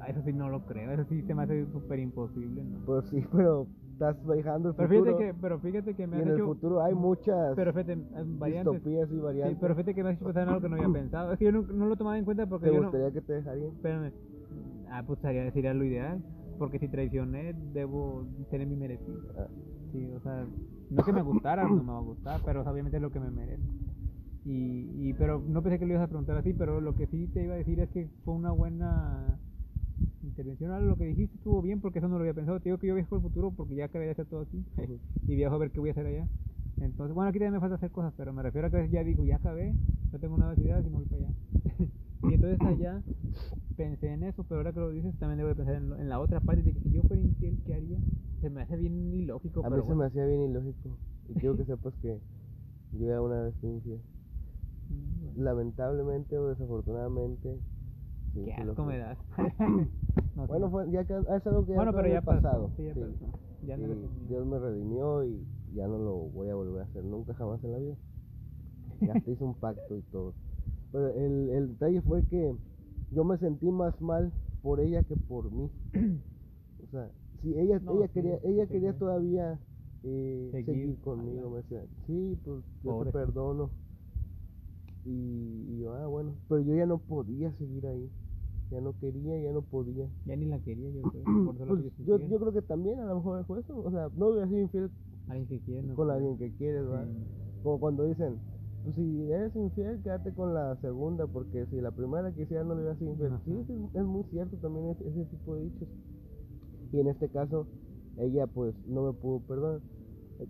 [0.00, 0.90] Ah, Eso sí no lo creo.
[0.92, 2.84] Eso sí se me hace súper imposible, ¿no?
[2.86, 5.04] pues sí, pero estás viajando el Pero futuro.
[5.04, 7.96] fíjate que, pero fíjate que me has en el futuro hay muchas Pero fíjate,
[8.38, 8.82] variantes.
[8.82, 9.60] distopías y Sí, variantes.
[9.60, 11.32] pero fíjate que me has hecho pensar en algo que no había pensado.
[11.32, 12.90] Es que yo no, no lo tomaba en cuenta porque ¿Te yo no.
[12.90, 13.70] gustaría que te dejarían?
[13.70, 14.12] Espérame.
[14.90, 16.20] Ah, pues sería, sería lo ideal.
[16.58, 19.18] Porque si traicioné, debo tener mi merecido.
[19.36, 19.46] Ah,
[19.92, 20.46] Sí, o sea,
[20.96, 23.30] no que me gustara, no me va a gustar, pero obviamente es lo que me
[23.30, 23.66] merezco.
[24.44, 27.28] Y, y, pero no pensé que lo ibas a preguntar así, pero lo que sí
[27.28, 29.38] te iba a decir es que fue una buena
[30.22, 30.70] intervención.
[30.72, 32.58] Ahora lo que dijiste estuvo bien porque eso no lo había pensado.
[32.58, 34.98] Te digo que yo viajo al futuro porque ya acabé de hacer todo Ujú.
[35.28, 36.26] y viajo a ver qué voy a hacer allá.
[36.80, 39.24] Entonces, bueno, aquí también me falta hacer cosas, pero me refiero a que ya digo,
[39.24, 39.74] ya acabé,
[40.12, 41.32] no tengo nuevas ideas y me voy para allá.
[42.22, 43.02] y entonces allá
[43.76, 46.08] pensé en eso, pero ahora que lo dices también debo de pensar en, lo- en
[46.08, 48.00] la otra parte de que si yo fuera infiel, ¿qué haría?
[48.40, 50.98] Se me hace bien ilógico, A mí pero se me hacía bien ilógico.
[51.28, 52.20] Y quiero que sepas que
[52.92, 54.00] yo ya una vez fui infiel.
[54.90, 55.34] Mm.
[55.36, 57.60] Lamentablemente o desafortunadamente.
[58.34, 59.18] sí, Qué asco me das.
[60.34, 60.46] No.
[60.46, 62.72] Bueno, fue, ya que, es algo que ya Bueno, pero ya pasó, pasado.
[62.76, 63.00] sí, ya sí.
[63.00, 63.32] pasó.
[63.62, 64.28] Ya no Y eres el mío.
[64.28, 67.72] Dios me redimió y ya no lo voy a volver a hacer nunca jamás en
[67.72, 67.96] la vida.
[69.04, 70.34] Ya te hice un pacto y todo.
[70.92, 72.56] Pero el, el detalle fue que
[73.10, 74.32] yo me sentí más mal
[74.62, 75.70] por ella que por mí.
[76.84, 78.98] O sea, si ella, No, ella sí, quería, ella sí, quería sí.
[78.98, 79.60] todavía
[80.02, 83.10] eh, Seguir, seguir, conmigo, me decía, sí, pues yo Pobre.
[83.10, 83.70] te perdono.
[85.04, 85.10] Y,
[85.68, 88.10] y yo, ah, bueno, pero yo ya no podía seguir ahí.
[88.70, 90.08] Ya no quería, ya no podía.
[90.24, 91.24] Ya ni la quería, yo creo.
[91.44, 93.76] Por Pues, que yo, yo creo que también a lo mejor fue eso.
[93.78, 94.90] O sea, no hubiera sido infiel
[95.28, 96.16] Alguien que quiere, no con quiere.
[96.16, 97.08] alguien que quieres, ¿verdad?
[97.62, 98.40] Como cuando dicen,
[98.94, 103.00] si eres infiel, quédate con la segunda, porque si la primera quisiera no le hubieras
[103.00, 103.32] infiel.
[103.44, 103.60] Sí, Ajá.
[103.60, 105.88] es, es muy cierto también ese, ese tipo de dichos.
[106.92, 107.66] Y en este caso,
[108.18, 109.80] ella pues no me pudo perdonar.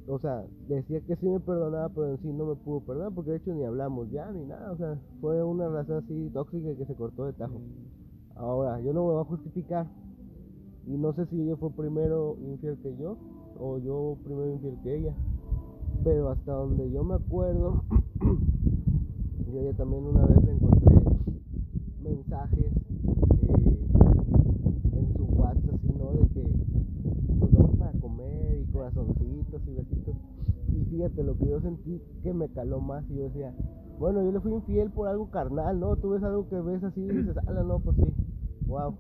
[0.07, 3.33] O sea, decía que sí me perdonaba, pero en sí no me pudo perdonar, porque
[3.33, 4.73] de hecho ni hablamos ya ni nada.
[4.73, 7.59] O sea, fue una relación así tóxica que se cortó de tajo.
[7.59, 8.03] Sí.
[8.37, 9.87] Ahora, yo no me voy a justificar.
[10.87, 13.17] Y no sé si ella fue primero infiel que yo
[13.59, 15.15] o yo primero infiel que ella.
[16.03, 17.85] Pero hasta donde yo me acuerdo,
[19.53, 20.95] yo ella también una vez le encontré
[22.03, 23.89] mensajes eh,
[24.95, 26.13] en su WhatsApp así, ¿no?
[26.13, 26.43] De que
[27.39, 30.17] nos vamos para comer y corazoncitos y besitos.
[30.73, 33.55] Y fíjate, lo que yo sentí que me caló más y yo decía,
[33.99, 35.97] bueno, yo le fui infiel por algo carnal, ¿no?
[35.97, 38.05] Tú ves algo que ves así y dices, ala, no, pues sí,
[38.67, 38.95] wow,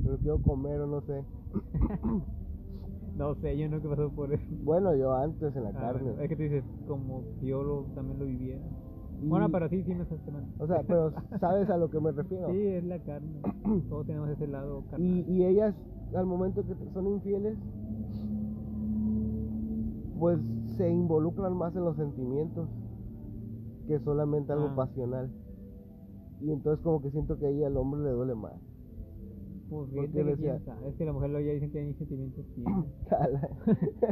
[0.00, 1.24] me lo quiero comer o no sé.
[3.16, 4.42] No sé, yo no que pasó por eso.
[4.64, 6.14] Bueno, yo antes en la Ah, carne.
[6.20, 8.60] es que tú dices, como yo lo, también lo viviera.
[9.22, 10.48] Y- Bueno, pero sí, sí me estás temando.
[10.58, 12.50] O sea, pero sabes a lo que me refiero.
[12.50, 13.40] Sí, es la carne.
[13.88, 15.30] Todos tenemos ese lado Y, carnal.
[15.30, 15.74] y ellas,
[16.14, 17.56] al momento que son infieles,
[20.18, 20.38] pues
[20.76, 22.68] se involucran más en los sentimientos
[23.86, 24.76] que solamente algo Ah.
[24.76, 25.30] pasional.
[26.40, 28.54] Y entonces como que siento que ahí al hombre le duele más.
[29.74, 29.90] Pues
[30.86, 32.64] Es que la mujer lo ya dicen que hay sentimientos sí.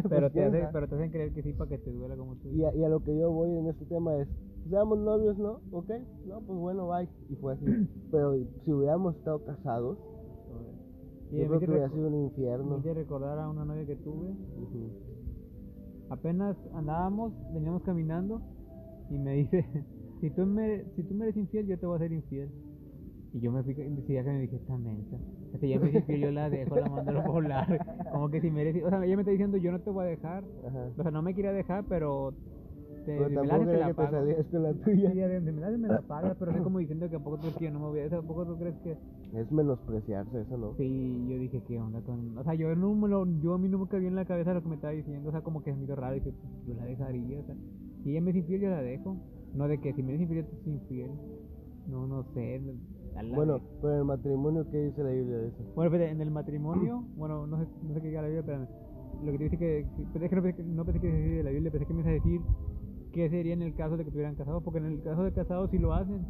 [0.03, 0.73] Pues, pero, te quién hace, sabe.
[0.73, 2.51] pero te hacen creer que sí para que te duela como tú.
[2.51, 4.29] y, a, y a lo que yo voy en este tema es,
[4.69, 5.61] seamos novios, ¿no?
[5.71, 5.91] ¿Ok?
[6.27, 7.09] No, pues bueno, bye.
[7.29, 7.65] Y fue así.
[8.11, 8.35] Pero
[8.65, 9.99] si hubiéramos estado casados,
[11.31, 12.79] Y yo me creo que hubiera sido un me infierno.
[12.79, 14.31] hice recordar a una novia que tuve.
[14.31, 14.91] Ujú.
[16.11, 18.43] Apenas andábamos, veníamos caminando
[19.11, 19.65] y me dice,
[20.21, 22.51] si tú me, si tú me eres infiel, yo te voy a ser infiel.
[23.33, 25.17] Y yo me fui que me dije, esta mensa.
[25.55, 27.87] O sea, ya me dice que yo la dejo, la mando a volar.
[28.11, 30.05] Como que si me eres, o sea, ella me está diciendo, yo no te voy
[30.05, 30.45] a dejar.
[30.67, 30.89] Ajá.
[30.97, 32.33] O sea, no me quería dejar, pero
[33.05, 34.11] te, Pero si me la haces, te la te pago.
[34.13, 35.13] salieras con la Sí, tuya.
[35.13, 37.37] ya de- me la haces, me la pagas, pero es como diciendo que a poco
[37.37, 38.97] tú crees que yo no me voy a dejar, a poco tú crees que...
[39.39, 40.75] Es menospreciarse, eso no.
[40.77, 42.37] Sí, yo dije, ¿qué onda con...?
[42.39, 44.55] O sea, yo, no me lo, yo a mí no me cabía en la cabeza
[44.55, 46.53] lo que me estaba diciendo, o sea, como que es medio raro, y que pues,
[46.67, 47.55] yo la dejaría, o sea,
[48.05, 49.17] si ella me es infiel, yo la dejo.
[49.55, 51.11] No de que si me es infiel, te soy infiel.
[51.89, 52.61] No, no sé.
[52.61, 52.73] la
[53.35, 55.63] Bueno, pero en el matrimonio, ¿qué dice la Biblia de eso?
[55.75, 58.69] Bueno, espérate, en el matrimonio, bueno, no sé, no sé qué diga la Biblia, espérame.
[59.25, 61.37] Lo que te dice que, que- es que no pensé que, no pensé que decir
[61.37, 62.41] de la Biblia, pensé que me ibas a decir
[63.13, 65.71] qué sería en el caso de que estuvieran casados, porque en el caso de casados
[65.71, 66.25] sí lo hacen.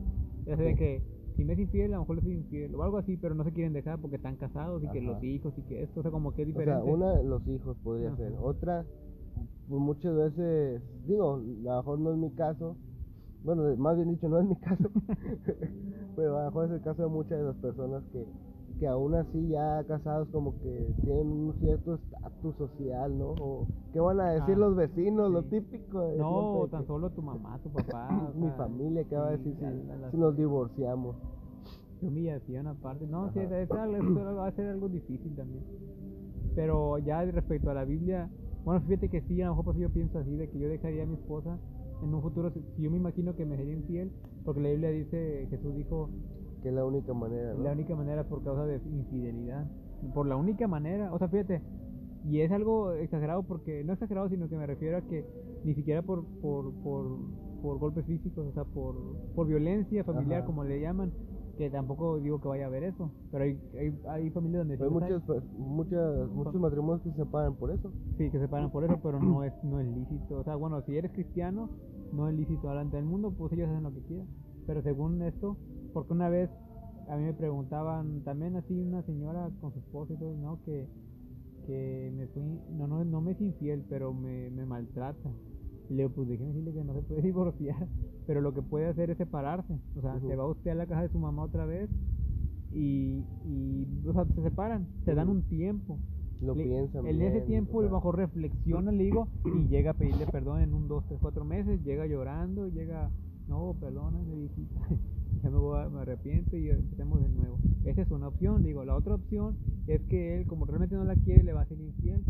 [0.47, 1.03] Ya sé de que
[1.37, 3.45] si me es infiel, a lo mejor le soy infiel, o algo así, pero no
[3.45, 5.25] se quieren dejar porque están casados y que los Ajá.
[5.25, 6.85] hijos y que esto, o sea, como que es O diferente.
[6.85, 8.17] sea, una, los hijos podría Ajá.
[8.17, 8.35] ser.
[8.39, 8.85] Otra,
[9.69, 12.77] pues muchas veces, digo, a lo mejor no es mi caso.
[13.43, 14.91] Bueno, más bien dicho, no es mi caso.
[16.17, 18.25] pero a lo mejor es el caso de muchas de las personas que,
[18.79, 23.29] que aún así ya casados como que tienen un cierto estatus social, ¿no?
[23.31, 25.49] O qué van a decir Ah, los vecinos, lo sí.
[25.61, 26.01] típico.
[26.01, 28.33] de no, tan que- solo tu mamá, tu papá.
[28.35, 31.17] mi sea, familia, ¿qué va a sí, decir si, la- la- la- si nos divorciamos?
[32.01, 33.07] Qué humillación aparte.
[33.07, 33.45] No, sí, Ajá.
[33.45, 35.65] es, es algo- eso va a ser algo difícil también.
[36.55, 38.31] Pero ya respecto a la Biblia,
[38.65, 41.05] bueno, fíjate que sí, a lo mejor pues yo pienso así, de que yo dejaría
[41.05, 41.59] a mi esposa
[42.07, 44.11] en un futuro, si, yo me imagino que me sería infiel,
[44.45, 46.11] porque la Biblia dice, Jesús dijo,
[46.63, 47.63] Que es la única manera, ¿no?
[47.63, 49.67] la única manera por causa de infidelidad.
[50.15, 51.63] Por la única manera, o sea, fíjate,
[52.25, 55.25] y es algo exagerado porque, no exagerado, sino que me refiero a que
[55.65, 57.19] ni siquiera por, por, por,
[57.63, 58.97] por golpes físicos, o sea, por,
[59.35, 60.47] por violencia familiar, Ajá.
[60.47, 61.13] como le llaman,
[61.57, 64.83] que tampoco digo que vaya a haber eso, pero hay, hay, hay familias donde sí
[64.83, 67.93] Hay muchas, pues, muchas, muchos matrimonios que se separan por eso.
[68.19, 70.39] Sí, que se paran por eso, pero no es, no es lícito.
[70.39, 71.71] O sea, bueno, si eres cristiano,
[72.13, 74.27] no es lícito delante del mundo, pues ellos hacen lo que quieran.
[74.67, 75.57] Pero según esto,
[75.93, 76.51] porque una vez
[77.09, 80.63] a mí me preguntaban también así una señora con su esposo y todo, ¿no?
[80.65, 80.89] Que,
[81.67, 85.31] que me fui, no, no, no me es infiel, pero me, me maltrata.
[85.91, 87.89] Y le digo, pues déjeme decirle que no se puede divorciar,
[88.27, 89.79] pero lo que puede hacer es separarse.
[89.97, 91.91] O sea, se va usted a la casa de su mamá otra vez
[92.73, 95.99] y, y o sea, se separan, se dan un tiempo.
[96.43, 97.07] Lo Le- piensan.
[97.07, 100.75] En ese tiempo o sea, bajo reflexiona, le digo, y llega a pedirle perdón en
[100.75, 103.11] un, dos, tres, cuatro meses, llega llorando, llega,
[103.49, 104.81] no, perdóname, viejita,
[105.43, 107.59] ya me, voy a- me arrepiento y empecemos de nuevo.
[107.85, 111.17] Esa es una opción, digo, la otra opción es que él, como realmente no la
[111.17, 112.23] quiere, le va a ser infiel,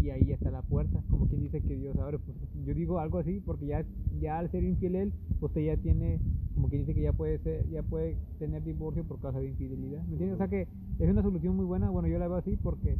[0.00, 2.36] y ahí está la puerta, como quien dice que Dios abre, pues
[2.66, 3.84] yo digo algo así, porque ya,
[4.20, 6.18] ya al ser infiel él, usted ya tiene,
[6.54, 10.02] como quien dice que ya puede ser, ya puede tener divorcio por causa de infidelidad,
[10.06, 10.34] ¿me entiendes?
[10.34, 10.66] O sea que
[10.98, 12.96] es una solución muy buena, bueno, yo la veo así porque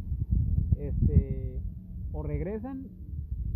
[0.79, 1.61] este
[2.13, 2.85] o regresan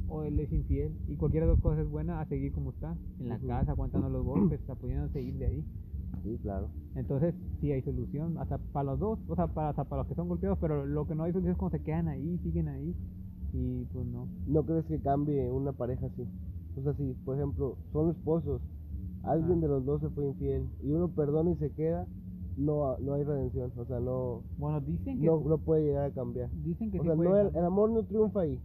[0.07, 2.71] o él es infiel y cualquiera de las dos cosas es buena a seguir como
[2.71, 5.63] está en la casa aguantando los golpes pudiendo seguir de ahí
[6.23, 6.67] Sí, claro.
[6.95, 10.15] entonces sí hay solución hasta para los dos o sea para hasta para los que
[10.15, 12.95] son golpeados pero lo que no hay solución es cuando se quedan ahí siguen ahí
[13.53, 16.27] y pues no ¿No crees que cambie una pareja así?
[16.77, 18.61] O sea, si, por ejemplo, son esposos,
[19.23, 19.61] alguien Ajá.
[19.61, 22.05] de los dos se fue infiel y uno perdona y se queda,
[22.59, 23.71] no, no hay redención.
[23.77, 26.49] O sea, no, bueno dicen que no, no puede llegar a cambiar.
[26.63, 28.59] dicen que O sí sea, puede no, el, amor no triunfa ahí.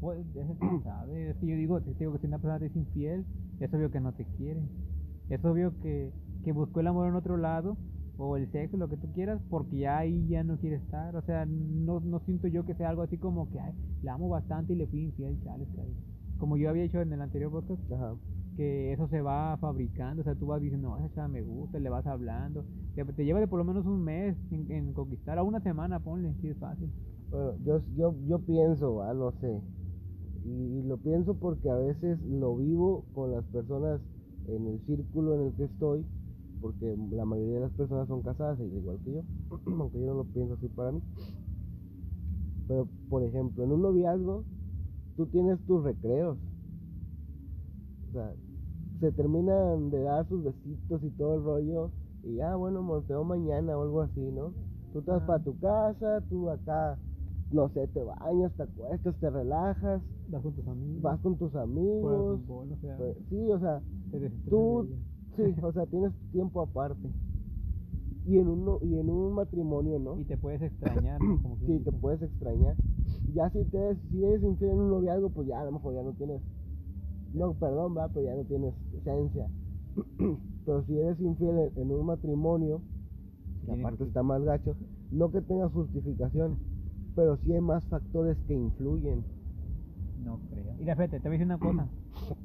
[0.00, 1.30] Pues, quién sabe.
[1.30, 3.24] Es que yo digo, te digo que si una persona te es infiel,
[3.60, 4.62] es obvio que no te quiere.
[5.28, 6.12] Es obvio que,
[6.44, 7.76] que buscó el amor en otro lado,
[8.18, 11.14] o el sexo, lo que tú quieras, porque ya ahí ya no quiere estar.
[11.16, 14.28] O sea, no, no siento yo que sea algo así como que, ay, la amo
[14.28, 15.68] bastante y le fui infiel, chales.
[16.38, 18.14] Como yo había dicho en el anterior podcast, Ajá.
[18.56, 21.78] Que eso se va fabricando, o sea, tú vas diciendo, no, esa chava me gusta,
[21.78, 25.42] le vas hablando, te, te lleva de por lo menos un mes en, conquistar, a
[25.42, 26.88] una semana, ponle, si es fácil.
[27.30, 29.60] Bueno, yo, yo, yo pienso, ah, no sé.
[30.44, 30.48] Y,
[30.78, 34.00] y lo pienso porque a veces lo vivo con las personas
[34.46, 36.04] en el círculo en el que estoy,
[36.60, 39.24] porque la mayoría de las personas son casadas, igual que yo,
[39.66, 41.02] aunque yo no lo pienso así para mí.
[42.68, 44.44] Pero, por ejemplo, en un noviazgo,
[45.16, 46.38] tú tienes tus recreos.
[48.08, 48.34] O sea,
[49.00, 51.90] se terminan de dar sus besitos y todo el rollo,
[52.22, 54.52] y ya, bueno, amor, te veo mañana o algo así, ¿no?
[54.92, 56.98] Tú te vas para tu casa, tú acá,
[57.50, 61.54] no sé, te bañas, te acuestas, te relajas, Vas con tus amigos, vas con tus
[61.54, 62.40] amigos.
[62.40, 63.82] fútbol, o sea, pues, sí, o sea,
[64.48, 64.88] tú,
[65.36, 67.08] sí, o sea, tienes tiempo aparte.
[68.24, 70.18] Y en, uno, y en un matrimonio, ¿no?
[70.18, 71.40] Y te puedes extrañar, ¿no?
[71.42, 72.76] Como Sí, te puedes extrañar.
[73.34, 76.02] Ya si, te, si eres infiel en un noviazgo, pues ya a lo mejor ya
[76.02, 76.42] no tienes,
[77.36, 79.46] no, perdón, va, pero ya no tienes esencia.
[80.64, 82.82] pero si eres infiel en, en un matrimonio,
[83.64, 84.76] que aparte está más gacho,
[85.10, 86.58] no que tengas justificación,
[87.14, 89.24] pero sí hay más factores que influyen.
[90.24, 90.74] No creo.
[90.78, 91.88] Y fíjate, te voy a decir una cosa.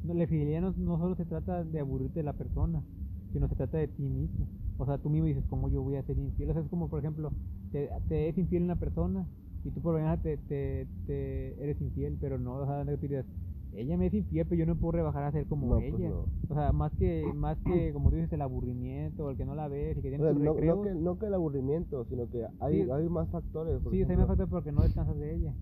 [0.03, 2.83] No, La fidelidad no, no solo se trata de aburrirte de la persona,
[3.31, 4.47] sino se trata de ti mismo.
[4.77, 6.49] O sea, tú mismo dices, ¿cómo yo voy a ser infiel?
[6.51, 7.31] O sea, es como, por ejemplo,
[7.71, 9.27] te, te es infiel una persona
[9.63, 13.25] y tú por mañana te, te, te eres infiel, pero no, o sea, no dices,
[13.73, 16.09] ella me es infiel, pero yo no puedo rebajar a ser como No, pues ella.
[16.09, 16.29] no.
[16.49, 19.67] O sea, más que, más que, como tú dices, el aburrimiento, el que no la
[19.69, 22.81] ves y que O tienes sea, no, que, no que el aburrimiento, sino que hay,
[22.81, 22.89] Sí.
[22.91, 23.81] hay más factores.
[23.81, 24.27] Sí, o me ejemplo.
[24.27, 25.55] falta porque no descansas de ella,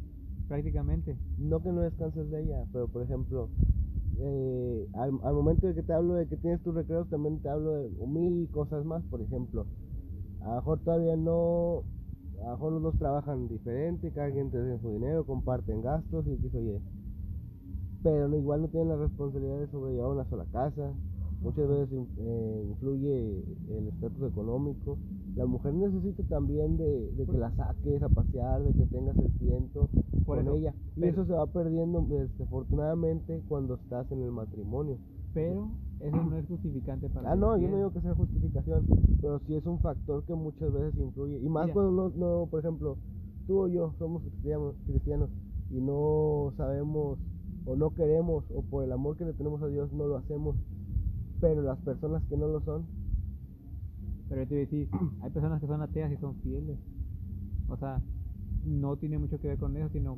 [0.47, 1.15] prácticamente.
[1.37, 3.49] no que no descanses de ella, pero por ejemplo,
[4.19, 7.49] eh, al, al momento de que te hablo de que tienes tus recreos, también te
[7.49, 9.69] hablo de mil cosas más, por ejemplo.
[10.41, 11.85] A lo mejor todavía no,
[12.41, 16.39] a lo mejor los dos trabajan diferente, cada quien tiene su dinero, comparten gastos y
[16.39, 16.81] qué sé yo.
[18.03, 20.93] Pero igual no tienen la responsabilidad de sobrellevar una sola casa,
[21.41, 24.97] Muchas veces eh, influye el estatus económico.
[25.35, 29.31] La mujer necesita también de, de que la saques a pasear, de que tengas el
[30.25, 30.73] Por con eso, ella.
[30.97, 34.97] Y pero- eso se va perdiendo desafortunadamente cuando estás en el matrimonio.
[35.33, 35.69] Pero
[35.99, 38.85] eso no es justificante para Ah, no, yo no digo que sea justificación,
[39.21, 41.37] pero sí es un factor que muchas veces influye.
[41.39, 41.73] Y más Mira.
[41.73, 42.97] cuando no, no, por ejemplo,
[43.47, 45.29] tú o yo somos cristianos, cristianos
[45.69, 47.19] y no sabemos
[47.65, 50.55] o no queremos o por el amor que le tenemos a Dios no lo hacemos,
[51.41, 52.85] pero las personas que no lo son,
[54.29, 54.89] Pero yo te voy a decir,
[55.21, 56.77] hay personas que son ateas y son fieles.
[57.67, 58.01] O sea,
[58.65, 60.17] no tiene mucho que ver con eso, sino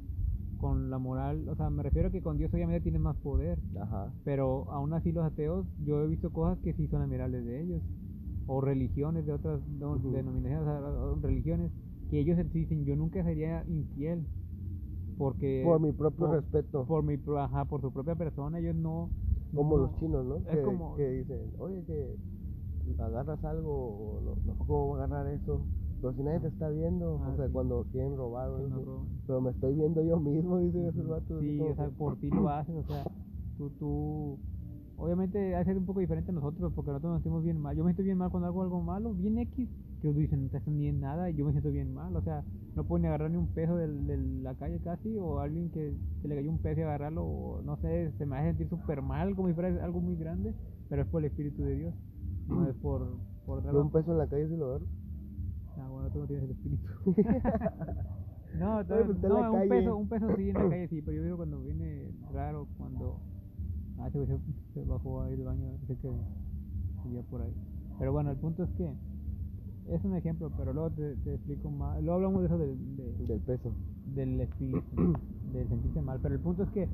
[0.59, 1.47] con la moral.
[1.49, 3.57] O sea, me refiero a que con Dios obviamente tiene más poder.
[3.79, 7.61] ajá, Pero aún así los ateos, yo he visto cosas que sí son admirables de
[7.63, 7.81] ellos.
[8.47, 11.71] O religiones de otras no, denominaciones, o sea, o religiones,
[12.09, 14.25] que ellos dicen, yo nunca sería infiel.
[15.21, 18.75] Porque por mi propio por- respeto, por mi pro- ajá, por su propia persona, ellos
[18.75, 19.11] no...
[19.53, 20.43] como no- los chinos, ¿no?
[20.45, 20.95] Es Que, como...
[20.95, 22.17] que dicen, oye, que
[22.99, 25.67] agarras algo o no, no, ¿cómo agarrar eso?
[26.01, 27.53] Pero si nadie te está viendo, Ah, o sea, sí.
[27.53, 31.41] cuando quieren robar o no pero me estoy viendo yo mismo, dicen esos vatos.
[31.41, 33.03] así Sí, como o sea, por ti lo haces, o sea,
[33.57, 34.41] tú, tú,
[34.95, 37.75] obviamente hace un poco diferente a nosotros, porque nosotros nos sentimos bien mal.
[37.75, 39.69] Yo me siento bien mal cuando hago algo malo, bien X,
[40.01, 42.21] que dicen, no te hacen ni en nada, y yo me siento bien mal, o
[42.21, 42.43] sea,
[42.75, 45.93] no puedo ni agarrar ni un peso del- de, la calle casi, o alguien que,
[46.21, 49.01] que le cayó un peso y agarrarlo, o no sé, se me hace sentir súper
[49.01, 50.53] mal, como si fuera algo muy grande,
[50.89, 51.93] pero es por el Espíritu de Dios,
[52.47, 53.07] no es por,
[53.45, 54.85] por Yo un peso en la calle si lo agarro.
[55.77, 56.87] Ah, bueno, tú no tienes el espíritu.
[58.59, 61.23] no, todo- pues, no, un peso, un peso sí en la calle sí, pero yo
[61.23, 63.21] digo cuando viene raro, cuando
[63.99, 64.25] ah, se,
[64.73, 66.09] se bajó ahí del baño, sé que
[67.03, 67.53] vivía por ahí.
[67.99, 68.89] Pero bueno, el punto es que
[69.89, 71.97] es un ejemplo, pero luego te, te explico más.
[72.01, 73.71] Luego hablamos de eso del, de- Del peso.
[74.15, 74.95] del espíritu,
[75.53, 76.19] del sentirse mal.
[76.21, 76.87] Pero el punto es que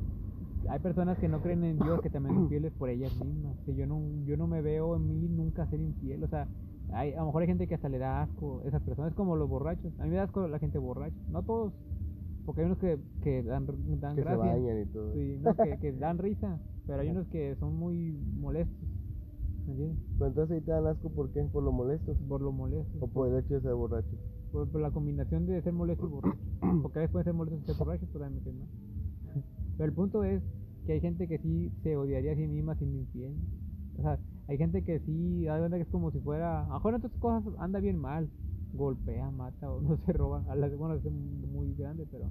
[0.70, 3.56] hay personas que no creen en Dios que también son fieles por ellas mismas.
[3.66, 6.24] Que yo no, yo no me veo en mí nunca ser infiel.
[6.24, 6.48] O sea,
[6.92, 9.50] hay, a lo mejor hay gente que hasta le da asco esas personas, como los
[9.50, 9.94] borrachos.
[10.00, 11.16] A mí me da asco la gente borracha.
[11.30, 11.74] No todos,
[12.46, 13.66] porque hay unos que, que dan,
[14.00, 15.14] dan Que se bañan y todo.
[15.14, 18.88] Sí, no, que, que dan risa, pero hay unos que son muy molestos.
[19.76, 21.44] Pero entonces ahí te dan asco, ¿por qué?
[21.44, 22.18] Por lo molestos.
[22.28, 22.98] Por lo molesto.
[23.02, 24.16] O por el hecho de ser borracho.
[24.52, 26.40] Por, por la combinación de ser molesto y borracho.
[26.82, 28.70] Porque a veces pueden ser molestos y ser borrachos, pero mí me cae mal.
[29.78, 30.42] Pero el punto es
[30.86, 33.36] que hay gente que sí se odiaría a sí misma siendo infiel.
[33.98, 36.64] O sea, hay gente que sí, da cuenta que es como si fuera.
[36.64, 38.30] A lo mejor en otras cosas anda bien mal.
[38.74, 40.46] Golpea, mata o no se roba.
[40.50, 42.30] A las, bueno, es muy grande, pero.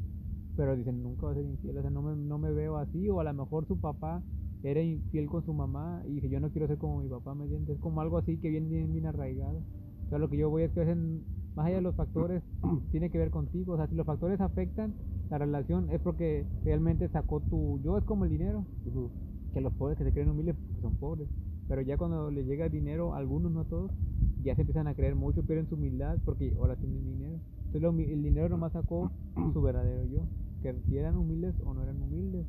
[0.57, 1.77] Pero dicen, nunca va a ser infiel.
[1.77, 3.11] O sea, no me, no me veo así.
[3.11, 4.23] O a lo mejor su papá
[4.71, 7.45] era infiel con su mamá y dice, yo no quiero ser como mi papá, ¿me
[7.45, 7.77] entiendes?
[7.77, 9.63] Es como algo así que viene bien, bien arraigado.
[10.07, 10.99] O sea, lo que yo voy es que a veces,
[11.55, 12.43] más allá de los factores,
[12.91, 13.75] tiene que ver contigo.
[13.75, 14.95] O sea, si los factores afectan
[15.31, 18.65] la relación, es porque realmente sacó tu yo, es como el dinero.
[19.53, 21.29] Que los pobres que se creen humildes porque son pobres.
[21.69, 23.93] Pero ya cuando les llega dinero, a algunos, no a todos,
[24.43, 27.39] ya se empiezan a creer mucho, pierden su humildad porque ahora tienen dinero.
[27.67, 29.13] Entonces lo el dinero nomás sacó
[29.53, 30.27] su verdadero yo.
[30.63, 32.47] Que si eran humildes o no eran humildes.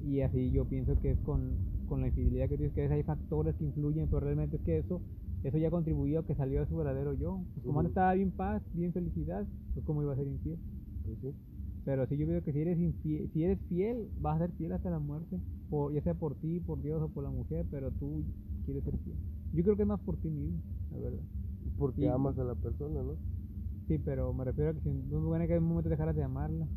[0.00, 2.96] Y así yo pienso que es con, con la infidelidad que tienes que a veces
[2.96, 5.02] hay factores que influyen, pero realmente es que eso
[5.42, 7.44] eso ya contribuyó a que salió de su verdadero yo.
[7.54, 10.58] Pues como antes estaba bien paz, bien felicidad, pues cómo iba a ser infiel.
[11.04, 11.34] Pues sí.
[11.84, 14.72] Pero sí yo veo que si eres infiel, si eres fiel, vas a ser fiel
[14.72, 17.90] hasta la muerte, por, ya sea por ti, por Dios o por la mujer, pero
[17.92, 18.24] tú
[18.64, 19.16] quieres ser fiel.
[19.52, 21.22] Yo creo que es más por ti mismo, la verdad.
[21.76, 23.18] Porque amas a la persona, ¿no?
[23.88, 26.14] Sí, pero me refiero a que si no es bueno que en un momento dejaras
[26.14, 26.68] de amarla.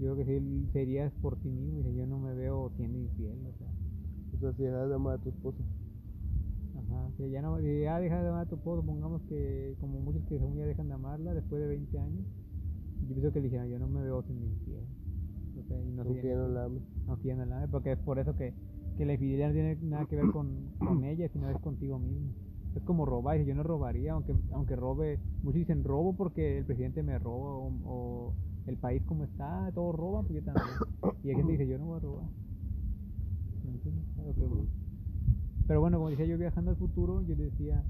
[0.00, 3.38] Yo creo que sí serías por ti mismo, y yo no me veo siendo infiel,
[3.46, 3.68] o sea.
[4.34, 5.62] O sea, si dejas de amar a tu esposa.
[6.74, 10.00] Ajá, si ya, no, si ya dejas de amar a tu esposo, supongamos que como
[10.00, 12.24] muchos que según ya dejan de amarla después de 20 años,
[13.02, 14.84] yo pienso que le dijeron, yo no me veo siendo infiel.
[15.58, 16.82] O sea, y no aunque ya no la ames.
[17.08, 18.54] aunque ya no la ame, porque es por eso que,
[18.96, 20.48] que la infidelidad no tiene nada que ver con,
[20.78, 22.32] con ella, sino es contigo mismo.
[22.76, 26.64] Es como robar, y yo no robaría, aunque aunque robe, muchos dicen robo porque el
[26.64, 28.32] presidente me roba, o, o
[28.66, 30.66] el país como está, todos roban, yo también.
[31.22, 32.28] Y hay gente que dice, yo no voy a robar.
[35.66, 37.82] Pero bueno, como decía yo viajando al futuro, yo decía,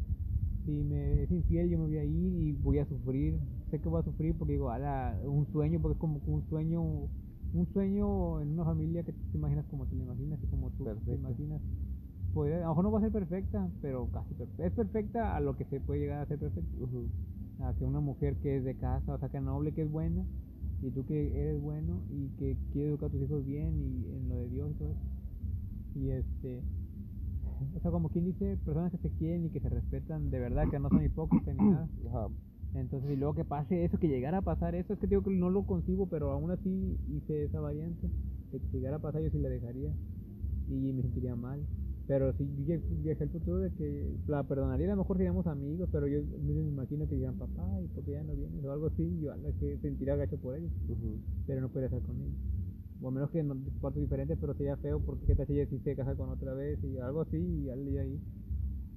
[0.64, 3.38] si me es infiel yo me voy a ir y voy a sufrir.
[3.70, 6.82] Sé que voy a sufrir porque digo, ala, un sueño, porque es como un sueño,
[6.82, 10.84] un sueño en una familia que te imaginas como te lo imaginas y como tú
[10.84, 11.62] te imaginas.
[12.36, 14.66] A lo mejor no va a ser perfecta, pero casi perfecta.
[14.66, 16.70] Es perfecta a lo que se puede llegar a ser perfecta.
[17.60, 20.24] A que una mujer que es de casa, o sea, que noble, que es buena,
[20.82, 24.28] y tú que eres bueno y que quieres educar a tus hijos bien y en
[24.28, 25.00] lo de Dios y todo eso.
[25.94, 26.62] Y este,
[27.76, 30.68] o sea, como quien dice, personas que se quieren y que se respetan de verdad,
[30.70, 31.88] que no son hipócritas ni nada.
[32.08, 32.28] Ajá.
[32.74, 35.30] Entonces, y luego que pase eso, que llegara a pasar eso, es que digo que
[35.30, 38.08] no lo concibo, pero aún así hice esa variante.
[38.52, 39.92] De que llegara a pasar, yo sí la dejaría.
[40.68, 41.60] Y me sentiría mal.
[42.10, 46.08] Pero si viajé al futuro de que la perdonaría, a lo mejor seríamos amigos, pero
[46.08, 48.64] yo me imagino que digan, papá, ¿y por qué ya no vienes?
[48.64, 50.72] O algo así, y yo a la que sentiría gacho por ellos,
[51.46, 52.38] pero no podría estar con ellos.
[53.00, 55.66] O a menos que no cuartos diferentes, pero sería feo porque qué tal si ella
[55.70, 58.20] sí se casa con otra vez y algo así, y al día ahí.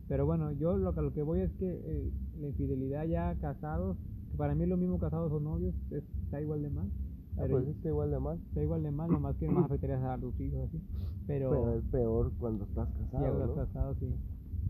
[0.08, 3.98] Pero bueno, yo lo, que- lo que voy es que eh, la infidelidad ya casados,
[4.32, 6.92] que para mí es lo mismo casados o novios, es- está igual de mal.
[7.38, 8.38] Ah, pues está igual de mal.
[8.50, 10.80] está igual de mal, nomás que más afectaría a tus hijos así.
[11.28, 13.56] Pero, Pero es peor cuando estás ya casado, los ¿no?
[13.56, 14.08] casados, sí.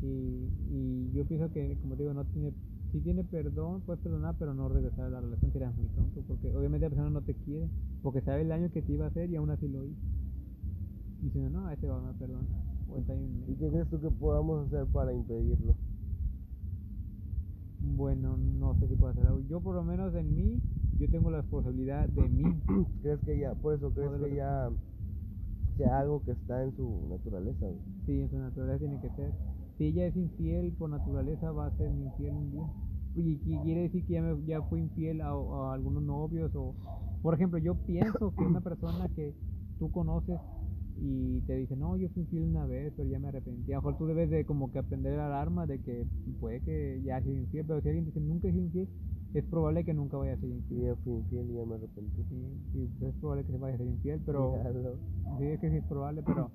[0.01, 2.51] Y, y yo pienso que, como te digo, no tiene,
[2.91, 6.55] si tiene perdón, puedes perdonar, pero no regresar a la relación sería muy tonto, porque
[6.55, 7.67] obviamente la persona no te quiere,
[8.01, 10.01] porque sabe el daño que te iba a hacer y aún así lo hizo.
[11.21, 12.43] Y diciendo, no, a este va a perdonar,
[12.89, 15.73] o está ahí ¿Y qué crees tú que podamos hacer para impedirlo?
[17.95, 19.41] Bueno, no sé si puedo hacer algo.
[19.49, 20.59] Yo por lo menos en mí,
[21.03, 22.43] yo tengo la responsabilidad de mí.
[23.01, 24.69] ¿Crees que ya, por eso crees que ya
[25.77, 27.65] sea algo que está en su naturaleza?
[27.65, 27.79] güey?
[28.05, 29.33] Sí, en su naturaleza tiene que ser.
[29.77, 32.67] Si ella es infiel por naturaleza, va a ser infiel un día.
[33.15, 36.75] Y, y quiere decir que ya, me- ya fue infiel a, a algunos novios o...
[37.21, 39.33] Por ejemplo, yo pienso que una persona que
[39.79, 40.41] tú conoces
[40.95, 43.71] y te dice, no, yo fui infiel una vez, pero ya me arrepentí.
[43.71, 46.05] A lo mejor tú debes de como que aprender la alarma de que
[46.39, 48.89] puede que ya sido infiel, pero si alguien dice, nunca he sido infiel,
[49.33, 50.81] es probable que nunca vaya a ser infiel.
[50.81, 52.23] ya fui infiel y ya me arrepentí.
[52.29, 52.35] Sí,
[52.73, 54.53] y pues es probable que se vaya a ser infiel, pero...
[55.39, 56.51] Sí, es que sí es probable, pero,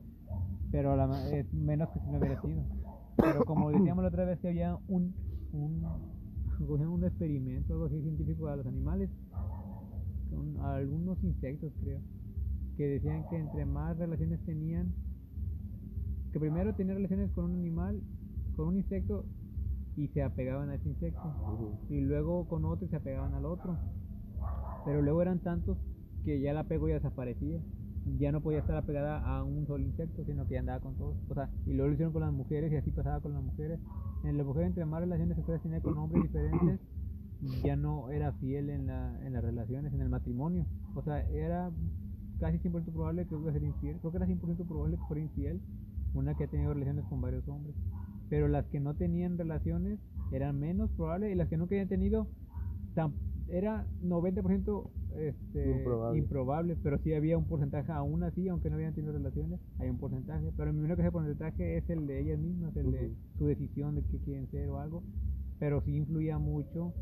[0.71, 2.63] pero la es menos que si no hubiera sido.
[3.17, 5.13] Pero como decíamos la otra vez que había un,
[5.53, 5.85] un,
[6.61, 9.11] un experimento, algo así científico a los animales,
[10.31, 12.01] con algunos insectos creo,
[12.77, 14.95] que decían que entre más relaciones tenían,
[16.33, 18.01] que primero tenían relaciones con un animal,
[18.55, 19.25] con un insecto,
[19.99, 23.77] y se apegaban a ese insecto y luego con otro y se apegaban al otro.
[24.85, 25.77] Pero luego eran tantos
[26.25, 27.61] que ya el apego ya desaparecía.
[28.19, 31.17] Ya no podía estar apegada a un solo insecto, sino que ya andaba con todos.
[31.29, 33.81] O sea, y luego lo hicieron con las mujeres y así pasaba con las mujeres.
[34.25, 36.81] En la mujer entre más relaciones sexuales tenía con hombres diferentes,
[37.65, 40.65] ya no era fiel en, la, en las relaciones, en el matrimonio.
[40.95, 41.71] O sea, era
[42.39, 43.99] casi 100% probable que fuera ser infiel.
[43.99, 45.61] Creo que era 100% probable que fuera infiel
[46.15, 47.75] una que ha tenido relaciones con varios hombres.
[48.29, 49.99] Pero las que no tenían relaciones
[50.33, 52.29] eran menos probables y las que nunca habían tenido
[53.49, 56.19] era 90% este, Improbable.
[56.19, 59.99] improbable, pero sí había un porcentaje aún así, aunque no habían tenido relaciones, hay un
[59.99, 60.53] porcentaje.
[60.57, 63.95] Pero me imagino que ese porcentaje es el de ellas mismas, el de su decisión
[63.95, 65.03] de qué quieren ser o algo.
[65.59, 66.93] Pero sí influía mucho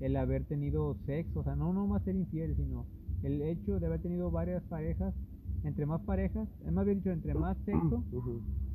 [0.00, 2.86] el haber tenido sexo, o sea, no nomás ser infiel, sino
[3.22, 5.14] el hecho de haber tenido varias parejas.
[5.62, 8.02] Entre más parejas, es más bien dicho, entre más sexo.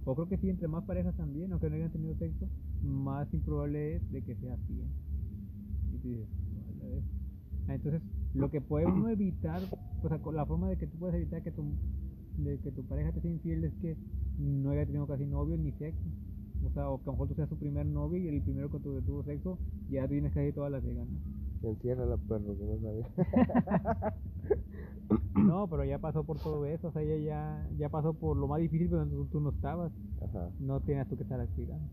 [0.06, 2.47] O creo que sí, entre más parejas también, aunque no hayan tenido sexo,
[2.84, 4.88] más improbable es de que sea fiel.
[5.93, 6.28] Y tú dices,
[7.68, 8.01] Entonces,
[8.36, 9.62] lo que puede uno evitar,
[10.03, 11.64] o sea, la forma de que tú puedes evitar que tu,
[12.38, 13.97] de que tu pareja te sea infiel es que
[14.38, 16.03] no haya tenido casi novio ni sexo.
[16.66, 18.70] O sea, o que a lo mejor tú seas su primer novio y el primero
[18.70, 19.58] con tu que tuvo sexo,
[19.89, 21.14] ya tienes casi todas las de ganas.
[21.64, 23.10] Encierra la perro que no sabía.
[25.36, 28.47] No, pero ya pasó por todo eso, o sea, ella ya, ya pasó por lo
[28.47, 29.91] más difícil, pero tú, tú no estabas.
[30.22, 30.49] Ajá.
[30.59, 31.88] no tienes tú que estar cuidando.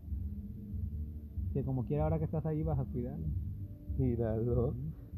[1.53, 3.25] Que como quiera ahora que estás ahí vas a cuidarlo.
[3.97, 4.73] Míralo.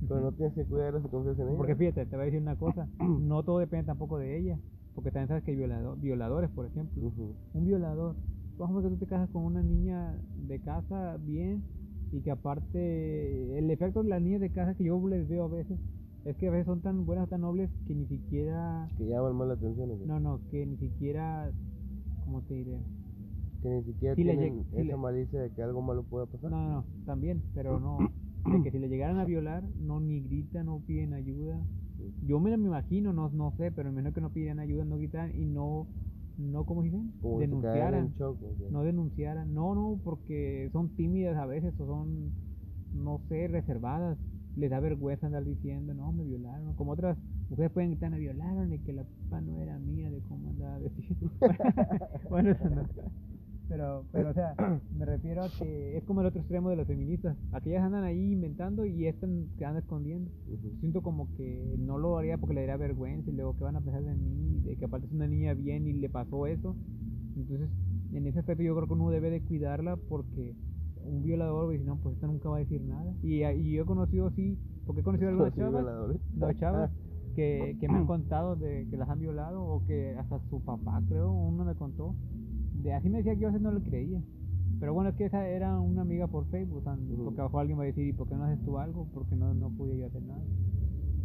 [0.08, 1.58] Pero no tienes que cuidarla si confías en ella.
[1.58, 4.60] Porque fíjate, te voy a decir una cosa, no todo depende tampoco de ella,
[4.94, 7.12] porque también sabes que hay violado- violadores, por ejemplo.
[7.54, 8.16] Un violador,
[8.58, 11.64] por ejemplo, que tú te casas con una niña de casa bien
[12.12, 15.48] y que aparte el efecto de las niñas de casa que yo les veo a
[15.48, 15.80] veces
[16.26, 19.48] es que a veces son tan buenas, tan nobles que ni siquiera, Que llaman más
[19.48, 19.92] la atención.
[19.92, 20.06] ¿o qué?
[20.06, 21.52] no, no, que ni siquiera,
[22.24, 22.78] ¿cómo te diré?
[23.62, 26.52] Que ni siquiera Si tienen si esa le- malicia de que algo malo pueda pasar.
[26.52, 27.98] No, no, no, también, pero no.
[28.46, 31.66] De que si le llegaran a violar, no ni gritan, no piden ayuda.
[32.22, 34.98] Yo me me imagino, no, no sé, pero me imagino que no pidieran ayuda, no
[34.98, 35.88] gritaran y no,
[36.38, 37.02] no ¿cómo se dice?
[37.22, 38.14] Como Denunciaran.
[38.70, 39.54] No denunciaran.
[39.54, 42.34] No, no, porque son tímidas a veces o son,
[42.94, 44.20] no sé, reservadas.
[44.56, 46.74] Les da vergüenza andar diciendo, no, me violaron.
[46.76, 47.18] Como otras
[47.50, 50.80] mujeres pueden gritar, me violaron y que la culpa no era mía de cómo andaba
[50.80, 51.30] vestido.
[52.30, 52.84] bueno, eso no.
[53.68, 54.56] Pero, pero, o sea,
[54.98, 57.36] me refiero a que es como el otro extremo de las feministas.
[57.52, 60.32] Aquellas andan ahí inventando y estas que andan escondiendo.
[60.80, 63.82] Siento como que no lo haría porque le daría vergüenza y luego que van a
[63.82, 66.76] pensar de mí, de que aparte es una niña bien y le pasó eso.
[67.36, 67.70] Entonces,
[68.14, 70.56] en ese aspecto yo creo que uno debe de cuidarla porque
[71.08, 73.14] un violador, pues, no, pues esta nunca va a decir nada.
[73.24, 76.22] Y, y yo he conocido así, porque he conocido algunas Sí, chavas, violadores.
[76.36, 76.92] no, chavas,
[77.36, 81.02] que, que me han contado de que las han violado o que hasta su papá,
[81.08, 82.16] creo, uno me contó.
[82.84, 84.22] De, así me decía que yo a veces no le creía.
[84.80, 86.84] Pero bueno, es que esa era una amiga por Facebook,
[87.24, 89.08] porque a mejor alguien va a decir, ¿y por qué no haces tú algo?
[89.14, 90.42] Porque no, no pude yo hacer nada.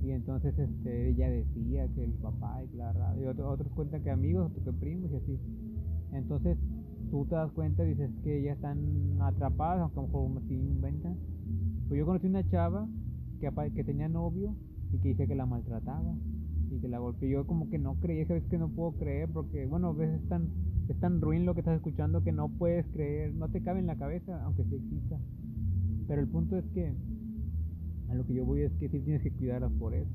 [0.04, 4.10] Y entonces este, ella decía que el papá y la y otro- otros cuentan que
[4.10, 5.38] amigos, otros que primos y así.
[6.12, 6.56] Entonces,
[7.10, 8.78] tú te das cuenta dices que ya están
[9.20, 11.16] atrapadas, aunque a lo mejor así inventan.
[11.88, 12.88] Pues yo conocí una chava
[13.40, 14.54] que, que tenía novio
[14.92, 16.14] y que dice que la maltrataba
[16.70, 17.28] y que la golpeó.
[17.28, 20.28] Yo como que no creía, veces que no puedo creer porque, bueno, a veces es
[20.28, 20.48] tan,
[20.88, 23.86] es tan ruin lo que estás escuchando que no puedes creer, no te cabe en
[23.86, 25.18] la cabeza, aunque sí exista.
[26.06, 26.94] Pero el punto es que
[28.08, 30.10] a lo que yo voy es que sí tienes que cuidarlas por eso.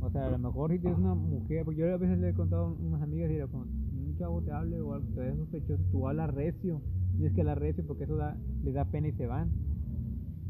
[0.00, 2.34] O sea, a lo mejor si tienes una mujer, porque yo a veces le he
[2.34, 3.77] contado a unas amigas y era cuando un
[4.18, 6.80] chavo te hable o algo, te ve sospechoso, tú hablas recio,
[7.16, 9.50] tienes que hablar recio porque eso da, les da pena y se van.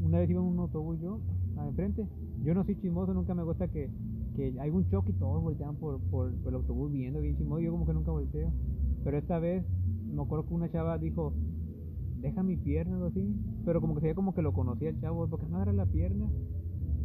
[0.01, 1.19] Una vez iba en un autobús yo,
[1.57, 2.07] a enfrente,
[2.43, 3.89] yo no soy chismoso, nunca me gusta que,
[4.35, 5.99] que hay un choque y todos voltean por,
[6.45, 8.51] el autobús viendo bien chismoso, yo como que nunca volteo.
[9.03, 9.65] Pero esta vez
[10.13, 11.33] me acuerdo que una chava dijo,
[12.21, 14.99] deja mi pierna o así, pero como que se veía como que lo conocía el
[14.99, 16.29] chavo, porque no agarra la pierna.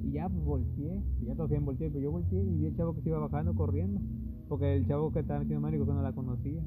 [0.03, 2.77] Y ya pues volteé, y ya todos bien volteé, pero yo volteé y vi al
[2.77, 4.01] chavo que se iba bajando corriendo,
[4.49, 6.63] porque el chavo que estaba metiendo mano dijo no la conocía.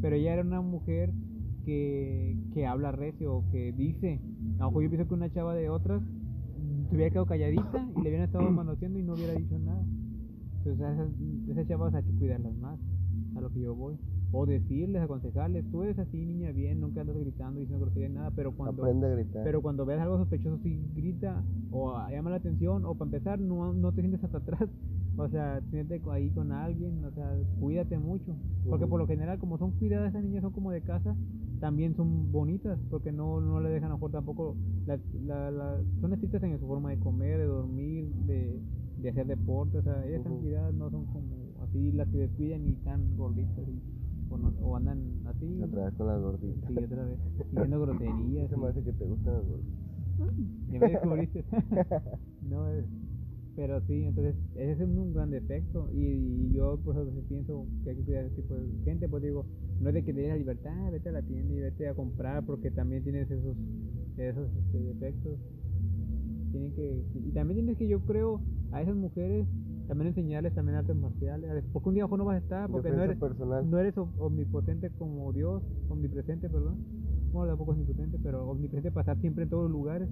[0.00, 1.12] Pero ella era una mujer
[1.64, 4.20] que, que habla recio, que dice,
[4.58, 6.02] a lo mejor yo pienso que una chava de otras
[6.88, 9.84] se hubiera quedado calladita y le hubieran estado manoteando y no hubiera dicho nada.
[10.58, 11.10] Entonces esas,
[11.48, 12.78] esas chavas hay que cuidarlas más,
[13.36, 13.96] a lo que yo voy.
[14.38, 18.52] O decirles, aconsejarles, tú eres así, niña, bien, nunca andas gritando, diciendo grosería, nada, pero
[18.52, 18.82] cuando...
[18.82, 19.44] Aprende a gritar.
[19.44, 23.72] Pero cuando veas algo sospechoso, sí grita o llama la atención, o para empezar, no,
[23.72, 24.68] no te sientes hasta atrás.
[25.16, 28.36] O sea, siéntate ahí con alguien, o sea, cuídate mucho.
[28.68, 31.16] Porque por lo general, como son cuidadas esas niñas, son como de casa,
[31.58, 34.56] también son bonitas, porque no, no le dejan a mejor tampoco.
[34.84, 38.60] La, la, la- son estrictas en su forma de comer, de dormir, de,
[38.96, 40.42] de hacer deporte, o sea, ellas están Ujú.
[40.42, 43.82] cuidadas, no son como así las que descuidan y tan gorditas, y-
[44.30, 45.62] o, no- o andan así.
[45.62, 46.68] Otra vez con las gorditas.
[46.68, 47.18] Sí, otra vez,
[47.50, 48.50] diciendo groserías.
[48.50, 49.86] Se me hace que te gustan las gorditas.
[50.72, 51.44] ya me descubriste.
[52.42, 52.84] no, es-
[53.54, 57.90] pero sí, entonces ese es un gran defecto y, y yo por eso pienso que
[57.90, 59.46] hay que cuidar a ese tipo de gente, pues digo,
[59.80, 61.94] no es de que te des la libertad, vete a la tienda y vete a
[61.94, 63.56] comprar porque también tienes esos,
[64.18, 65.38] esos este, defectos.
[66.52, 69.46] Tienen que, y también tienes que, yo creo, a esas mujeres
[69.86, 73.02] también enseñarles también artes marciales, porque un día ojo no vas a estar, porque no
[73.02, 73.70] eres, personal.
[73.70, 76.76] no eres om- omnipotente como Dios, omnipresente, perdón.
[77.32, 80.08] Bueno, tampoco es omnipotente, pero omnipresente para estar siempre en todos los lugares.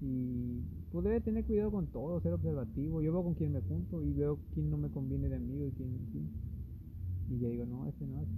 [0.00, 0.60] Y
[0.92, 3.02] pues debe tener cuidado con todo, ser observativo.
[3.02, 5.70] Yo veo con quién me junto y veo quién no me conviene de amigo y
[5.72, 6.30] quién sí.
[7.34, 8.28] Y ya digo, no, este no es.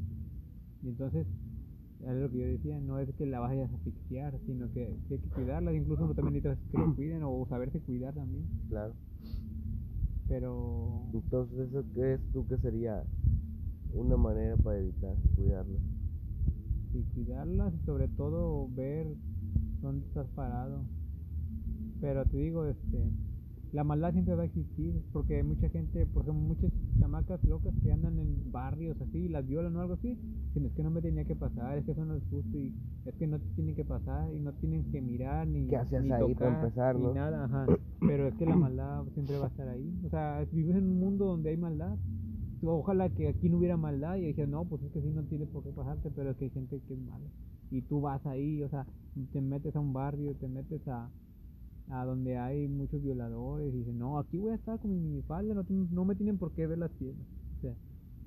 [0.82, 1.26] Y entonces,
[2.00, 5.14] es lo que yo decía, no es que la vayas a asfixiar, sino que, que
[5.14, 5.72] hay que cuidarla.
[5.74, 8.46] Incluso uno también necesita que lo cuiden o saberse cuidar también.
[8.68, 8.94] Claro.
[10.30, 13.02] Pero Entonces, ¿eso crees tú que sería
[13.92, 15.80] una manera para evitar cuidarlo?
[16.92, 19.06] y cuidarlas y sobre todo ver
[19.80, 20.84] dónde estás parado.
[22.00, 23.10] Pero te digo, este,
[23.72, 27.72] la maldad siempre va a existir, porque hay mucha gente, por ejemplo, muchas chamacas locas
[27.82, 30.16] que andan en barrios así, y las violan o algo así,
[30.48, 32.74] dicen, es que no me tenía que pasar, es que eso no es justo, y
[33.06, 36.04] es que no te tienen que pasar, y no tienen que mirar, ni, ¿Qué hacías
[36.04, 37.14] ni ahí para tocar, empezar, ni no?
[37.14, 37.66] nada, ajá.
[38.00, 40.00] Pero es que la maldad siempre va a estar ahí.
[40.04, 41.96] O sea, vives en un mundo donde hay maldad,
[42.68, 45.46] ojalá que aquí no hubiera maldad y dije no pues es que sí no tiene
[45.46, 47.26] por qué pasarte pero es que hay gente que es mala
[47.70, 48.86] y tú vas ahí o sea
[49.32, 51.08] te metes a un barrio te metes a
[51.90, 55.54] a donde hay muchos violadores y dices no aquí voy a estar con mi minifalda
[55.54, 57.26] no, no me tienen por qué ver las piernas
[57.58, 57.74] o sea,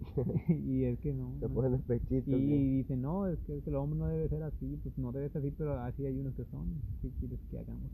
[0.50, 1.50] y es que no, no.
[1.50, 2.34] ponen pechitos.
[2.34, 5.12] y dice no es que, es que el hombre no debe ser así pues no
[5.12, 6.66] debe ser así pero así hay unos que son
[7.02, 7.90] si quieres que hagamos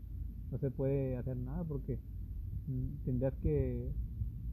[0.50, 1.98] no se puede hacer nada porque
[2.66, 3.92] mm, tendrás que,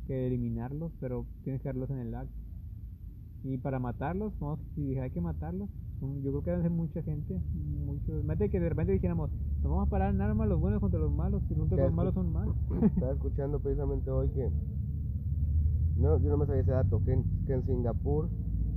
[0.05, 2.33] que eliminarlos pero tienes que darlos en el acto
[3.43, 7.41] y para matarlos no si hay que matarlos yo creo que debe ser mucha gente
[7.53, 9.31] muchos mete que de repente dijéramos
[9.67, 12.31] nos vamos a parar en armas los buenos contra los malos y los malos son
[12.31, 12.47] más
[12.95, 14.49] Estaba escuchando precisamente hoy que.
[15.97, 17.03] No, yo no me sabía ese dato.
[17.03, 18.29] Que en, que en Singapur,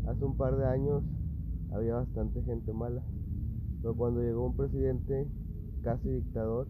[0.09, 1.05] hace un par de años,
[1.72, 3.03] había bastante gente mala.
[3.82, 5.28] Pero cuando llegó un presidente
[5.82, 6.66] casi dictador,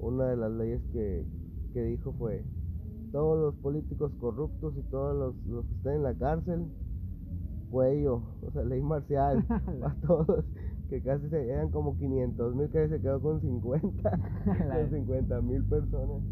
[0.00, 1.24] una de las leyes que,
[1.72, 2.44] que dijo fue:
[3.12, 6.66] todos los políticos corruptos y todos los, los que estén en la cárcel,
[7.70, 9.46] cuello, o sea, ley marcial
[9.84, 10.44] a todos.
[10.92, 14.10] Que casi se, eran como 500 mil, que se quedó con 50,
[14.68, 16.22] La- con 50 mil personas.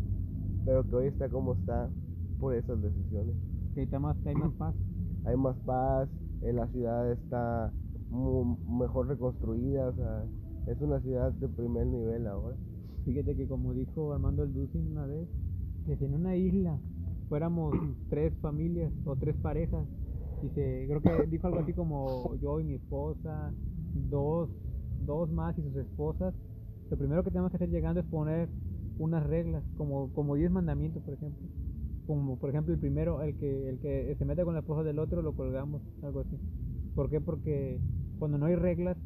[0.66, 1.90] Pero que hoy está como está
[2.38, 3.36] por esas decisiones.
[3.74, 4.74] que está más hay más paz
[5.24, 6.08] Hay más paz,
[6.42, 7.72] eh, la ciudad está
[8.11, 10.26] mu- mejor reconstruida, o sea,
[10.66, 12.56] es una ciudad de primer nivel ahora.
[13.04, 15.28] Fíjate que como dijo Armando el Ducin una vez,
[15.86, 16.78] que si en una isla
[17.28, 17.72] fuéramos
[18.11, 19.88] tres familias o tres parejas,
[20.42, 23.54] dice, creo que dijo algo así como yo y mi esposa,
[23.95, 24.51] dos,
[25.07, 26.34] dos más y sus esposas,
[26.91, 28.49] lo primero que tenemos que hacer llegando es poner
[28.99, 31.49] unas reglas, como, como diez mandamientos, por ejemplo.
[32.07, 34.99] Como por ejemplo el primero, el que, el que se mete con la esposa del
[34.99, 36.36] otro, lo colgamos, algo así.
[36.95, 37.20] ¿Por qué?
[37.20, 37.80] Porque
[38.18, 38.97] cuando no hay reglas,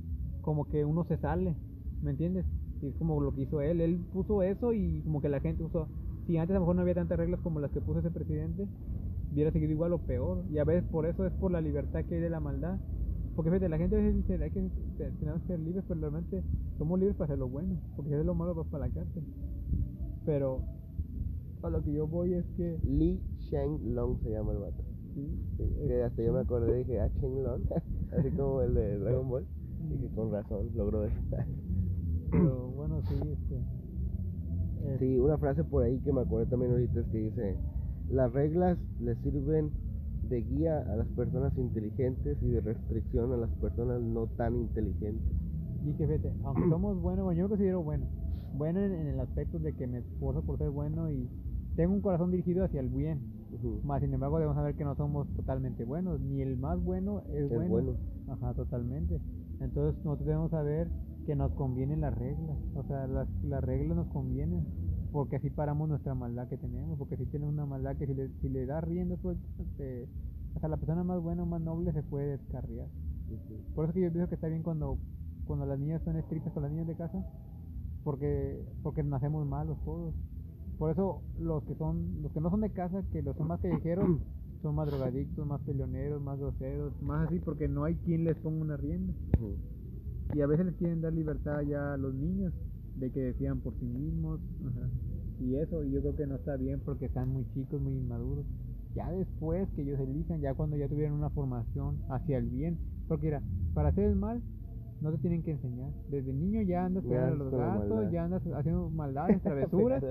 [0.41, 1.55] como que uno se sale,
[2.03, 2.47] ¿me entiendes?
[2.83, 5.63] Y es como lo que hizo él, él puso eso y como que la gente
[5.63, 5.89] usó,
[6.27, 8.67] si antes a lo mejor no había tantas reglas como las que puso ese presidente,
[9.33, 10.45] hubiera seguido igual o peor.
[10.51, 12.79] Y a veces por eso es por la libertad que hay de la maldad.
[13.35, 14.71] Porque fíjate, la gente a veces dice, hay que,
[15.19, 16.45] tenemos que ser libres, pero realmente
[16.79, 19.25] somos libres para hacer lo bueno, porque si haces lo malo vas para la cárcel.
[20.25, 20.63] Pero
[21.63, 22.79] a lo que yo voy es que...
[22.85, 23.21] Lee
[23.51, 24.85] Sheng Long se llama el vato.
[25.15, 25.27] Sí,
[25.57, 27.63] Sí, que hasta yo me acordé y dije, ah, Sheng Long,
[28.13, 29.47] así como el de Dragon Ball.
[29.91, 31.17] Y que con razón logró eso.
[32.31, 33.57] pero bueno, sí, este...
[34.85, 37.57] eh, Sí, una frase por ahí que me acordé también ahorita es que dice,
[38.11, 39.73] las reglas le sirven
[40.29, 45.33] de guía a las personas inteligentes y de restricción a las personas no tan inteligentes.
[45.87, 48.07] Y que fíjate, aunque somos buenos, bueno, yo me considero bueno.
[48.57, 51.29] Bueno en, en el aspecto de que me esfuerzo por ser bueno y
[51.77, 53.21] tengo un corazón dirigido hacia el bien.
[53.85, 56.21] Más sin embargo, debemos saber que no somos totalmente buenos.
[56.21, 57.95] Ni el más bueno es, Es bueno.
[58.29, 59.21] Ajá, totalmente.
[59.61, 60.89] Entonces, nosotros debemos saber
[61.27, 62.57] que nos convienen las reglas.
[62.75, 64.65] O sea, las, las reglas nos convienen.
[65.15, 66.99] Porque así paramos nuestra maldad que tenemos.
[66.99, 69.47] Porque si tienes una maldad que si le, si le das rienda suelta,
[69.77, 70.09] te-
[70.57, 72.89] o sea, la persona más buena o más noble se puede descarriar.
[73.77, 74.99] Por eso que yo pienso que está bien cuando,
[75.47, 77.25] cuando las niñas son estrictas con las niñas de casa,
[78.03, 80.15] porque, porque nacemos malos todos.
[80.79, 83.61] Por eso los que son, los que no son de casa, que los son más
[83.61, 84.07] callejeros,
[84.63, 88.61] son más drogadictos, más peleoneros, más groseros, más así, porque no hay quien les ponga
[88.63, 89.15] una rienda.
[90.35, 92.53] Y a veces les quieren dar libertad ya a los niños,
[92.97, 94.41] de que decidan por sí mismos.
[94.67, 94.89] ajá.
[95.41, 98.47] Y eso yo creo que no está bien porque están muy chicos, muy inmaduros.
[98.95, 102.79] Ya después que ellos elijan, ya cuando ya tuvieron una formación hacia el bien.
[103.09, 103.43] Porque mira,
[103.75, 104.41] para hacer el mal,
[105.01, 105.91] no te tienen que enseñar.
[106.09, 110.03] Desde niño ya andas pegando los gatos, ya andas haciendo maldades, travesuras.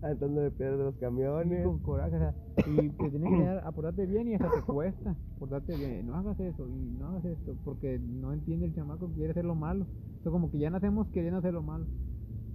[0.00, 1.64] Andando de piedra de los y camiones.
[1.64, 2.34] con coraje, o sea,
[2.66, 6.06] y te tienen que enseñar a portarte bien y hasta te cuesta portarte bien.
[6.06, 9.44] No hagas eso y no hagas esto, porque no entiende el chamaco que quiere hacer
[9.44, 9.84] lo malo.
[9.84, 11.84] Entonces, como que ya nacemos queriendo hacer lo malo.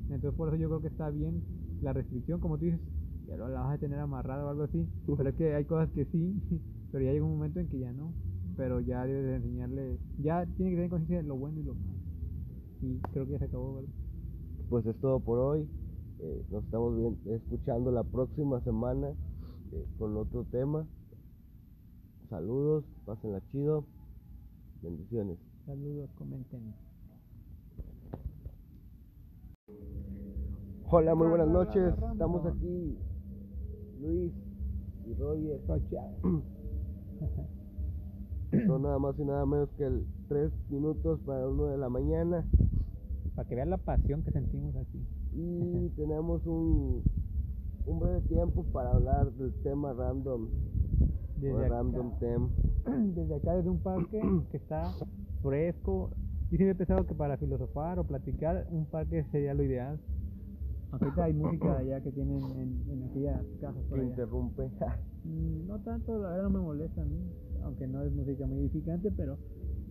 [0.09, 1.43] Entonces, por eso yo creo que está bien
[1.81, 2.79] la restricción, como tú dices,
[3.27, 4.87] ya lo la vas a tener amarrado o algo así.
[5.05, 6.33] Pero es que hay cosas que sí,
[6.91, 8.13] pero ya llega un momento en que ya no.
[8.57, 11.73] Pero ya debes de enseñarle, ya tiene que tener conciencia de lo bueno y lo
[11.75, 11.99] malo.
[12.81, 13.89] Y creo que ya se acabó, ¿verdad?
[14.69, 15.67] Pues es todo por hoy.
[16.19, 19.09] Eh, nos estamos bien, escuchando la próxima semana
[19.73, 20.87] eh, con otro tema.
[22.29, 23.85] Saludos, pásenla chido.
[24.81, 25.37] Bendiciones.
[25.65, 26.84] Saludos, comenten.
[30.87, 31.95] Hola, muy buenas noches.
[32.11, 32.95] Estamos aquí,
[33.99, 34.31] Luis
[35.03, 35.59] y Roger.
[38.67, 42.47] Son nada más y nada menos que el 3 minutos para uno de la mañana.
[43.33, 45.03] Para que vean la pasión que sentimos aquí.
[45.33, 47.01] Y tenemos un,
[47.87, 50.43] un breve tiempo para hablar del tema random.
[50.43, 52.47] o Desde acá, random tem.
[53.15, 54.83] desde acá, desde un parque que está
[55.41, 56.11] fresco.
[56.55, 59.99] Yo siempre he pensado que para filosofar o platicar, un parque sería lo ideal.
[60.91, 64.09] Aunque ahorita hay música allá que tienen en, en aquellas casas por Que allá.
[64.11, 64.71] interrumpe.
[65.25, 67.19] Mm, No tanto, la verdad no me molesta a mí.
[67.61, 69.37] Aunque no es música muy edificante, pero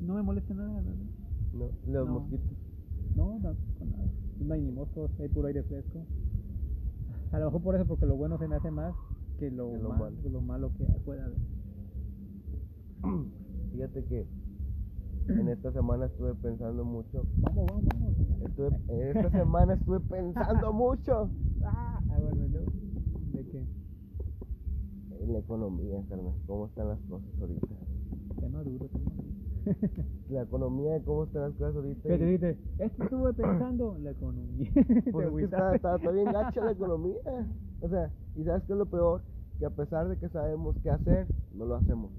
[0.01, 0.95] no me molesta nada, verdad.
[1.53, 2.13] no, los No.
[2.21, 2.49] mosquitos.
[3.15, 4.05] No, no, con nada.
[4.41, 6.07] No hay ni moscos, hay puro aire fresco.
[7.33, 8.95] A lo mejor por eso, porque lo bueno se me hace más
[9.39, 10.17] que lo, Que lo mal- malo.
[10.23, 11.39] que lo malo que pueda haber.
[13.73, 14.27] Fíjate que
[15.29, 17.25] en esta semana estuve pensando mucho.
[17.39, 18.43] Vamos, vamos, vamos.
[18.43, 21.31] Estuve, en esta semana estuve pensando mucho
[21.65, 22.73] Ah, ah, bueno, ¿y luego?
[23.33, 23.65] ¿De qué?
[25.25, 26.35] en la economía, carnal.
[26.47, 27.67] ¿Cómo están las cosas ahorita?
[28.41, 29.35] Tema duro, tema duro.
[30.29, 32.09] La economía, ¿cómo están las cosas ahorita?
[32.09, 32.85] ¿Qué te?
[32.85, 34.71] Esto estuve pensando, la economía.
[35.13, 37.17] pues es que está, está, está bien gacha la economía.
[37.81, 39.23] O sea, ¿y sabes qué es lo peor?
[39.59, 42.11] Que a pesar de que sabemos qué hacer, no lo hacemos.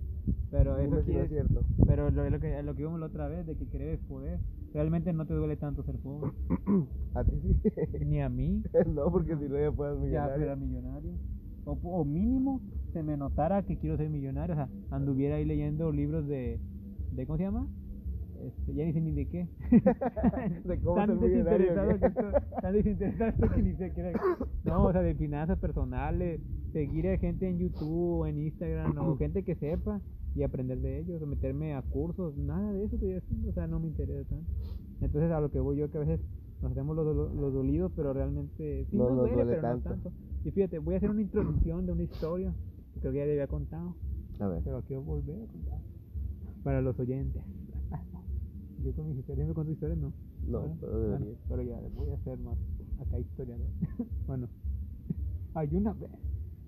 [0.49, 1.61] Pero eso no es cierto.
[1.85, 4.41] pero lo, lo que lo que vimos la otra vez de que querer es poder,
[4.73, 6.33] realmente no te duele tanto ser pobre,
[7.13, 7.61] A ti sí.
[8.05, 8.63] ni a mí.
[8.85, 10.35] no, porque si no ya puedes ya millonario.
[10.35, 11.19] fuera millonario.
[11.63, 12.63] O, o mínimo
[12.93, 16.61] se me notara que quiero ser millonario, o sea, anduviera ahí leyendo libros de,
[17.09, 17.67] de ¿cómo se llama?
[18.45, 19.47] Este, ya ni sé ni de qué.
[20.65, 24.13] De cómo tan desinteresado que estoy, tan desinteresado estoy que ni sé qué.
[24.63, 26.41] No, o sea, de finanzas personales,
[26.71, 30.01] seguir a gente en YouTube o en Instagram o gente que sepa
[30.35, 33.67] y aprender de ellos, o meterme a cursos, nada de eso estoy haciendo, o sea,
[33.67, 34.51] no me interesa tanto.
[35.01, 36.19] Entonces a lo que voy yo que a veces
[36.61, 39.89] nos hacemos los, dolo- los dolidos, pero realmente sí No nos duele, duele pero tanto.
[39.89, 40.11] no tanto.
[40.43, 42.53] Y fíjate, voy a hacer una introducción de una historia
[42.93, 43.95] que creo que ya le había contado,
[44.39, 44.61] A ver.
[44.63, 45.79] pero quiero volver a contar
[46.63, 47.41] para los oyentes.
[48.85, 49.97] Yo con mis historias, ¿me cuento historias?
[49.99, 50.13] No.
[50.47, 51.37] No, Bueno, pero bueno, debería.
[51.49, 52.57] pero ya voy a hacer más
[53.01, 53.67] acá historiador.
[54.27, 54.47] bueno,
[55.55, 56.09] hay una vez,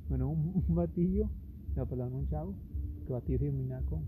[0.10, 1.30] bueno, un, un batillo,
[1.76, 2.56] no, perdón, un chavo,
[3.06, 4.02] que batillo es muy naco,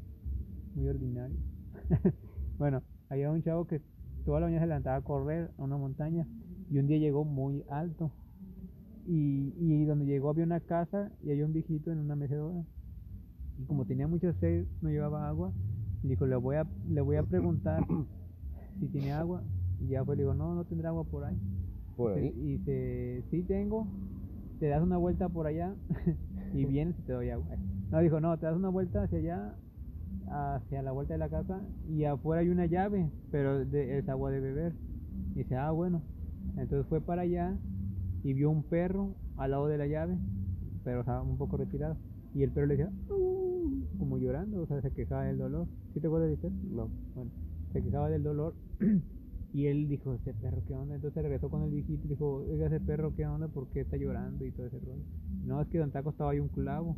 [0.75, 1.37] muy ordinario.
[2.57, 3.81] bueno, Había un chavo que
[4.25, 6.25] toda la mañana se levantaba a correr a una montaña
[6.71, 8.11] y un día llegó muy alto.
[9.07, 12.63] Y, y donde llegó había una casa y había un viejito en una mecedora.
[13.57, 15.51] Y como tenía mucha sed, no llevaba agua,
[16.03, 17.85] dijo, le voy a, le voy a preguntar
[18.79, 19.43] si tiene agua.
[19.81, 21.37] Y ya fue, le digo, no, no tendrá agua por ahí.
[21.95, 22.17] Por.
[22.19, 23.87] Y dice, sí tengo,
[24.59, 25.73] te das una vuelta por allá
[26.53, 27.47] y vienes y te doy agua.
[27.91, 29.55] No, dijo, no, te das una vuelta hacia allá,
[30.31, 34.31] hacia la vuelta de la casa y afuera hay una llave, pero de- es agua
[34.31, 34.73] de beber.
[35.35, 36.01] Y dice, ah, bueno.
[36.57, 37.55] Entonces fue para allá
[38.23, 40.17] y vio un perro al lado de la llave,
[40.83, 41.95] pero estaba un poco retirado.
[42.33, 45.67] Y el perro le decía, "Uh", como llorando, o sea, se quejaba del dolor.
[45.93, 46.49] ¿Sí te acuerdas de?
[46.49, 46.89] No.
[47.15, 47.31] Bueno,
[47.73, 48.55] se quejaba del dolor
[49.53, 50.95] y él dijo, ese perro, ¿qué onda?
[50.95, 53.47] Entonces regresó con el viejito y dijo, oiga, ese perro, ¿qué onda?
[53.47, 54.45] ¿Por qué está llorando?
[54.45, 55.03] Y todo ese rollo.
[55.45, 56.95] No, es que Don Taco estaba ahí un clavo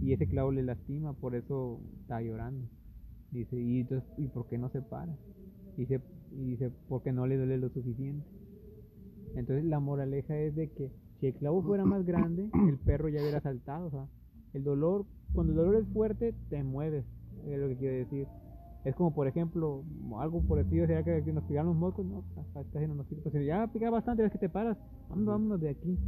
[0.00, 2.66] y ese clavo le lastima, por eso está llorando.
[3.30, 5.12] Dice, ¿y, entonces, ¿y por qué no se para?
[5.76, 8.26] Dice, y dice, porque no le duele lo suficiente.
[9.34, 13.20] Entonces la moraleja es de que si el clavo fuera más grande, el perro ya
[13.20, 13.86] hubiera saltado.
[13.86, 14.06] O sea,
[14.54, 17.04] el dolor, cuando el dolor es fuerte, te mueves,
[17.46, 18.26] es lo que quiere decir.
[18.84, 19.82] Es como, por ejemplo,
[20.18, 22.22] algo por el estilo, sería que, nos picaron los mocos, no,
[22.54, 23.22] no nos pica.
[23.22, 24.76] Pues si ya pica bastante, ves que te paras,
[25.08, 25.98] vámonos, vámonos de aquí.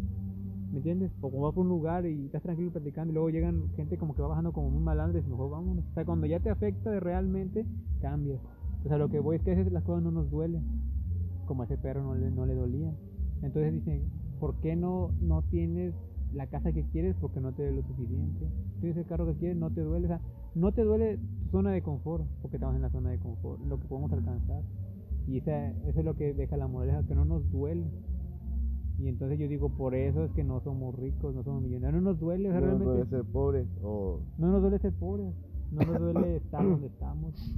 [0.70, 1.10] ¿Me entiendes?
[1.22, 4.14] O como vas por un lugar y estás tranquilo platicando y luego llegan gente como
[4.14, 5.84] que va bajando como muy malandro y mejor vámonos.
[5.90, 7.64] O sea, cuando ya te afecta realmente,
[8.00, 8.40] cambias.
[8.84, 10.62] O sea, lo que voy es que a veces las cosas no nos duelen,
[11.46, 12.92] como a ese perro no le, no le dolía.
[13.42, 14.02] Entonces dicen,
[14.38, 15.94] ¿por qué no, no tienes
[16.36, 17.16] la casa que quieres?
[17.20, 18.46] Porque no te duele lo suficiente.
[18.80, 20.06] Tienes el carro que quieres, no te duele.
[20.06, 20.20] O sea,
[20.54, 23.78] no te duele tu zona de confort, porque estamos en la zona de confort, lo
[23.80, 24.62] que podemos alcanzar.
[25.26, 27.86] Y esa, eso es lo que deja la moraleja, que no nos duele.
[28.98, 32.02] Y entonces yo digo, por eso es que no somos ricos, no somos millonarios.
[32.02, 32.92] No nos duele, o sea, No realmente.
[32.92, 35.34] puede ser pobre o No nos duele ser pobres,
[35.72, 37.54] no nos duele estar donde estamos.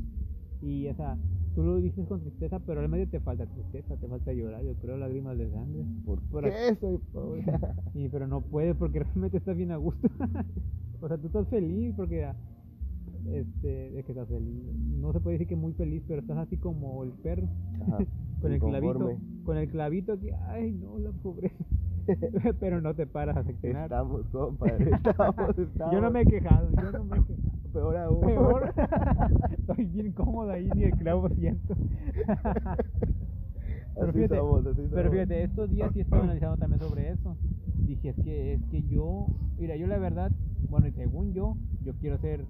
[0.61, 1.17] Y, o sea,
[1.55, 4.97] tú lo dices con tristeza, pero realmente te falta tristeza, te falta llorar, yo creo,
[4.97, 5.85] lágrimas de sangre.
[6.05, 7.45] ¿por Por qué soy pobre?
[7.95, 10.09] Y, pero no puedes porque realmente estás bien a gusto.
[11.01, 12.31] o sea, tú estás feliz porque,
[13.33, 14.63] este, de que estás feliz.
[15.01, 17.49] No se puede decir que muy feliz, pero estás así como el perro,
[17.83, 17.99] Ajá,
[18.41, 21.65] con el clavito, con el clavito que, ay, no, la pobreza.
[22.61, 23.85] pero no te paras a seccionar.
[23.85, 25.95] Estamos, compadre, estamos, estamos.
[25.95, 27.48] Yo no me he quejado, yo no me he quejado.
[27.79, 28.21] Peor aún.
[28.21, 28.75] Peor.
[29.59, 31.77] Estoy bien cómodo ahí, ni el clavo siento.
[33.95, 37.37] pero fíjate, somos, pero fíjate, estos días sí estaba analizando también sobre eso.
[37.87, 40.33] Dije, es que, es que yo, mira, yo la verdad,
[40.69, 42.45] bueno, y según yo, yo quiero ser,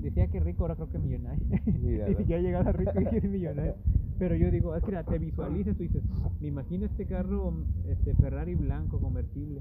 [0.00, 1.44] decía que rico, ahora creo que millonario.
[1.66, 2.06] Ni ¿no?
[2.16, 3.74] siquiera llegar a rico y que es millonario.
[4.18, 6.02] Pero yo digo, es que mira, te visualizas, tú dices,
[6.40, 7.52] me imagino este carro,
[7.86, 9.60] este Ferrari blanco convertible,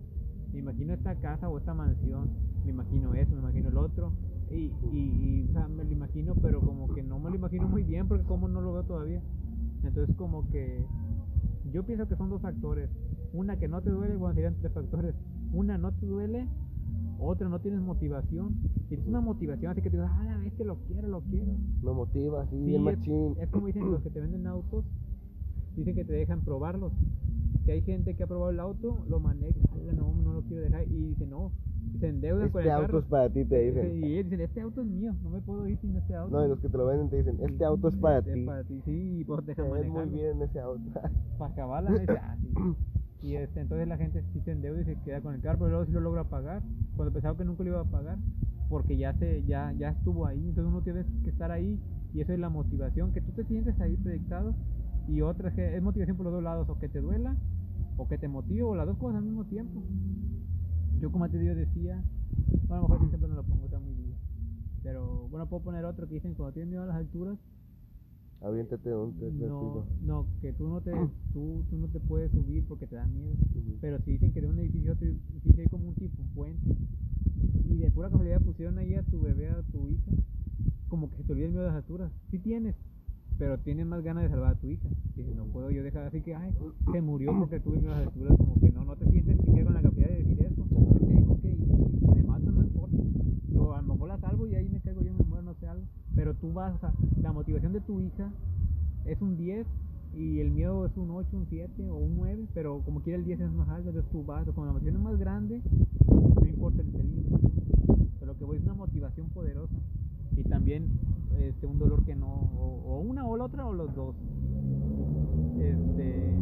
[0.54, 2.30] me imagino esta casa o esta mansión,
[2.64, 4.14] me imagino eso, me imagino el otro,
[4.52, 7.68] y, y, y, o sea, me lo imagino, pero como que no me lo imagino
[7.68, 9.22] muy bien porque como no lo veo todavía.
[9.84, 10.86] Entonces como que
[11.72, 12.90] yo pienso que son dos factores.
[13.34, 15.16] Una que no te duele, bueno, serían tres factores.
[15.54, 16.48] Una no te duele,
[17.20, 18.56] otra no tienes motivación.
[18.82, 21.54] Si tienes una motivación, así que te digas, ah, la bestia, lo quiero, lo quiero.
[21.84, 23.36] Me motiva, sí, machín.
[23.40, 24.84] es como dicen los que te venden autos,
[25.76, 26.92] dicen que te dejan probarlos.
[27.66, 30.64] Que hay gente que ha probado el auto, lo maneja, "Ala, no, no lo quiero
[30.64, 31.52] dejar, y dice, no,
[32.00, 33.00] se endeudan con Este el auto carro.
[33.00, 34.04] es para ti, te dicen.
[34.04, 36.38] Y ellos dicen, este auto es mío, no me puedo ir sin este auto.
[36.38, 38.40] No, y los que te lo venden te dicen, este auto es para Este ti.
[38.42, 40.82] Es para ti, sí, y Te dejan ves muy bien en ese auto.
[41.38, 42.54] Para acabarla, dice, ah, sí.
[43.22, 45.72] Y este, entonces la gente sí se endeuda y se queda con el carro, pero
[45.72, 46.62] luego sí lo logra pagar.
[46.96, 48.18] Cuando pensaba que nunca lo iba a pagar,
[48.70, 50.40] porque ya se ya ya estuvo ahí.
[50.48, 51.78] Entonces uno tiene que estar ahí
[52.14, 54.56] y eso es la motivación, que tú te sientes ahí proyectado.
[55.10, 57.36] Y otra es que es motivación por los dos lados, o que te duela,
[57.98, 59.84] o que te motive, o las dos cosas al mismo tiempo.
[61.00, 62.04] Yo como te digo decía,
[62.68, 64.16] bueno, a lo mejor ese ejemplo no lo pongo, está muy bien.
[64.84, 67.38] Pero bueno, puedo poner otro que dicen cuando tienes miedo a las alturas,
[68.42, 70.92] Aviéntate un no, no, que tú no te
[71.34, 73.34] tú, tú no te puedes subir porque te da miedo.
[73.82, 76.30] Pero si dicen que de un edificio a otro edificio hay como un tipo, un
[76.30, 76.76] puente.
[77.66, 80.12] Y de pura casualidad pusieron ahí a tu bebé, a tu hija,
[80.88, 82.12] como que se te olvida el miedo a las alturas.
[82.32, 82.76] Sí tienes,
[83.38, 84.88] pero tienes más ganas de salvar a tu hija.
[85.16, 86.54] Dices, no puedo yo dejar así que, ay,
[86.94, 88.38] se murió porque tuve miedo a las alturas.
[88.38, 90.64] Como que no, no te sientes ni siquiera con la capacidad de decir eso.
[90.66, 91.68] Que tengo que ir,
[92.00, 92.98] si me mato no importa.
[93.52, 95.68] Yo a lo mejor la salvo y ahí me caigo yo, me muero, no sé
[95.68, 95.86] algo.
[96.16, 98.30] Pero tú vas, o sea, la motivación de tu hija
[99.06, 99.66] es un 10
[100.14, 103.26] y el miedo es un 8, un 7 o un 9, pero como quiera el
[103.26, 105.62] 10 es más alto, entonces tú vas, con la motivación es más grande,
[106.08, 107.40] no importa el peligro.
[108.20, 109.76] Pero lo que voy es una motivación poderosa
[110.36, 110.90] y también
[111.40, 114.16] este, un dolor que no, o, o una o la otra o los dos.
[115.58, 116.36] Este,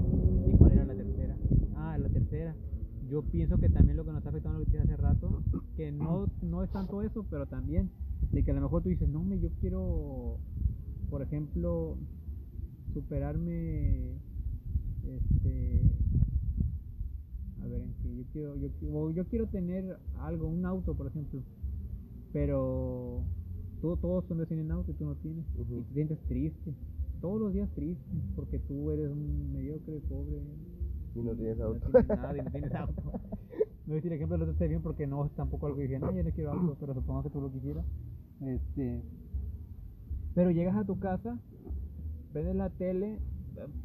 [0.47, 1.35] ¿y cuál era la tercera?
[1.75, 2.55] Ah, la tercera.
[3.09, 5.41] Yo pienso que también lo que nos está afectando lo que hace rato,
[5.75, 7.89] que no, no es tanto eso, pero también
[8.31, 10.37] de que a lo mejor tú dices, no, me, yo quiero,
[11.09, 11.95] por ejemplo,
[12.93, 14.11] superarme,
[15.05, 15.81] este,
[17.63, 21.41] a ver, en que yo quiero, yo, yo quiero tener algo, un auto, por ejemplo,
[22.33, 23.23] pero
[23.81, 26.73] tú, todos son tienen auto y tú no tienes, y te sientes triste,
[27.21, 28.03] todos los días triste,
[28.35, 30.41] porque tú eres un mediocre, pobre,
[31.17, 31.89] Y no tienes auto.
[31.89, 33.01] No tienes nada y no tienes auto.
[33.03, 35.83] No voy a decir el ejemplo, no esté bien porque no es tampoco algo que
[35.83, 37.85] dije, no, yo no quiero auto, pero supongo que tú lo quisieras.
[38.45, 39.01] Este,
[40.35, 41.39] pero llegas a tu casa,
[42.33, 43.19] ves la tele,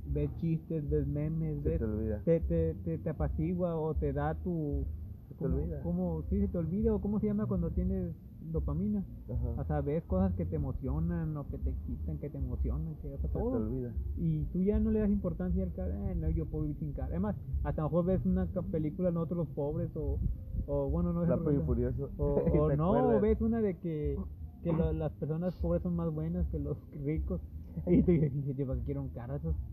[0.06, 1.80] ves chistes, ves memes, ves,
[2.24, 4.84] te te, te, te, apacigua o te da tu...
[5.28, 5.82] Se te ¿cómo- olvida.
[5.82, 8.12] cómo- sí, se te olvida o cómo se llama cuando tienes
[8.50, 9.04] dopamina.
[9.28, 9.64] O Ajá.
[9.64, 13.18] sea, ves cosas que te emocionan o que te quitan, que te emocionan, que o
[13.18, 13.92] sea, te todo olvida.
[14.16, 16.92] y tú ya no le das importancia al carro, eh, no, yo puedo vivir sin
[16.92, 17.08] carro.
[17.10, 20.18] Además, hasta a lo mejor ves una película nosotros los pobres o,
[20.66, 22.10] o bueno, no es furioso.
[22.18, 22.24] o,
[22.64, 23.22] o no, acuerdas.
[23.22, 24.18] ves una de que,
[24.62, 27.40] que lo- las personas pobres son más buenas que los ricos.
[27.86, 29.08] Y tú dices, "Dije, yo para qué quiero un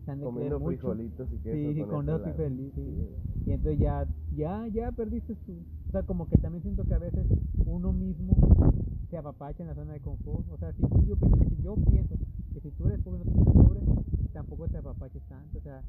[0.06, 0.78] creer Comiendo mucho".
[0.78, 1.56] frijolitos y queso.
[1.56, 2.74] Sí, sí, con la- feliz.
[3.46, 5.54] Y entonces ya, ya, ya perdiste tu.
[5.88, 7.26] O sea, como que también siento que a veces
[7.66, 8.36] uno mismo
[9.10, 10.46] se apapacha en la zona de confort.
[10.52, 12.16] O sea, si tú, yo pienso que si yo pienso
[12.54, 13.80] que si tú eres pobre, no eres pobre,
[14.40, 15.58] tampoco te apapaches tanto.
[15.58, 15.82] O sea,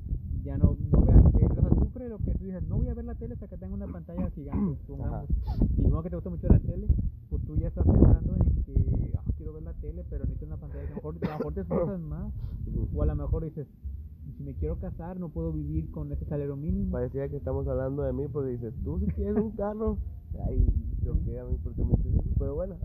[0.43, 1.47] ya no, no veas tele.
[1.47, 2.63] O sea, sufre lo que tú dices.
[2.65, 5.31] No voy a ver la tele hasta que tenga una pantalla gigante, supongamos.
[5.79, 6.89] Y no que te gusta mucho la tele,
[7.29, 10.57] pues tú ya estás pensando en que ah, quiero ver la tele, pero necesito una
[10.57, 12.33] pantalla que a lo mejor, a lo mejor te esfuerzas más.
[12.93, 13.69] O a lo mejor dices,
[14.37, 16.93] si me quiero casar, no puedo vivir con ese salario mínimo.
[16.93, 19.99] Parecía que estamos hablando de mí porque dices, tú si quieres un carro.
[20.47, 20.67] Ay,
[21.05, 22.33] choqué a mí porque me dices.
[22.39, 22.77] Pero bueno,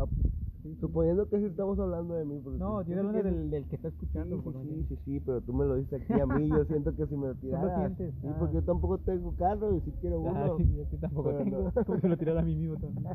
[0.79, 2.39] suponiendo que sí estamos hablando de mí.
[2.43, 4.35] Porque No, yo estoy hablando del, del que está escuchando.
[4.37, 6.95] sí, por sí, sí, sí, pero tú me lo dices aquí a mí, yo siento
[6.95, 8.13] que si me lo tiraras, sientes?
[8.21, 8.35] sí, Ah.
[8.39, 10.57] porque yo tampoco tengo carro y si quiero uno.
[10.75, 11.61] Yo sí tampoco Pero tengo.
[11.61, 11.71] no.
[11.85, 13.05] Como se lo tirar a mí mismo también.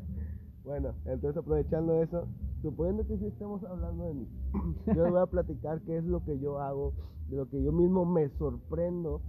[0.64, 2.28] Bueno, entonces aprovechando eso,
[2.62, 4.28] suponiendo que sí estamos hablando de mí,
[4.86, 6.92] yo les voy a platicar qué es lo que yo hago,
[7.28, 9.22] de lo que yo mismo me sorprendo,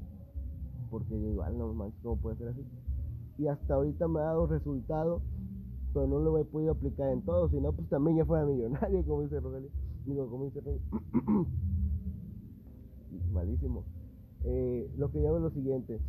[0.90, 2.62] porque yo igual no manches, ¿cómo puede ser así?
[3.38, 5.22] Y hasta ahorita me ha dado resultado,
[5.94, 9.04] pero no lo he podido aplicar en todo, si no, pues también ya fuera millonario,
[9.08, 9.70] como dice Rogelio,
[10.06, 10.82] digo, como dice Rey.
[13.34, 13.84] Malísimo.
[14.44, 16.00] Eh, lo que hago es lo siguiente,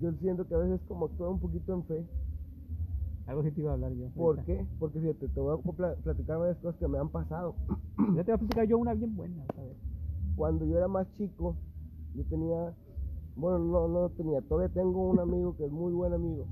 [0.00, 2.04] yo siento que a veces como actúo un poquito en fe,
[3.26, 4.08] Algo sí te iba a hablar yo.
[4.16, 4.44] ¿Por ahorita.
[4.44, 4.66] qué?
[4.78, 7.54] Porque fíjate, te voy a pla- platicar varias cosas que me han pasado.
[8.16, 9.76] Ya te voy a platicar yo una bien buena, ¿sabes?
[10.34, 11.56] Cuando yo era más chico,
[12.14, 12.74] yo tenía,
[13.36, 16.46] bueno, no, no tenía, todavía tengo un amigo que es muy buen amigo.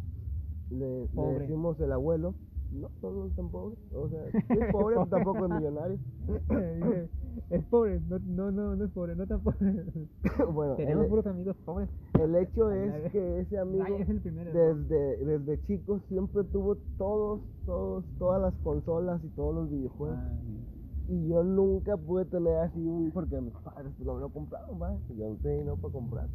[0.71, 1.39] Le, le Pobre.
[1.41, 2.35] decimos el abuelo.
[2.73, 3.77] No, no, no es tan pobre.
[3.95, 4.33] O sea, es
[4.73, 5.99] pobre, pero tampoco es millonario.
[7.51, 9.59] Es pobre, no, no, no, no es pobre, no tan pobre.
[10.53, 11.89] bueno, Tenemos el, puros amigos pobres.
[12.19, 14.51] el hecho es que ese amigo Ay, es el primero.
[14.51, 14.77] error.
[14.89, 20.19] desde, desde chico siempre tuvo todos, todos, todas las consolas y todos los videojuegos.
[20.19, 20.65] Ay,
[21.09, 24.97] Y yo nunca pude tener así un, porque mis padres pues, no lo compraron, ¿va?
[25.11, 26.29] Y yo no tenía dinero para comprar.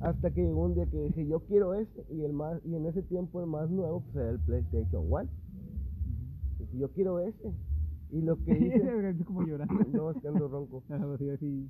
[0.00, 2.86] Hasta que llegó un día que dije, yo quiero este, y el más, y en
[2.86, 5.28] ese tiempo el más nuevo, pues era el PlayStation One.
[6.58, 7.52] Dije, yo quiero este.
[8.10, 9.74] Y lo que hice, Es como llorando.
[9.92, 10.82] no, es que ando ronco.
[10.90, 11.42] Ah, pues.
[11.42, 11.68] Y,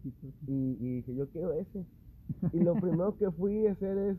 [0.48, 1.84] y dije, yo quiero ese.
[2.52, 4.16] Y lo primero que fui a hacer es,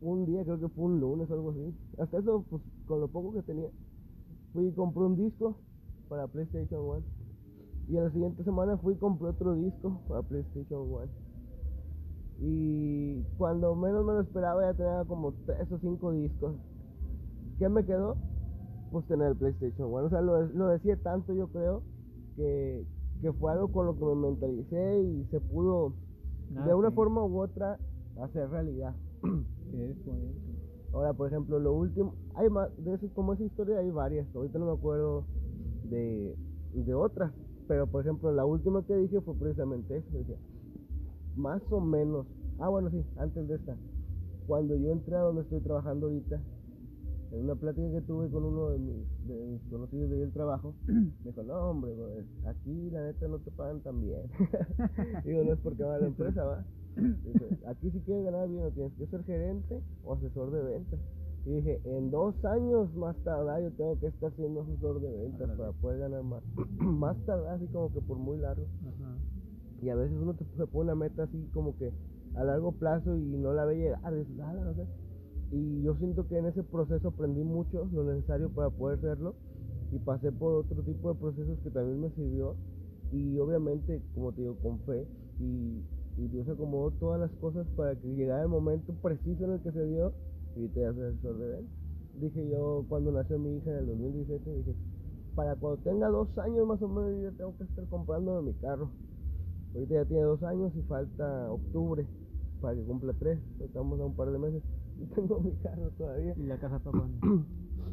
[0.00, 1.74] un día, creo que fue un lunes o algo así.
[1.98, 3.68] Hasta eso, pues con lo poco que tenía,
[4.52, 5.56] fui y compré un disco
[6.08, 7.04] para PlayStation One.
[7.88, 11.10] Y a la siguiente semana fui y compré otro disco para PlayStation One.
[12.40, 16.54] Y cuando menos me lo esperaba ya tenía como tres o cinco discos.
[17.58, 18.16] ¿Qué me quedó?
[18.90, 20.06] Pues tener el PlayStation One.
[20.06, 21.82] O sea, lo, lo decía tanto yo creo
[22.36, 22.84] que,
[23.20, 25.94] que fue algo con lo que me mentalicé y se pudo
[26.56, 26.94] Ah, de una sí.
[26.96, 27.78] forma u otra
[28.22, 28.94] hacer realidad.
[29.70, 29.96] Que es.
[30.92, 34.58] Ahora, por ejemplo, lo último, hay más, de eso, como esa historia hay varias, ahorita
[34.58, 35.24] no me acuerdo
[35.90, 36.34] de,
[36.72, 37.30] de otras,
[37.66, 40.36] pero por ejemplo, la última que dije fue precisamente eso, decía,
[41.38, 42.26] más o menos,
[42.58, 43.76] ah bueno, sí, antes de esta,
[44.46, 46.40] cuando yo entré a donde estoy trabajando ahorita,
[47.30, 50.32] en una plática que tuve con uno de mis, de mis conocidos de ahí del
[50.32, 54.22] trabajo, me dijo, no hombre, güey, aquí la neta no te pagan tan bien.
[55.24, 56.64] Digo, no es porque va a la empresa, va.
[57.66, 60.98] Aquí si quieres ganar bien, o tienes que ser gerente o asesor de ventas.
[61.44, 65.50] Y dije, en dos años más tardar yo tengo que estar siendo asesor de ventas
[65.56, 66.42] para poder ganar más.
[66.78, 68.66] más tardar así como que por muy largo.
[68.82, 69.16] Ajá.
[69.80, 71.94] Y a veces uno te- se pone una meta así como que
[72.34, 74.88] a largo plazo y no la ve llegar, es nada, no sé.
[75.50, 79.36] Y yo siento que en ese proceso aprendí mucho lo necesario para poder hacerlo
[79.90, 82.56] y pasé por otro tipo de procesos que también me sirvió
[83.10, 85.84] y obviamente, como te digo, con fe y,
[86.16, 89.72] y Dios acomodó todas las cosas para que llegara el momento preciso en el que
[89.72, 90.12] se dio
[90.54, 91.78] y ahorita ya soy asesor de ventas.
[92.14, 94.76] Dije yo cuando nació mi hija en el 2017, dije,
[95.34, 98.92] para cuando tenga dos años más o menos yo tengo que estar comprando mi carro.
[99.74, 102.06] Ahorita ya tiene dos años y falta octubre
[102.60, 103.38] para que cumpla tres.
[103.60, 104.62] Estamos a un par de meses.
[104.98, 106.34] Y tengo mi carro todavía.
[106.36, 107.46] ¿Y la casa para cuándo?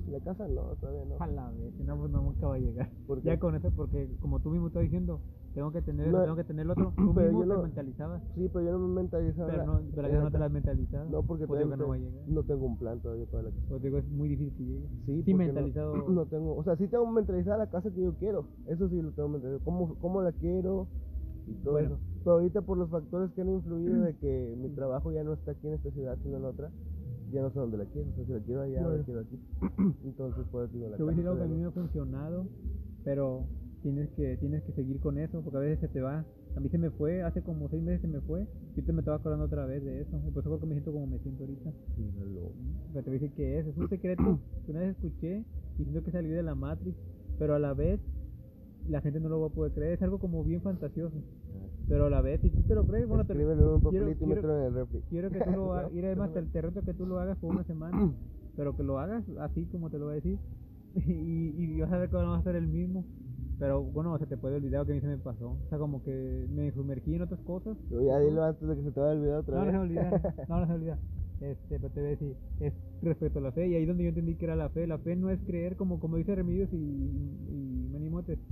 [0.08, 1.18] La casa no, todavía no.
[1.20, 2.92] A la vez, si no, pues no, nunca va a llegar.
[3.22, 5.22] Ya con eso, porque como tú mismo estás diciendo,
[5.54, 7.62] tengo que tener No, tengo que tener lo otro, tú pero mismo yo te no-
[7.62, 8.24] mentalizabas.
[8.34, 9.52] Sí, pero yo no me mentalizaba.
[9.52, 11.10] Pero no, pero no te la mentalizado.
[11.12, 12.28] No, porque pues todavía no va a llegar.
[12.28, 13.66] no tengo un plan todavía para la casa.
[13.70, 14.88] Pues digo, es muy difícil que llegue.
[15.06, 15.94] Sí, Sí, no- mentalizado.
[16.10, 18.48] No, tengo, o sea, sí tengo mentalizada la casa que yo quiero.
[18.66, 19.62] Eso sí lo tengo mentalizado.
[19.64, 20.88] ¿Cómo, cómo la quiero?
[21.48, 21.88] Y todo Bueno.
[21.88, 22.00] eso.
[22.24, 25.52] Pero ahorita por los factores que han influido de que mi trabajo ya no está
[25.52, 26.72] aquí en esta ciudad, sino en otra,
[27.32, 28.10] ya no sé dónde la quiero.
[28.10, 29.40] O sea, si la quiero allá o la quiero aquí.
[30.06, 32.48] Entonces, pues digo, la Te voy a algo que a mí me ha funcionado,
[33.04, 33.46] pero
[33.84, 36.26] tienes que tienes que seguir con eso, porque a veces se te va.
[36.56, 39.00] A mí se me fue, hace como seis meses se me fue, y ahorita me
[39.00, 40.18] estaba acordando otra vez de eso.
[40.28, 41.70] Y por eso creo que me siento como me siento ahorita.
[41.70, 42.06] no.
[42.24, 42.52] Míralo.
[42.94, 45.44] Pero te voy a decir que es, es un secreto que una vez escuché
[45.78, 46.98] y siento que salí de la Matrix,
[47.38, 48.00] pero a la vez
[48.88, 51.18] la gente no lo va a poder creer, es algo como bien fantasioso.
[51.88, 54.16] Pero a la vez, si tú te lo crees, bueno, te, en un quiero- y
[54.16, 57.06] quiero- en el quiero que tú lo hagas, y además te, te reto que tú
[57.06, 57.92] lo hagas por una semana,
[58.56, 60.40] pero que lo hagas así como te lo voy a decir,
[60.96, 63.06] y, y vas a ver que no va a ser el mismo.
[63.58, 65.52] Pero bueno, se te puede olvidar que a mí se me pasó.
[65.52, 67.78] O sea, como que me sumergí en otras cosas.
[67.90, 69.72] Pero ya dilo antes de que se te vaya olvidar otra No, no vez.
[69.72, 70.10] se olvida,
[70.50, 71.00] no, no se olvida.
[71.40, 74.04] Este, pero te voy a decir, es respecto a la fe, y ahí es donde
[74.04, 74.88] yo entendí que era la fe.
[74.88, 78.05] La fe no es creer, como, como dice Remedios y, y Manny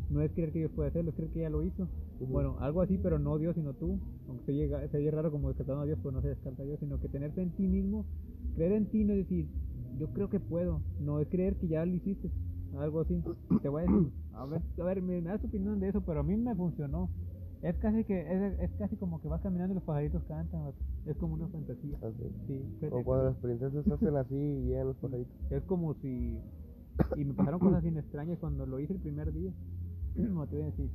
[0.09, 1.87] No es creer que Dios puede hacerlo, es creer que ya lo hizo.
[2.19, 3.99] Bueno, algo así, pero no Dios, sino tú.
[4.27, 6.65] Aunque se llega, se oye raro como descartando a Dios, pues no se descarta a
[6.65, 8.05] Dios, sino que tener fe en ti mismo,
[8.55, 9.47] creer en ti, no es decir,
[9.99, 12.29] yo creo que puedo, no es creer que ya lo hiciste,
[12.77, 13.21] algo así.
[13.61, 16.01] Te voy a decir, a ver, a ver, me, me das tu opinión de eso,
[16.01, 17.09] pero a mí me funcionó.
[17.61, 20.73] Es casi que es, es casi como que vas caminando y los pajaritos cantan,
[21.05, 21.97] es como una fantasía.
[22.01, 22.23] Así.
[22.47, 25.33] Sí, que cuando las princesas hacen así y llegan los pajaritos.
[25.49, 26.37] Es como si.
[27.15, 29.51] Y me pasaron cosas bien extrañas cuando lo hice el primer día.
[30.15, 30.89] Como te voy a decir.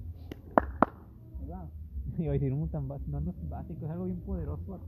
[1.50, 1.68] Va.
[2.18, 3.10] Iba a decir un tan básico.
[3.10, 4.78] No, no es básico, es algo bien poderoso.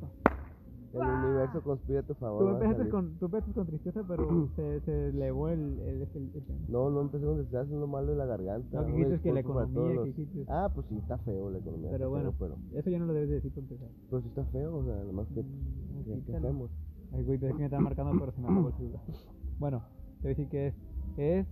[0.93, 2.41] El universo conspira a tu favor.
[2.43, 6.45] Tú empezaste, con, tú empezaste con tristeza, pero se, se elevó el, el, el, el.
[6.69, 8.81] No, no empecé con desgracia, haciendo malo de la garganta.
[8.81, 10.45] No, que dijiste que la economía, que los- dijiste.
[10.49, 11.91] Ah, pues sí, está feo la economía.
[11.93, 12.32] Pero bueno.
[12.32, 13.89] feo, pero, Eso ya no lo debes de decir para empezar.
[14.09, 16.70] pero sí está feo, o sea, nomás que, Mm, ¿qué, hacemos?
[17.12, 19.01] Ay, güey, pensé que me estaba marcando, pero se me apagó el celular.
[19.61, 19.82] Bueno,
[20.23, 20.74] te voy a decir que es,
[21.16, 21.47] es,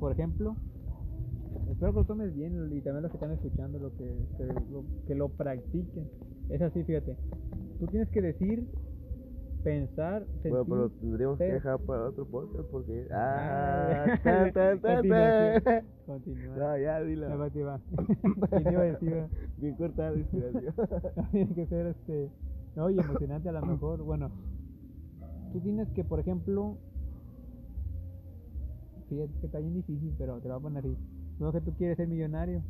[0.00, 0.56] por ejemplo,
[1.70, 4.84] espero que lo tomes bien y también los que están escuchando lo que, que lo,
[5.06, 6.08] que lo practiquen.
[6.50, 7.16] Es así, fíjate.
[7.78, 8.66] Tú tienes que decir,
[9.62, 10.50] pensar, sentir.
[10.52, 13.06] Bueno, pero tendríamos que dejar para otro podcast porque...
[13.12, 14.80] Ah, Ah, tan.
[16.06, 16.56] Continúa.
[16.56, 17.36] No, ya, Ya dila.
[17.36, 17.80] va, te va.
[19.58, 20.74] Bien cortada la inspiración.
[21.32, 22.30] tiene que ser este
[22.76, 24.30] no y emocionante a lo mejor bueno
[25.52, 26.78] tú tienes que por ejemplo
[29.08, 30.96] fíjate que está bien difícil pero te lo voy a poner así.
[31.38, 32.62] No que tú quieres ser millonario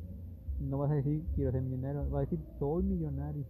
[0.60, 3.44] no vas a decir quiero ser millonario vas a decir soy millonario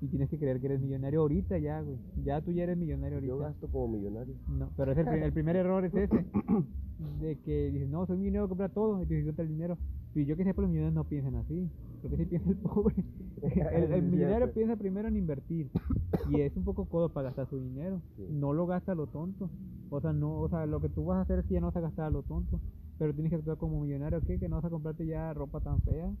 [0.00, 1.96] y tienes que creer que eres millonario ahorita ya güey.
[2.24, 3.48] Ya tú ya eres millonario Yo ahorita.
[3.50, 4.34] gasto como millonario.
[4.48, 6.24] no pero es el, pri- el primer error es ese
[7.20, 9.78] de que dices no soy millonario comprar todo y te disfruta el dinero
[10.14, 11.70] y yo que sé, los millonarios no piensan así.
[12.00, 12.94] Porque si piensa el pobre.
[13.42, 15.70] El, el Sí, millonario piensa primero en invertir.
[16.24, 18.02] Y es un poco codo para gastar su dinero.
[18.16, 18.24] Sí.
[18.26, 19.50] No lo gasta lo tonto.
[19.88, 21.66] O sea, no, o sea, lo que tú vas a hacer es que ya no
[21.68, 22.60] vas a gastar a lo tonto.
[22.98, 24.38] Pero tienes que actuar como millonario, ¿qué?
[24.38, 26.14] Que no vas a comprarte ya ropa tan fea.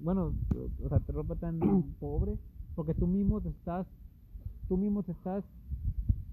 [0.00, 0.36] Bueno,
[0.82, 1.60] o sea, ropa tan
[1.98, 2.38] pobre.
[2.74, 3.86] Porque tú mismo te estás,
[4.68, 5.44] tú mismo te estás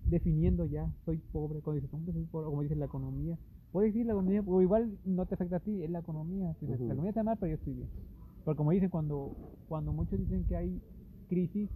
[0.03, 1.61] definiendo ya, soy pobre.
[1.61, 3.37] Cuando dices, hombre, soy pobre, como dices la economía.
[3.73, 6.55] Puedes decir la economía, o igual no te afecta a ti, es la economía.
[6.61, 6.83] Dices, Ujú.
[6.87, 7.89] La economía está mal, pero yo estoy bien.
[8.45, 9.35] Pero como dicen, cuando,
[9.67, 10.79] cuando muchos dicen que hay
[11.27, 11.71] crisis,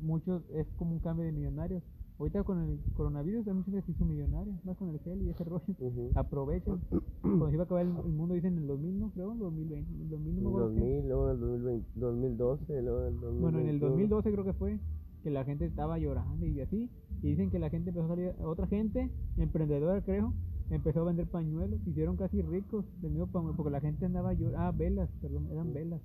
[0.00, 1.84] muchos es como un cambio de millonarios.
[2.18, 5.22] Ahorita con el coronavirus hay mucha gente que se hizo millonaria, más con el gel
[5.22, 5.62] y ese rollo.
[5.78, 6.10] Ujú.
[6.16, 6.80] Aprovechen.
[7.22, 9.10] Cuando se iba a acabar el, el mundo, dicen en el 2000, ¿no?
[9.12, 9.94] Creo, en el 2020.
[9.94, 10.80] En el 2000, no me En acuerdo qué.
[10.80, 13.40] 2000, luego en el 2020, 2012, luego en el 2021.
[13.40, 14.80] Bueno, en el 2012 creo que fue
[15.22, 16.90] que la gente estaba llorando y así.
[17.22, 20.34] Y dicen que la gente empezó a salir, otra gente, emprendedora creo,
[20.76, 24.32] empezó a vender pañuelos, se hicieron casi ricos del mismo pañuelo, porque la gente andaba
[24.32, 24.58] llorando.
[24.58, 26.00] Ah, velas, perdón, eran velas.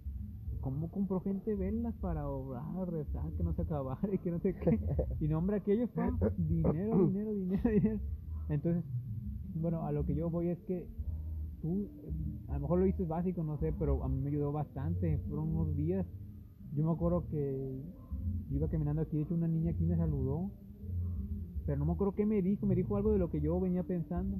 [0.61, 4.55] ¿Cómo compró gente velas para orar, rezar, que no se acabara y que no sé
[4.55, 4.79] qué?
[5.21, 7.99] Y no, hombre, aquello fue dinero, dinero, dinero, dinero.
[8.49, 8.83] Entonces,
[9.55, 10.85] bueno, a lo que yo voy es que
[11.61, 11.87] tú,
[12.49, 15.19] a lo mejor lo viste básico, no sé, pero a mí me ayudó bastante.
[15.27, 16.05] Fueron unos días.
[16.75, 17.81] Yo me acuerdo que
[18.49, 20.51] yo iba caminando aquí, de hecho una niña aquí me saludó,
[21.65, 23.83] pero no me acuerdo qué me dijo, me dijo algo de lo que yo venía
[23.83, 24.37] pensando,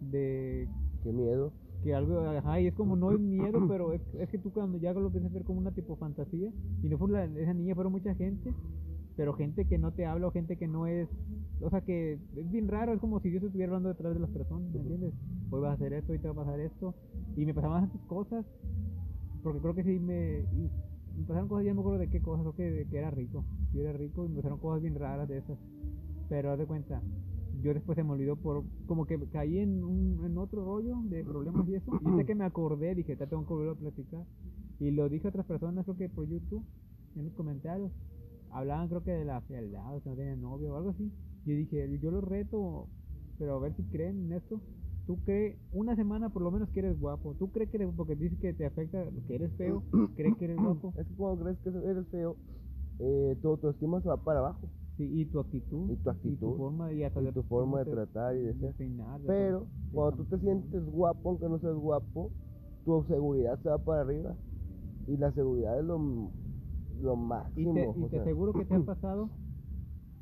[0.00, 0.68] de
[1.02, 1.52] Qué miedo.
[1.82, 4.78] que algo, ajá, y es como no es miedo, pero es, es que tú cuando
[4.78, 6.50] ya lo empiezas a ver como una tipo fantasía,
[6.82, 8.52] y no fue la- esa niña, fueron mucha gente,
[9.16, 11.08] pero gente que no te habla o gente que no es,
[11.60, 14.30] o sea que es bien raro, es como si Dios estuviera hablando detrás de las
[14.30, 15.14] personas, ¿me entiendes?
[15.50, 16.94] Hoy vas a hacer esto, hoy te va a pasar esto,
[17.36, 18.46] y me pasaban esas cosas,
[19.42, 20.70] porque creo que sí me, y
[21.18, 23.10] me pasaron cosas, ya no me acuerdo de qué cosas, creo que, de que era
[23.10, 23.44] rico.
[23.74, 25.58] Yo era rico y me pasaron cosas bien raras de esas.
[26.28, 27.02] Pero haz de cuenta,
[27.64, 31.24] yo después se me olvidó por, como que caí en, un, en otro rollo de
[31.24, 31.90] problemas y eso.
[31.98, 34.22] Y sé que me acordé, dije, te tengo que volver a platicar.
[34.80, 36.62] Y lo dije a otras personas, creo que por YouTube,
[37.16, 37.90] en los comentarios.
[38.50, 41.10] Hablaban creo que de la fealdad, que no tenían novio o algo así.
[41.46, 42.86] Yo dije, yo lo reto,
[43.38, 44.60] pero a ver si creen en esto.
[45.06, 47.34] Tú crees, una semana por lo menos que eres guapo.
[47.38, 49.82] Tú crees que eres, porque dices que te afecta que eres feo,
[50.16, 50.92] crees que eres guapo.
[50.98, 52.36] Es que cuando crees que eres feo,
[52.98, 54.68] eh, tu autoestima se va para abajo.
[54.96, 55.90] Sí, y tu actitud.
[55.90, 56.52] Y tu actitud.
[56.52, 58.74] forma, y hasta Y tu forma de tratar y de de ser.
[58.76, 62.32] peinar, de Pero cuando tú te sientes guapo, aunque no seas guapo,
[62.84, 64.38] tu seguridad se va para arriba.
[65.06, 66.34] Y la seguridad es lo,
[67.00, 67.16] lo
[67.56, 67.72] Y máximo.
[67.72, 69.32] te, y te sea, aseguro que te ha pasado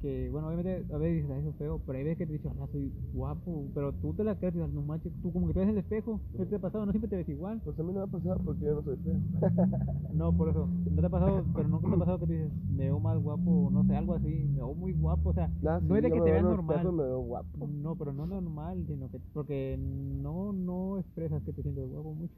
[0.02, 2.34] que, bueno, obviamente a veces dices, "Ah, eso es feo, pero hay veces que te
[2.34, 5.48] dices, ah, soy guapo, pero tú te la crees y dices, no manches, tú como
[5.48, 6.86] que te ves en el espejo, ¿qué te ha pasado?
[6.86, 7.60] No siempre te ves igual.
[7.62, 9.22] Pues a mí no me ha pasado porque yo no soy feo.
[10.10, 12.52] No, por eso, no te ha pasado, pero nunca te ha pasado que te dices,
[12.68, 15.80] me veo más guapo, no sé, algo así, me veo muy guapo, o sea, Ah,
[15.80, 16.92] no sí, es de que te veas espejo normal.
[16.92, 17.58] me veo guapo.
[17.66, 22.34] No, pero no normal, sino que, porque no, no expresas que te sientes guapo mucho.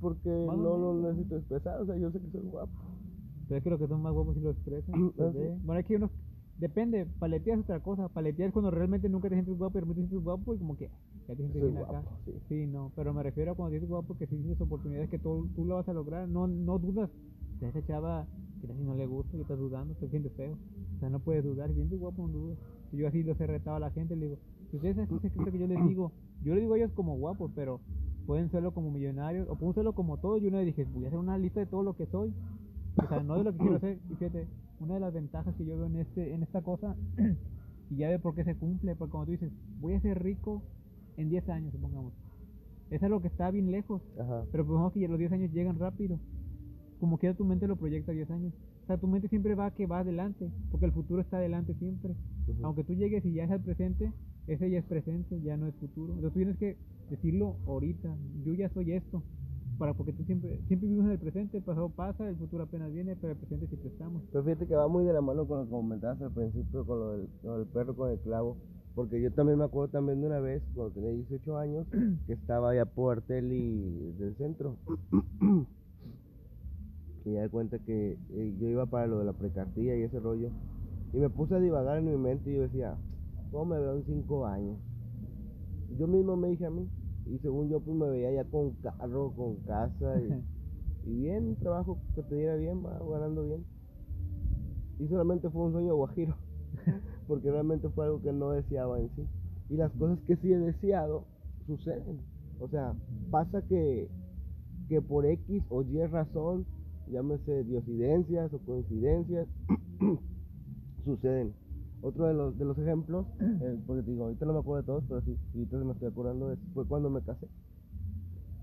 [0.00, 1.80] Porque Más no lo necesito expresar.
[1.80, 2.72] O sea, yo sé que soy guapo.
[3.48, 4.94] Pero es que los que son más guapos sí lo expresan.
[5.16, 5.38] se Ah, sí.
[5.64, 6.10] Bueno, es que uno,
[6.62, 8.08] depende, paletear es otra cosa.
[8.08, 10.58] Paletear es cuando realmente nunca te sientes guapo y de repente te sientes guapo y
[10.58, 10.88] como que
[11.26, 12.04] ya te sientes bien acá.
[12.24, 12.32] sí.
[12.48, 15.48] Sí, no, pero me refiero a cuando tienes guapo que sí tienes oportunidades que tú,
[15.56, 17.10] tú lo vas a lograr, no, no dudas.
[17.58, 18.26] Si a esa chava
[18.60, 20.56] que casi no le gusta y estás dudando, te sientes feo.
[20.96, 22.58] O sea, no puedes dudar, si sientes guapo no dudas.
[22.92, 24.38] Yo así los he retado a la gente, le digo,
[24.70, 26.12] si ustedes hacen ese que yo les digo,
[26.44, 27.80] yo les digo a ellos como guapos, pero
[28.24, 31.08] pueden serlo como millonarios, o pueden serlo como todo, y una vez dije, voy a
[31.08, 32.32] hacer una lista de todo lo que soy.
[33.02, 34.46] O sea, no de lo que quiero hacer, y fíjate,
[34.80, 36.96] una de las ventajas que yo veo en este, en esta cosa,
[37.90, 40.62] y ya ve por qué se cumple, porque como tú dices, voy a ser rico
[41.16, 42.12] en 10 años, supongamos.
[42.90, 44.44] Es algo que está bien lejos, Ajá.
[44.50, 46.18] pero supongamos que los 10 años llegan rápido.
[47.00, 48.52] Como que tu mente lo proyecta a 10 años.
[48.82, 52.14] O sea, tu mente siempre va que va adelante, porque el futuro está adelante siempre.
[52.62, 54.12] Aunque tú llegues y ya es el presente,
[54.46, 56.14] ese ya es presente, ya no es futuro.
[56.14, 56.76] Entonces tú tienes que
[57.10, 59.22] decirlo ahorita, yo ya soy esto.
[59.78, 62.92] Para porque tú siempre, siempre vivimos en el presente, el pasado pasa, el futuro apenas
[62.92, 64.22] viene, pero el presente siempre estamos.
[64.30, 67.00] Pero fíjate que va muy de la mano con lo que comentabas al principio, con
[67.00, 68.56] lo del, lo del perro con el clavo.
[68.94, 71.86] Porque yo también me acuerdo también de una vez, cuando tenía 18 años,
[72.26, 74.76] que estaba allá por Artelli del centro.
[77.24, 80.20] y ya de cuenta que eh, yo iba para lo de la precartía y ese
[80.20, 80.50] rollo.
[81.12, 82.96] Y me puse a divagar en mi mente y yo decía,
[83.50, 84.78] ¿cómo me veo en 5 años?
[85.98, 86.88] Yo mismo me dije a mí.
[87.26, 91.56] Y según yo, pues me veía ya con carro, con casa y, y bien, un
[91.56, 93.64] trabajo que te diera bien, va, ganando bien.
[94.98, 96.36] Y solamente fue un sueño guajiro,
[97.26, 99.26] porque realmente fue algo que no deseaba en sí.
[99.68, 101.26] Y las cosas que sí he deseado
[101.66, 102.20] suceden.
[102.60, 102.94] O sea,
[103.30, 104.08] pasa que,
[104.88, 106.66] que por X o Y razón,
[107.08, 109.48] llámese diosidencias o coincidencias,
[111.04, 111.54] suceden.
[112.02, 114.86] Otro de los, de los ejemplos, eh, porque te digo, ahorita no me acuerdo de
[114.86, 117.46] todos, pero sí, ahorita me estoy acordando, de, fue cuando me casé.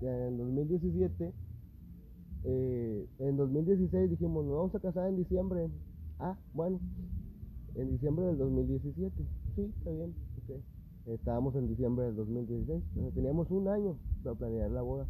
[0.02, 1.32] Ya En 2017,
[2.44, 5.70] eh, en 2016 dijimos, nos vamos a casar en diciembre.
[6.18, 6.80] Ah, bueno,
[7.74, 9.14] en diciembre del 2017.
[9.56, 10.14] Sí, está bien.
[10.44, 10.60] ok.
[11.06, 12.82] Estábamos en diciembre del 2016.
[12.88, 15.06] entonces teníamos un año para planear la boda.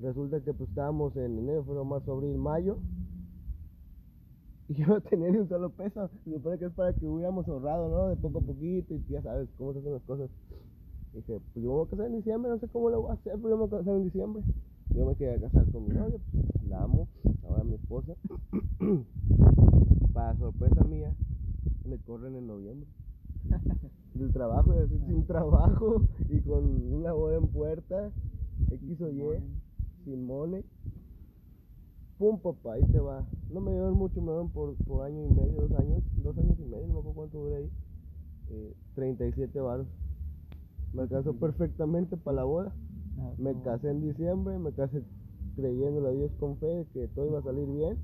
[0.00, 2.78] Resulta que pues estábamos en enero, febrero, marzo, abril, mayo.
[4.70, 6.08] Y yo no tenía ni un solo peso.
[6.24, 8.08] Se supone que es para que hubiéramos ahorrado, ¿no?
[8.08, 10.30] De poco a poquito y ya sabes cómo se hacen las cosas.
[11.12, 13.14] Dije, pues yo me voy a casar en diciembre, no sé cómo lo voy a
[13.14, 14.44] hacer, pero yo me voy a casar en diciembre.
[14.94, 17.08] Yo me quería casar con mi novia, pues, la amo,
[17.48, 18.14] ahora mi esposa.
[20.14, 21.12] Para sorpresa mía,
[21.84, 22.88] me corren en noviembre.
[24.14, 28.12] Del trabajo, y así sin trabajo y con una boda en puerta,
[28.70, 29.42] X o Y,
[30.04, 30.64] sin mole.
[32.20, 33.24] Pum, papá, ahí te va.
[33.50, 36.54] No me llevan mucho, me llevan por, por año y medio, dos años, dos años
[36.58, 37.70] y medio, no me acuerdo cuánto duré ahí.
[38.50, 39.86] Eh, 37 varos.
[40.92, 42.74] Me alcanzó perfectamente para la boda.
[43.20, 45.02] Ah, Me casé en diciembre, me casé
[45.56, 47.96] creyéndole a Dios con fe de que todo iba a salir bien.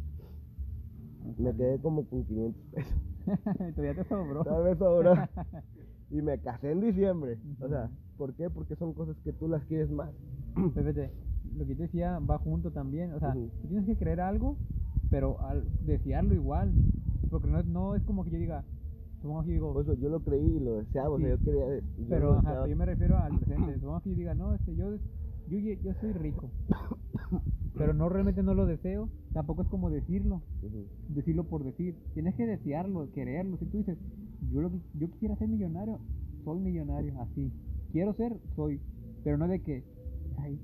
[1.36, 2.94] Me quedé como con 500 pesos.
[3.76, 4.62] Todavía te sobró.
[4.64, 5.12] Vez sobró.
[6.10, 7.36] Y me casé en diciembre.
[7.60, 8.48] O sea, ¿por qué?
[8.48, 10.08] Porque son cosas que tú las quieres más.
[11.56, 13.12] Lo que te decía va junto también.
[13.14, 14.56] O sea, tú tienes que creer algo,
[15.10, 16.72] pero al desearlo igual.
[17.30, 18.64] Porque no, es- no es como que yo diga,
[19.16, 21.10] supongamos que yo digo, yo lo creí y lo deseaba.
[21.10, 21.66] O sea, yo quería.
[21.76, 23.74] yo pero lo ajá, yo me refiero al presente.
[23.80, 24.96] Supongamos que yo diga, no, este, yo,
[25.48, 26.50] yo, yo soy rico.
[27.74, 29.08] Pero no realmente no lo deseo.
[29.34, 30.40] Tampoco es como decirlo.
[31.08, 31.94] Decirlo por decir.
[32.14, 33.58] Tienes que desearlo, quererlo.
[33.58, 33.98] Si tú dices,
[34.50, 35.98] yo, lo que, yo quisiera ser millonario,
[36.44, 37.52] soy millonario, así.
[37.92, 38.80] Quiero ser, soy.
[39.24, 39.84] Pero no de que,
[40.38, 40.58] ay,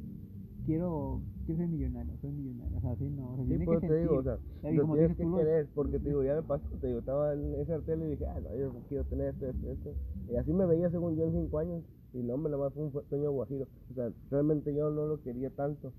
[0.67, 2.79] quiero, quiero ser millonario, soy millonario.
[2.79, 3.33] O sea, así no.
[3.33, 4.39] O sea, Sí, tiene pues que te digo, o sea,
[4.71, 6.99] Y lo como tienes que tú, querer, porque te digo, ya me pasó, te digo,
[7.01, 9.95] estaba en ese artel y dije, ah, no, yo quiero tener esto, esto, esto.
[10.31, 11.83] Y así me veía según yo en cinco años,
[12.13, 13.67] y no, hombre, nada más fue un sueño guajiro.
[13.91, 15.93] O sea, realmente yo no lo quería tanto.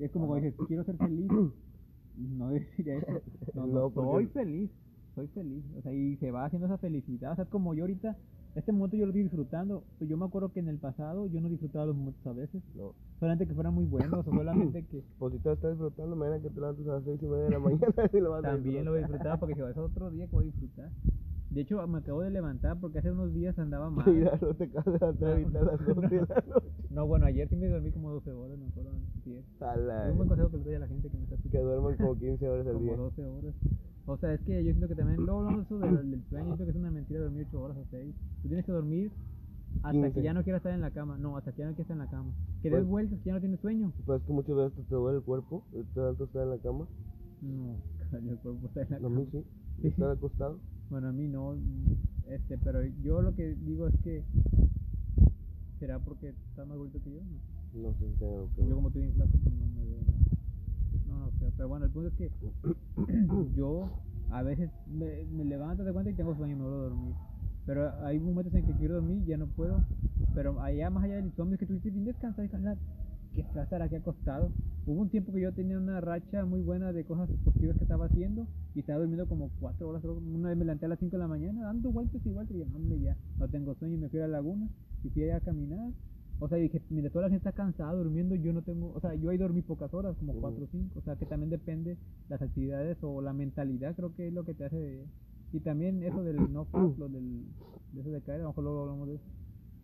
[0.00, 1.28] Es como cuando dices, quiero ser feliz.
[2.14, 3.06] No deciría eso.
[3.54, 4.70] No, no, No, porque- soy feliz.
[5.14, 5.64] Soy feliz.
[5.78, 7.32] O sea, y se va haciendo esa felicidad.
[7.32, 8.16] O sea, como yo ahorita,
[8.54, 9.82] este momento yo lo estoy disfrutando.
[9.98, 12.62] Pues yo me acuerdo que en el pasado yo no disfrutaba los momentos a veces.
[12.76, 12.92] No.
[13.18, 16.50] Solamente que fueran muy buenos o solamente que Pues si tú estás disfrutando, mañana que
[16.50, 18.84] te levantes a las seis y media de la mañana y lo vas a también
[18.84, 19.32] lo voy a disfrutar.
[19.32, 20.90] disfrutar porque si ser otro día que voy a disfrutar.
[21.50, 24.06] De hecho, me acabo de levantar porque hace unos días andaba mal.
[24.10, 26.68] Mira, no te acabas de levantar ahorita a las 12 de la noche.
[26.90, 29.44] No, bueno, ayer sí me dormí como 12 horas, no fueron 10.
[29.60, 31.42] Ala, Es un buen consejo que le doy a la gente que me está que
[31.42, 31.68] escuchando.
[31.68, 32.96] duerman como 15 horas al como día.
[32.96, 33.54] 12 horas.
[34.06, 36.56] O sea, es que yo siento que también, luego hablamos eso del, del sueño, yo
[36.56, 38.14] siento que es una mentira dormir 8 horas o 6.
[38.42, 39.10] Tú tienes que dormir
[39.76, 40.12] hasta 15.
[40.12, 41.16] que ya no quieras estar en la cama.
[41.18, 42.32] No, hasta que ya no quieras estar en la cama.
[42.62, 43.92] Que des Pues- vueltas, que ya no tienes sueño.
[44.04, 46.86] Pues es que muchas veces te duele el cuerpo, de tanto estar en la cama.
[47.42, 47.76] No,
[48.30, 49.16] el cuerpo está en la A cama.
[49.20, 49.44] mí sí,
[49.86, 50.58] estar acostado.
[50.90, 51.54] Bueno, a mí no.
[52.28, 54.24] Este, pero yo lo que digo es que.
[55.78, 57.20] ¿Será porque está más gordito que yo?
[57.74, 57.88] No.
[57.88, 60.21] No sé algo que Yo como estoy bien flaco, pues no me veo nada.
[61.38, 62.30] Sé, pero bueno, el punto es que
[63.56, 63.88] yo
[64.30, 67.14] a veces me, me levanto de cuenta y tengo sueño y me vuelvo a dormir.
[67.66, 69.82] Pero hay momentos en que quiero dormir y ya no puedo.
[70.34, 72.76] Pero allá, más allá del zombie, es que tú dices, bien descansar, descansar.
[73.34, 74.50] ¿Qué fea estar aquí acostado?
[74.84, 78.06] Hubo un tiempo que yo tenía una racha muy buena de cosas positivas que estaba
[78.06, 80.02] haciendo y estaba durmiendo como cuatro horas.
[80.02, 80.14] creo.
[80.14, 82.62] Una vez me levanté a las 5 de la mañana dando vueltas y vueltas y
[82.62, 84.68] hombre, ya no tengo sueño y me fui a la laguna
[85.04, 85.92] y fui allá a caminar.
[86.44, 89.14] O sea, dije, mira, toda la gente está cansada durmiendo, yo no tengo, o sea,
[89.14, 90.40] yo ahí dormí pocas horas, como Ujú.
[90.42, 91.96] cuatro o cinco, o sea, que también depende
[92.28, 95.06] las actividades o la mentalidad, creo que es lo que te hace, de-
[95.52, 97.44] y también eso del no fast, lo del,
[97.92, 99.24] de eso de caer, a lo mejor luego hablamos de eso,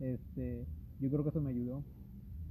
[0.00, 0.66] este,
[0.98, 1.84] yo creo que eso me ayudó,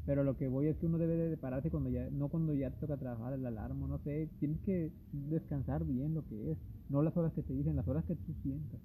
[0.06, 2.72] pero lo que voy es que uno debe de pararse cuando ya, no cuando ya
[2.72, 6.58] te toca trabajar, el alarma, no sé, tienes que descansar bien lo que es,
[6.88, 8.80] no las horas que te dicen, las horas que tú sientas.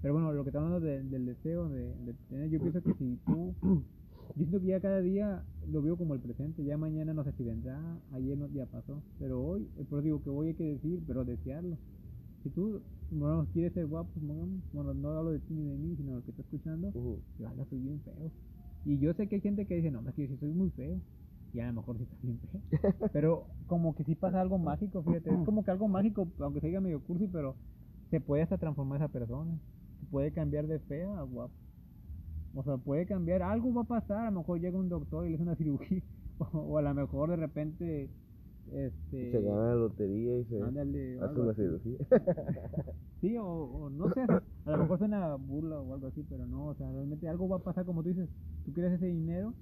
[0.00, 2.94] Pero bueno, lo que estamos hablando de- del deseo de, de tener, yo pienso que
[2.94, 3.54] si tú,
[4.36, 7.32] yo siento que ya cada día lo veo como el presente, ya mañana no sé
[7.32, 7.78] si vendrá,
[8.12, 11.24] ayer no, ya pasó, pero hoy, eh, por digo que hoy hay que decir, pero
[11.24, 11.78] desearlo.
[12.42, 16.10] Si tú, bueno, quieres ser guapo, bueno, no hablo de ti ni de mí, sino
[16.12, 17.22] de lo que está escuchando, Ujú.
[17.38, 18.32] yo ala, soy bien feo.
[18.84, 20.70] Y yo sé que hay gente que dice, no, es que yo sí soy muy
[20.70, 21.00] feo.
[21.52, 22.62] Y a lo mejor sí está bien feo.
[23.12, 25.30] Pero como que sí pasa algo mágico, fíjate.
[25.30, 27.56] Es como que algo mágico, aunque se diga medio cursi, pero
[28.10, 29.58] se puede hasta transformar esa persona.
[30.00, 31.54] Se puede cambiar de fea a guapo.
[32.54, 35.30] O sea, puede cambiar, algo va a pasar, a lo mejor llega un doctor y
[35.30, 36.02] le hace una cirugía.
[36.38, 38.10] O, o a lo mejor de repente,
[38.72, 39.30] este...
[39.32, 41.98] Se gana la lotería y se ándale, hace una cirugía.
[43.20, 46.68] Sí, o, o no sé, a lo mejor suena burla o algo así, pero no,
[46.68, 48.30] o sea, realmente algo va a pasar, como tú dices,
[48.64, 49.54] tú quieres ese dinero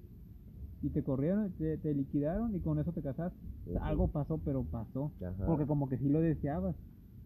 [0.83, 3.47] y te corrieron, te, te liquidaron y con eso te casaste.
[3.69, 3.89] O sea, Ujú.
[3.89, 5.45] algo pasó, pero pasó, Ajá.
[5.47, 6.77] porque como que sí lo deseabas,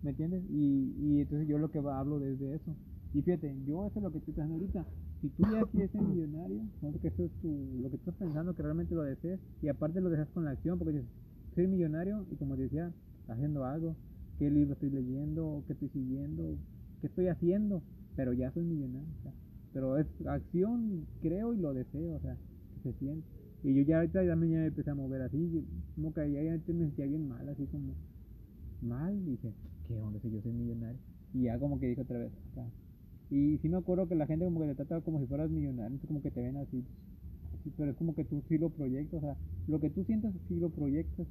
[0.02, 0.44] ¿me entiendes?
[0.50, 2.76] Y, y entonces yo lo que hablo desde eso.
[3.14, 4.86] Y fíjate, yo eso es lo que estoy pensando ahorita.
[5.20, 8.14] Si tú ya quieres ser millonario, no sé que eso es tu, lo que estás
[8.14, 11.08] pensando, que realmente lo desees, y aparte lo dejas con la acción, porque dices,
[11.54, 12.92] soy millonario, y como decía,
[13.28, 13.96] haciendo algo,
[14.38, 16.56] qué libro estoy leyendo, qué estoy siguiendo,
[17.00, 17.82] qué estoy haciendo,
[18.16, 19.08] pero ya soy millonario.
[19.20, 19.32] o sea,
[19.72, 22.36] pero es acción, creo y lo deseo, o sea,
[22.82, 23.26] que se siente.
[23.62, 25.64] Y yo ya ahorita ya me, empecé a mover así,
[25.94, 27.94] como que ya, ya me sentía bien mal, así como
[28.80, 29.52] mal, y dije,
[29.86, 30.98] ¿qué onda si yo soy millonario?
[31.32, 32.66] Y ya como que dije otra vez, acá.
[33.32, 35.86] Y sí me acuerdo que la gente como que te trata como si fueras millonario,
[35.86, 36.84] entonces como que te ven así,
[37.64, 39.36] sí, pero es como que tú sí lo proyectas, o sea,
[39.68, 41.26] lo que tú sientes sí lo proyectas.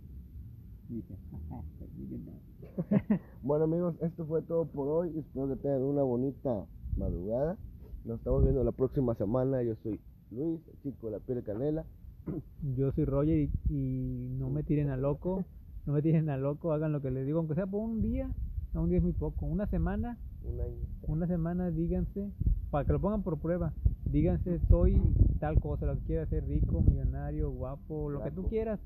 [0.90, 2.42] Y dije, ajá, soy millonario.
[3.44, 5.16] Bueno amigos, esto fue todo por hoy.
[5.16, 6.66] Espero que tengan una bonita
[6.98, 7.56] madrugada.
[8.04, 9.62] Nos estamos viendo la próxima semana.
[9.62, 10.00] Yo soy
[10.32, 11.86] Luis, el chico de la piel de canela.
[12.76, 15.46] Yo soy Roger y, y no me tiren a loco,
[15.86, 18.32] no me tiren a loco, hagan lo que les digo, aunque sea por un día,
[18.74, 20.76] no, un día es muy poco, una semana, Un año.
[21.04, 22.32] una semana díganse,
[22.72, 23.74] para que lo pongan por prueba,
[24.12, 25.02] díganse soy
[25.40, 28.80] tal cosa, lo que quieras ser rico, millonario, guapo, lo que tú quieras,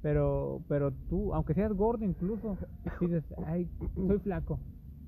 [0.00, 2.56] pero pero tú, aunque seas gordo incluso,
[3.00, 4.58] dices, ay, soy flaco,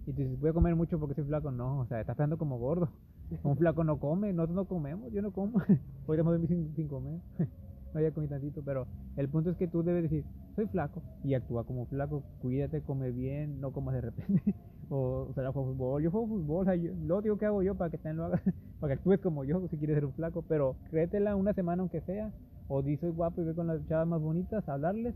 [0.06, 2.38] y tú dices, voy a comer mucho porque soy flaco, no, o sea, estás hablando
[2.38, 2.90] como gordo,
[3.42, 5.58] un flaco no come, nosotros no comemos, yo no como,
[6.06, 8.86] hoy estamos sin, sin comer, no haya comí tantito, pero
[9.16, 10.24] el punto es que tú debes decir,
[10.54, 14.54] soy flaco, y actúa como flaco, cuídate, come bien, no comas de repente,
[14.90, 17.62] o, o sea, juego fútbol, yo juego fútbol, o sea, yo, lo digo que hago
[17.62, 18.42] yo para que también lo hagas,
[18.80, 22.00] para que actúes como yo, si quieres ser un flaco, pero créetela una semana aunque
[22.02, 22.32] sea,
[22.68, 25.14] o di guapo y ve con las chavas más bonitas, hablarles,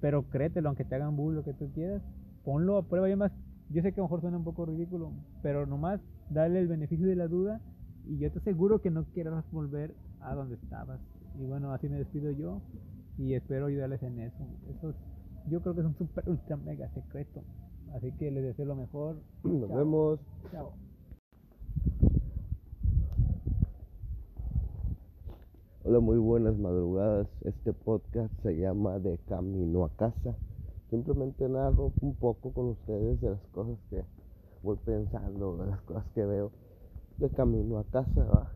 [0.00, 2.02] pero créetelo, aunque te hagan bull, lo que tú quieras,
[2.44, 3.32] ponlo a prueba, y además,
[3.68, 7.06] yo sé que a lo mejor suena un poco ridículo, pero nomás dale el beneficio
[7.06, 7.60] de la duda,
[8.04, 11.00] y yo te aseguro que no quieras volver a donde estabas.
[11.34, 12.62] Y bueno, así me despido yo.
[13.16, 14.48] y espero ayudarles en eso.
[14.70, 14.96] Eso es-
[15.44, 17.44] yo creo que es un super ultra mega secreto.
[17.94, 19.16] Así que les deseo lo mejor.
[19.42, 19.78] Nos Chao.
[19.78, 20.20] vemos.
[20.52, 20.72] Chao.
[25.84, 27.26] Hola, muy buenas madrugadas.
[27.42, 30.36] Este podcast se llama De Camino a Casa.
[30.90, 34.04] Simplemente narro un poco con ustedes de las cosas que
[34.62, 36.52] voy pensando, de las cosas que veo
[37.18, 38.24] de camino a casa.
[38.24, 38.52] ¿va?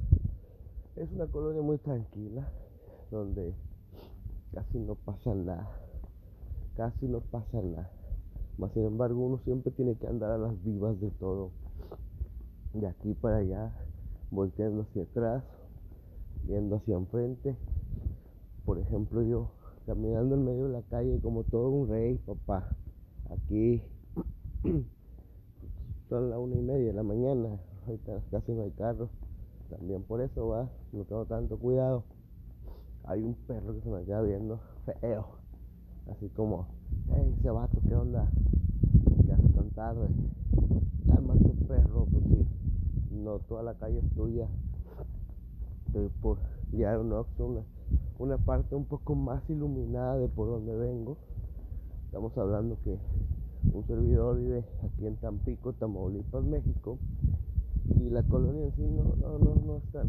[0.96, 2.48] Es una colonia muy tranquila,
[3.10, 3.52] donde
[4.52, 5.68] casi no pasa nada.
[6.76, 7.90] Casi no pasa nada.
[8.56, 11.50] Mas sin embargo, uno siempre tiene que andar a las vivas de todo.
[12.72, 13.72] De aquí para allá,
[14.30, 15.44] volteando hacia atrás,
[16.42, 17.56] viendo hacia enfrente.
[18.64, 19.50] Por ejemplo, yo
[19.86, 22.76] caminando en medio de la calle como todo un rey, papá.
[23.30, 23.82] Aquí
[26.08, 27.60] son las una y media de la mañana.
[27.86, 29.10] Ahorita casi no hay carros.
[29.68, 32.04] También por eso va, no tengo tanto cuidado.
[33.04, 35.26] Hay un perro que se me queda viendo feo.
[36.10, 36.68] Así como,
[37.10, 38.30] hey, ese vato, ¿qué onda?
[39.74, 40.08] ¿Qué haces tan tarde?
[41.06, 42.46] Cálmate, perro, pues sí.
[43.10, 44.48] No toda la calle es tuya
[45.94, 47.60] estoy por a un Oxxo, una,
[48.18, 51.16] una parte un poco más iluminada de por donde vengo.
[52.06, 52.98] Estamos hablando que
[53.72, 56.98] un servidor vive aquí en Tampico, Tamaulipas, México,
[58.00, 60.08] y la colonia en sí no, no, no, no es tan,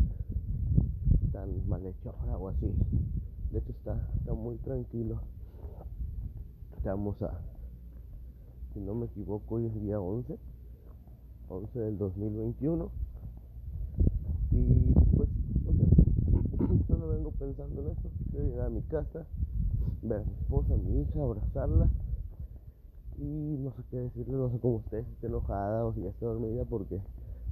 [1.31, 2.73] tan malhechora o así.
[3.51, 5.21] De hecho está, está muy tranquilo.
[6.77, 7.39] Estamos a,
[8.75, 10.37] si no me equivoco, hoy es día 11,
[11.47, 12.91] 11 del 2021.
[14.51, 15.29] Y pues,
[16.89, 18.09] solo vengo pensando en eso.
[18.31, 19.25] Quiero llegar a mi casa,
[20.01, 21.87] ver a mi esposa, a mi hija, abrazarla.
[23.17, 23.23] Y
[23.59, 26.25] no sé qué decirle, no sé cómo esté, si esté enojada o si ya está
[26.25, 26.99] dormida, porque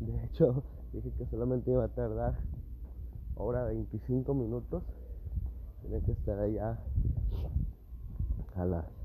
[0.02, 2.38] de hecho dije que solamente iba a tardar
[3.38, 4.84] ahora 25 minutos.
[5.84, 6.82] Tenía que estar allá
[8.56, 9.03] a las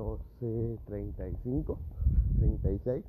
[0.00, 1.76] 12.35,
[2.38, 3.04] 36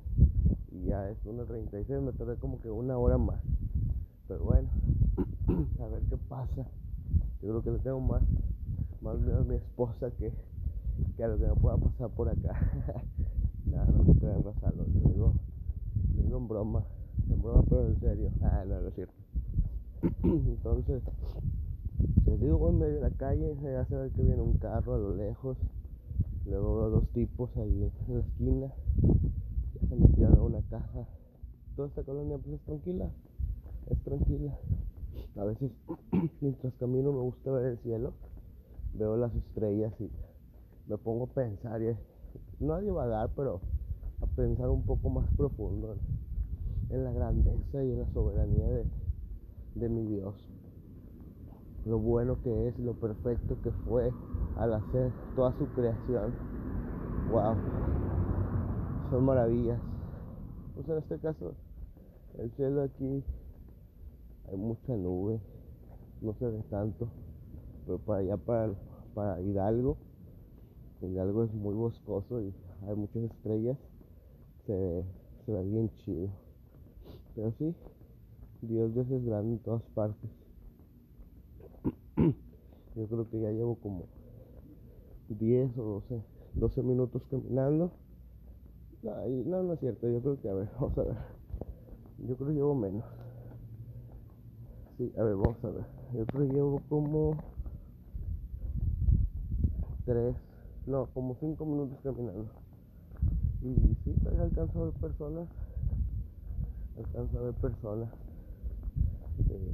[0.72, 3.40] y ya es 1.36, me tardé como que una hora más.
[4.28, 4.68] Pero bueno,
[5.80, 6.66] a ver qué pasa.
[7.42, 8.22] Yo creo que le tengo más,
[9.00, 10.32] más miedo a mi esposa que,
[11.16, 12.54] que a lo que me pueda pasar por acá.
[13.66, 15.32] Nada, no se crean Gonzalo, lo digo,
[16.14, 16.84] digo en broma,
[17.30, 18.30] en broma pero en serio.
[18.42, 19.14] Ah, no, no es cierto.
[20.22, 21.02] Entonces,
[22.26, 24.98] les digo, en medio de la calle, ya se ve que viene un carro a
[24.98, 25.56] lo lejos.
[26.44, 28.72] Luego veo dos tipos ahí en la esquina
[29.74, 31.06] ya se metieron a una caja.
[31.76, 33.10] Toda esta colonia pues es tranquila,
[33.90, 34.58] es tranquila.
[35.36, 35.70] A veces
[36.40, 38.12] mientras camino me gusta ver el cielo,
[38.94, 40.10] veo las estrellas y
[40.88, 41.96] me pongo a pensar, y,
[42.58, 43.60] no a divagar, pero
[44.20, 45.94] a pensar un poco más profundo
[46.90, 48.84] en, en la grandeza y en la soberanía de,
[49.76, 50.34] de mi Dios.
[51.84, 54.12] Lo bueno que es, lo perfecto que fue
[54.56, 56.32] al hacer toda su creación.
[57.30, 57.56] Wow
[59.12, 59.78] son maravillas.
[60.74, 61.54] Pues en este caso,
[62.38, 63.22] el cielo aquí
[64.48, 65.38] hay mucha nube,
[66.22, 67.08] no se ve tanto,
[67.84, 68.72] pero para allá, para,
[69.14, 69.98] para Hidalgo,
[71.02, 72.54] Hidalgo es muy boscoso y
[72.88, 73.76] hay muchas estrellas,
[74.64, 75.04] se ve,
[75.44, 76.30] se ve bien chido.
[77.34, 77.74] Pero sí,
[78.62, 80.30] Dios, Dios es grande en todas partes.
[82.96, 84.04] Yo creo que ya llevo como
[85.38, 86.22] 10 o 12,
[86.54, 87.90] 12 minutos caminando.
[89.02, 89.12] No,
[89.46, 90.08] no, no es cierto.
[90.08, 91.16] Yo creo que, a ver, vamos a ver.
[92.28, 93.04] Yo creo que llevo menos.
[94.98, 95.84] Sí, a ver, vamos a ver.
[96.14, 97.36] Yo creo que llevo como
[100.04, 100.34] 3,
[100.86, 102.46] no, como 5 minutos caminando.
[103.62, 105.48] Y sí, todavía alcanzo a ver personas.
[106.98, 108.08] Alcanzo a ver personas.
[109.50, 109.72] eh,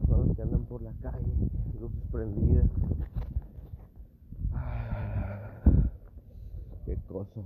[0.00, 1.32] personas que andan por la calle,
[1.80, 2.66] luces prendidas.
[6.86, 7.44] Qué cosas.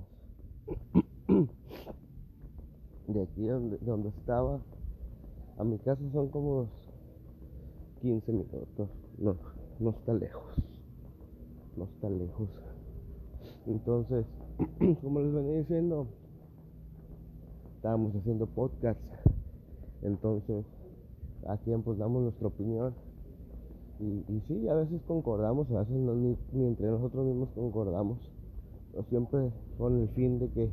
[3.07, 4.59] De aquí donde, donde estaba
[5.57, 6.69] a mi casa son como unos
[8.01, 8.89] 15 minutos.
[9.17, 9.35] No,
[9.79, 10.43] no está lejos.
[11.77, 12.49] No está lejos.
[13.67, 14.25] Entonces,
[15.01, 16.07] como les venía diciendo,
[17.75, 18.99] estábamos haciendo podcast.
[20.01, 20.65] Entonces,
[21.47, 22.93] a tiempos damos nuestra opinión.
[23.99, 28.34] Y, y sí, a veces concordamos, a veces no, ni, ni entre nosotros mismos concordamos.
[29.03, 30.71] Siempre con el fin de que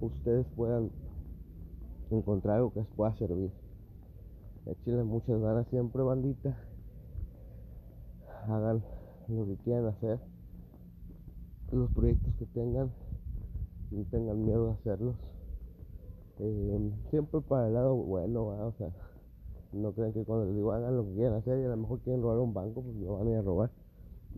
[0.00, 0.90] ustedes puedan
[2.10, 3.50] encontrar algo que les pueda servir.
[4.66, 6.56] Échenle muchas ganas siempre, bandita.
[8.48, 8.82] Hagan
[9.28, 10.18] lo que quieran hacer.
[11.70, 12.90] Los proyectos que tengan,
[13.90, 15.16] no tengan miedo de hacerlos.
[16.38, 18.66] Eh, siempre para el lado bueno, ¿va?
[18.66, 18.90] o sea,
[19.72, 22.00] No creen que cuando les digo hagan lo que quieran hacer y a lo mejor
[22.00, 23.70] quieren robar un banco, pues lo van a ir a robar.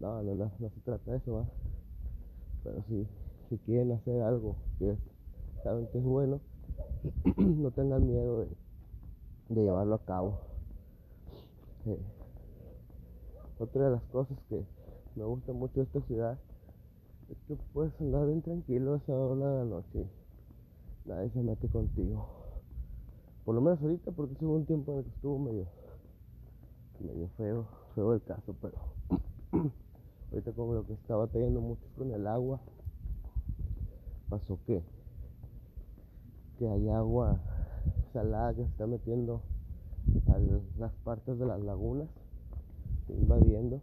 [0.00, 1.61] No, no, no, no se trata de eso, ¿va?
[2.64, 3.06] Pero si,
[3.48, 4.96] si quieren hacer algo que
[5.62, 6.40] saben que es bueno,
[7.36, 8.46] no tengan miedo
[9.48, 10.38] de, llevarlo a cabo.
[11.86, 11.98] Eh,
[13.58, 14.64] otra de las cosas que
[15.14, 16.38] me gusta mucho de esta ciudad
[17.28, 20.06] es que puedes andar bien tranquilo a esa hora de la noche.
[21.04, 22.26] Nadie se mete contigo.
[23.44, 25.66] Por lo menos ahorita, porque hubo un tiempo en el que estuvo medio,
[27.00, 28.78] medio feo, feo el caso, pero
[30.32, 32.60] ahorita como lo que estaba teniendo mucho con el agua,
[34.30, 34.82] pasó que,
[36.58, 37.38] que hay agua
[38.14, 39.42] salada que se está metiendo
[40.28, 40.38] a
[40.78, 42.08] las partes de las lagunas,
[43.08, 43.80] invadiendo.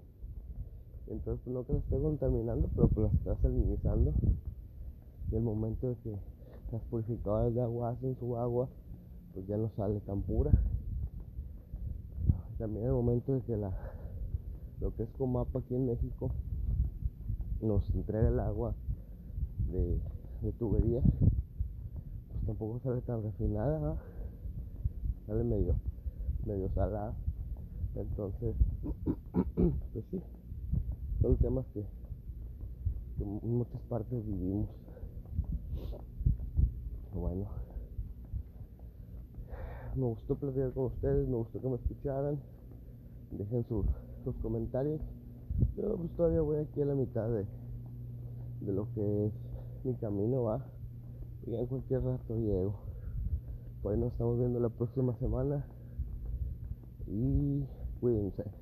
[1.07, 4.13] Entonces pues, no que la esté contaminando, pero pues la está salinizando.
[5.31, 6.15] Y el momento de que
[6.71, 8.67] las purificadoras de agua hacen su agua,
[9.33, 10.51] pues ya no sale tan pura.
[12.57, 13.71] También el momento de que la
[14.81, 16.31] lo que es Comapa aquí en México
[17.61, 18.73] nos entrega el agua
[19.71, 19.99] de,
[20.41, 21.01] de tubería,
[22.31, 23.97] pues tampoco sale tan refinada,
[25.27, 25.75] sale medio,
[26.45, 27.13] medio salada.
[27.95, 28.55] Entonces,
[29.93, 30.21] pues sí,
[31.21, 31.81] son temas que,
[33.17, 34.69] que en muchas partes vivimos.
[37.13, 37.47] Bueno,
[39.95, 42.39] me gustó platicar con ustedes, me gustó que me escucharan.
[43.31, 43.85] Dejen sus,
[44.33, 45.01] sus comentarios.
[45.75, 47.45] Yo pues todavía voy aquí a la mitad de,
[48.61, 49.33] de lo que es
[49.83, 50.65] mi camino, va.
[51.45, 52.75] Y en cualquier rato llego.
[53.81, 55.65] Pues nos estamos viendo la próxima semana.
[57.07, 57.63] Y
[57.99, 58.58] cuídense.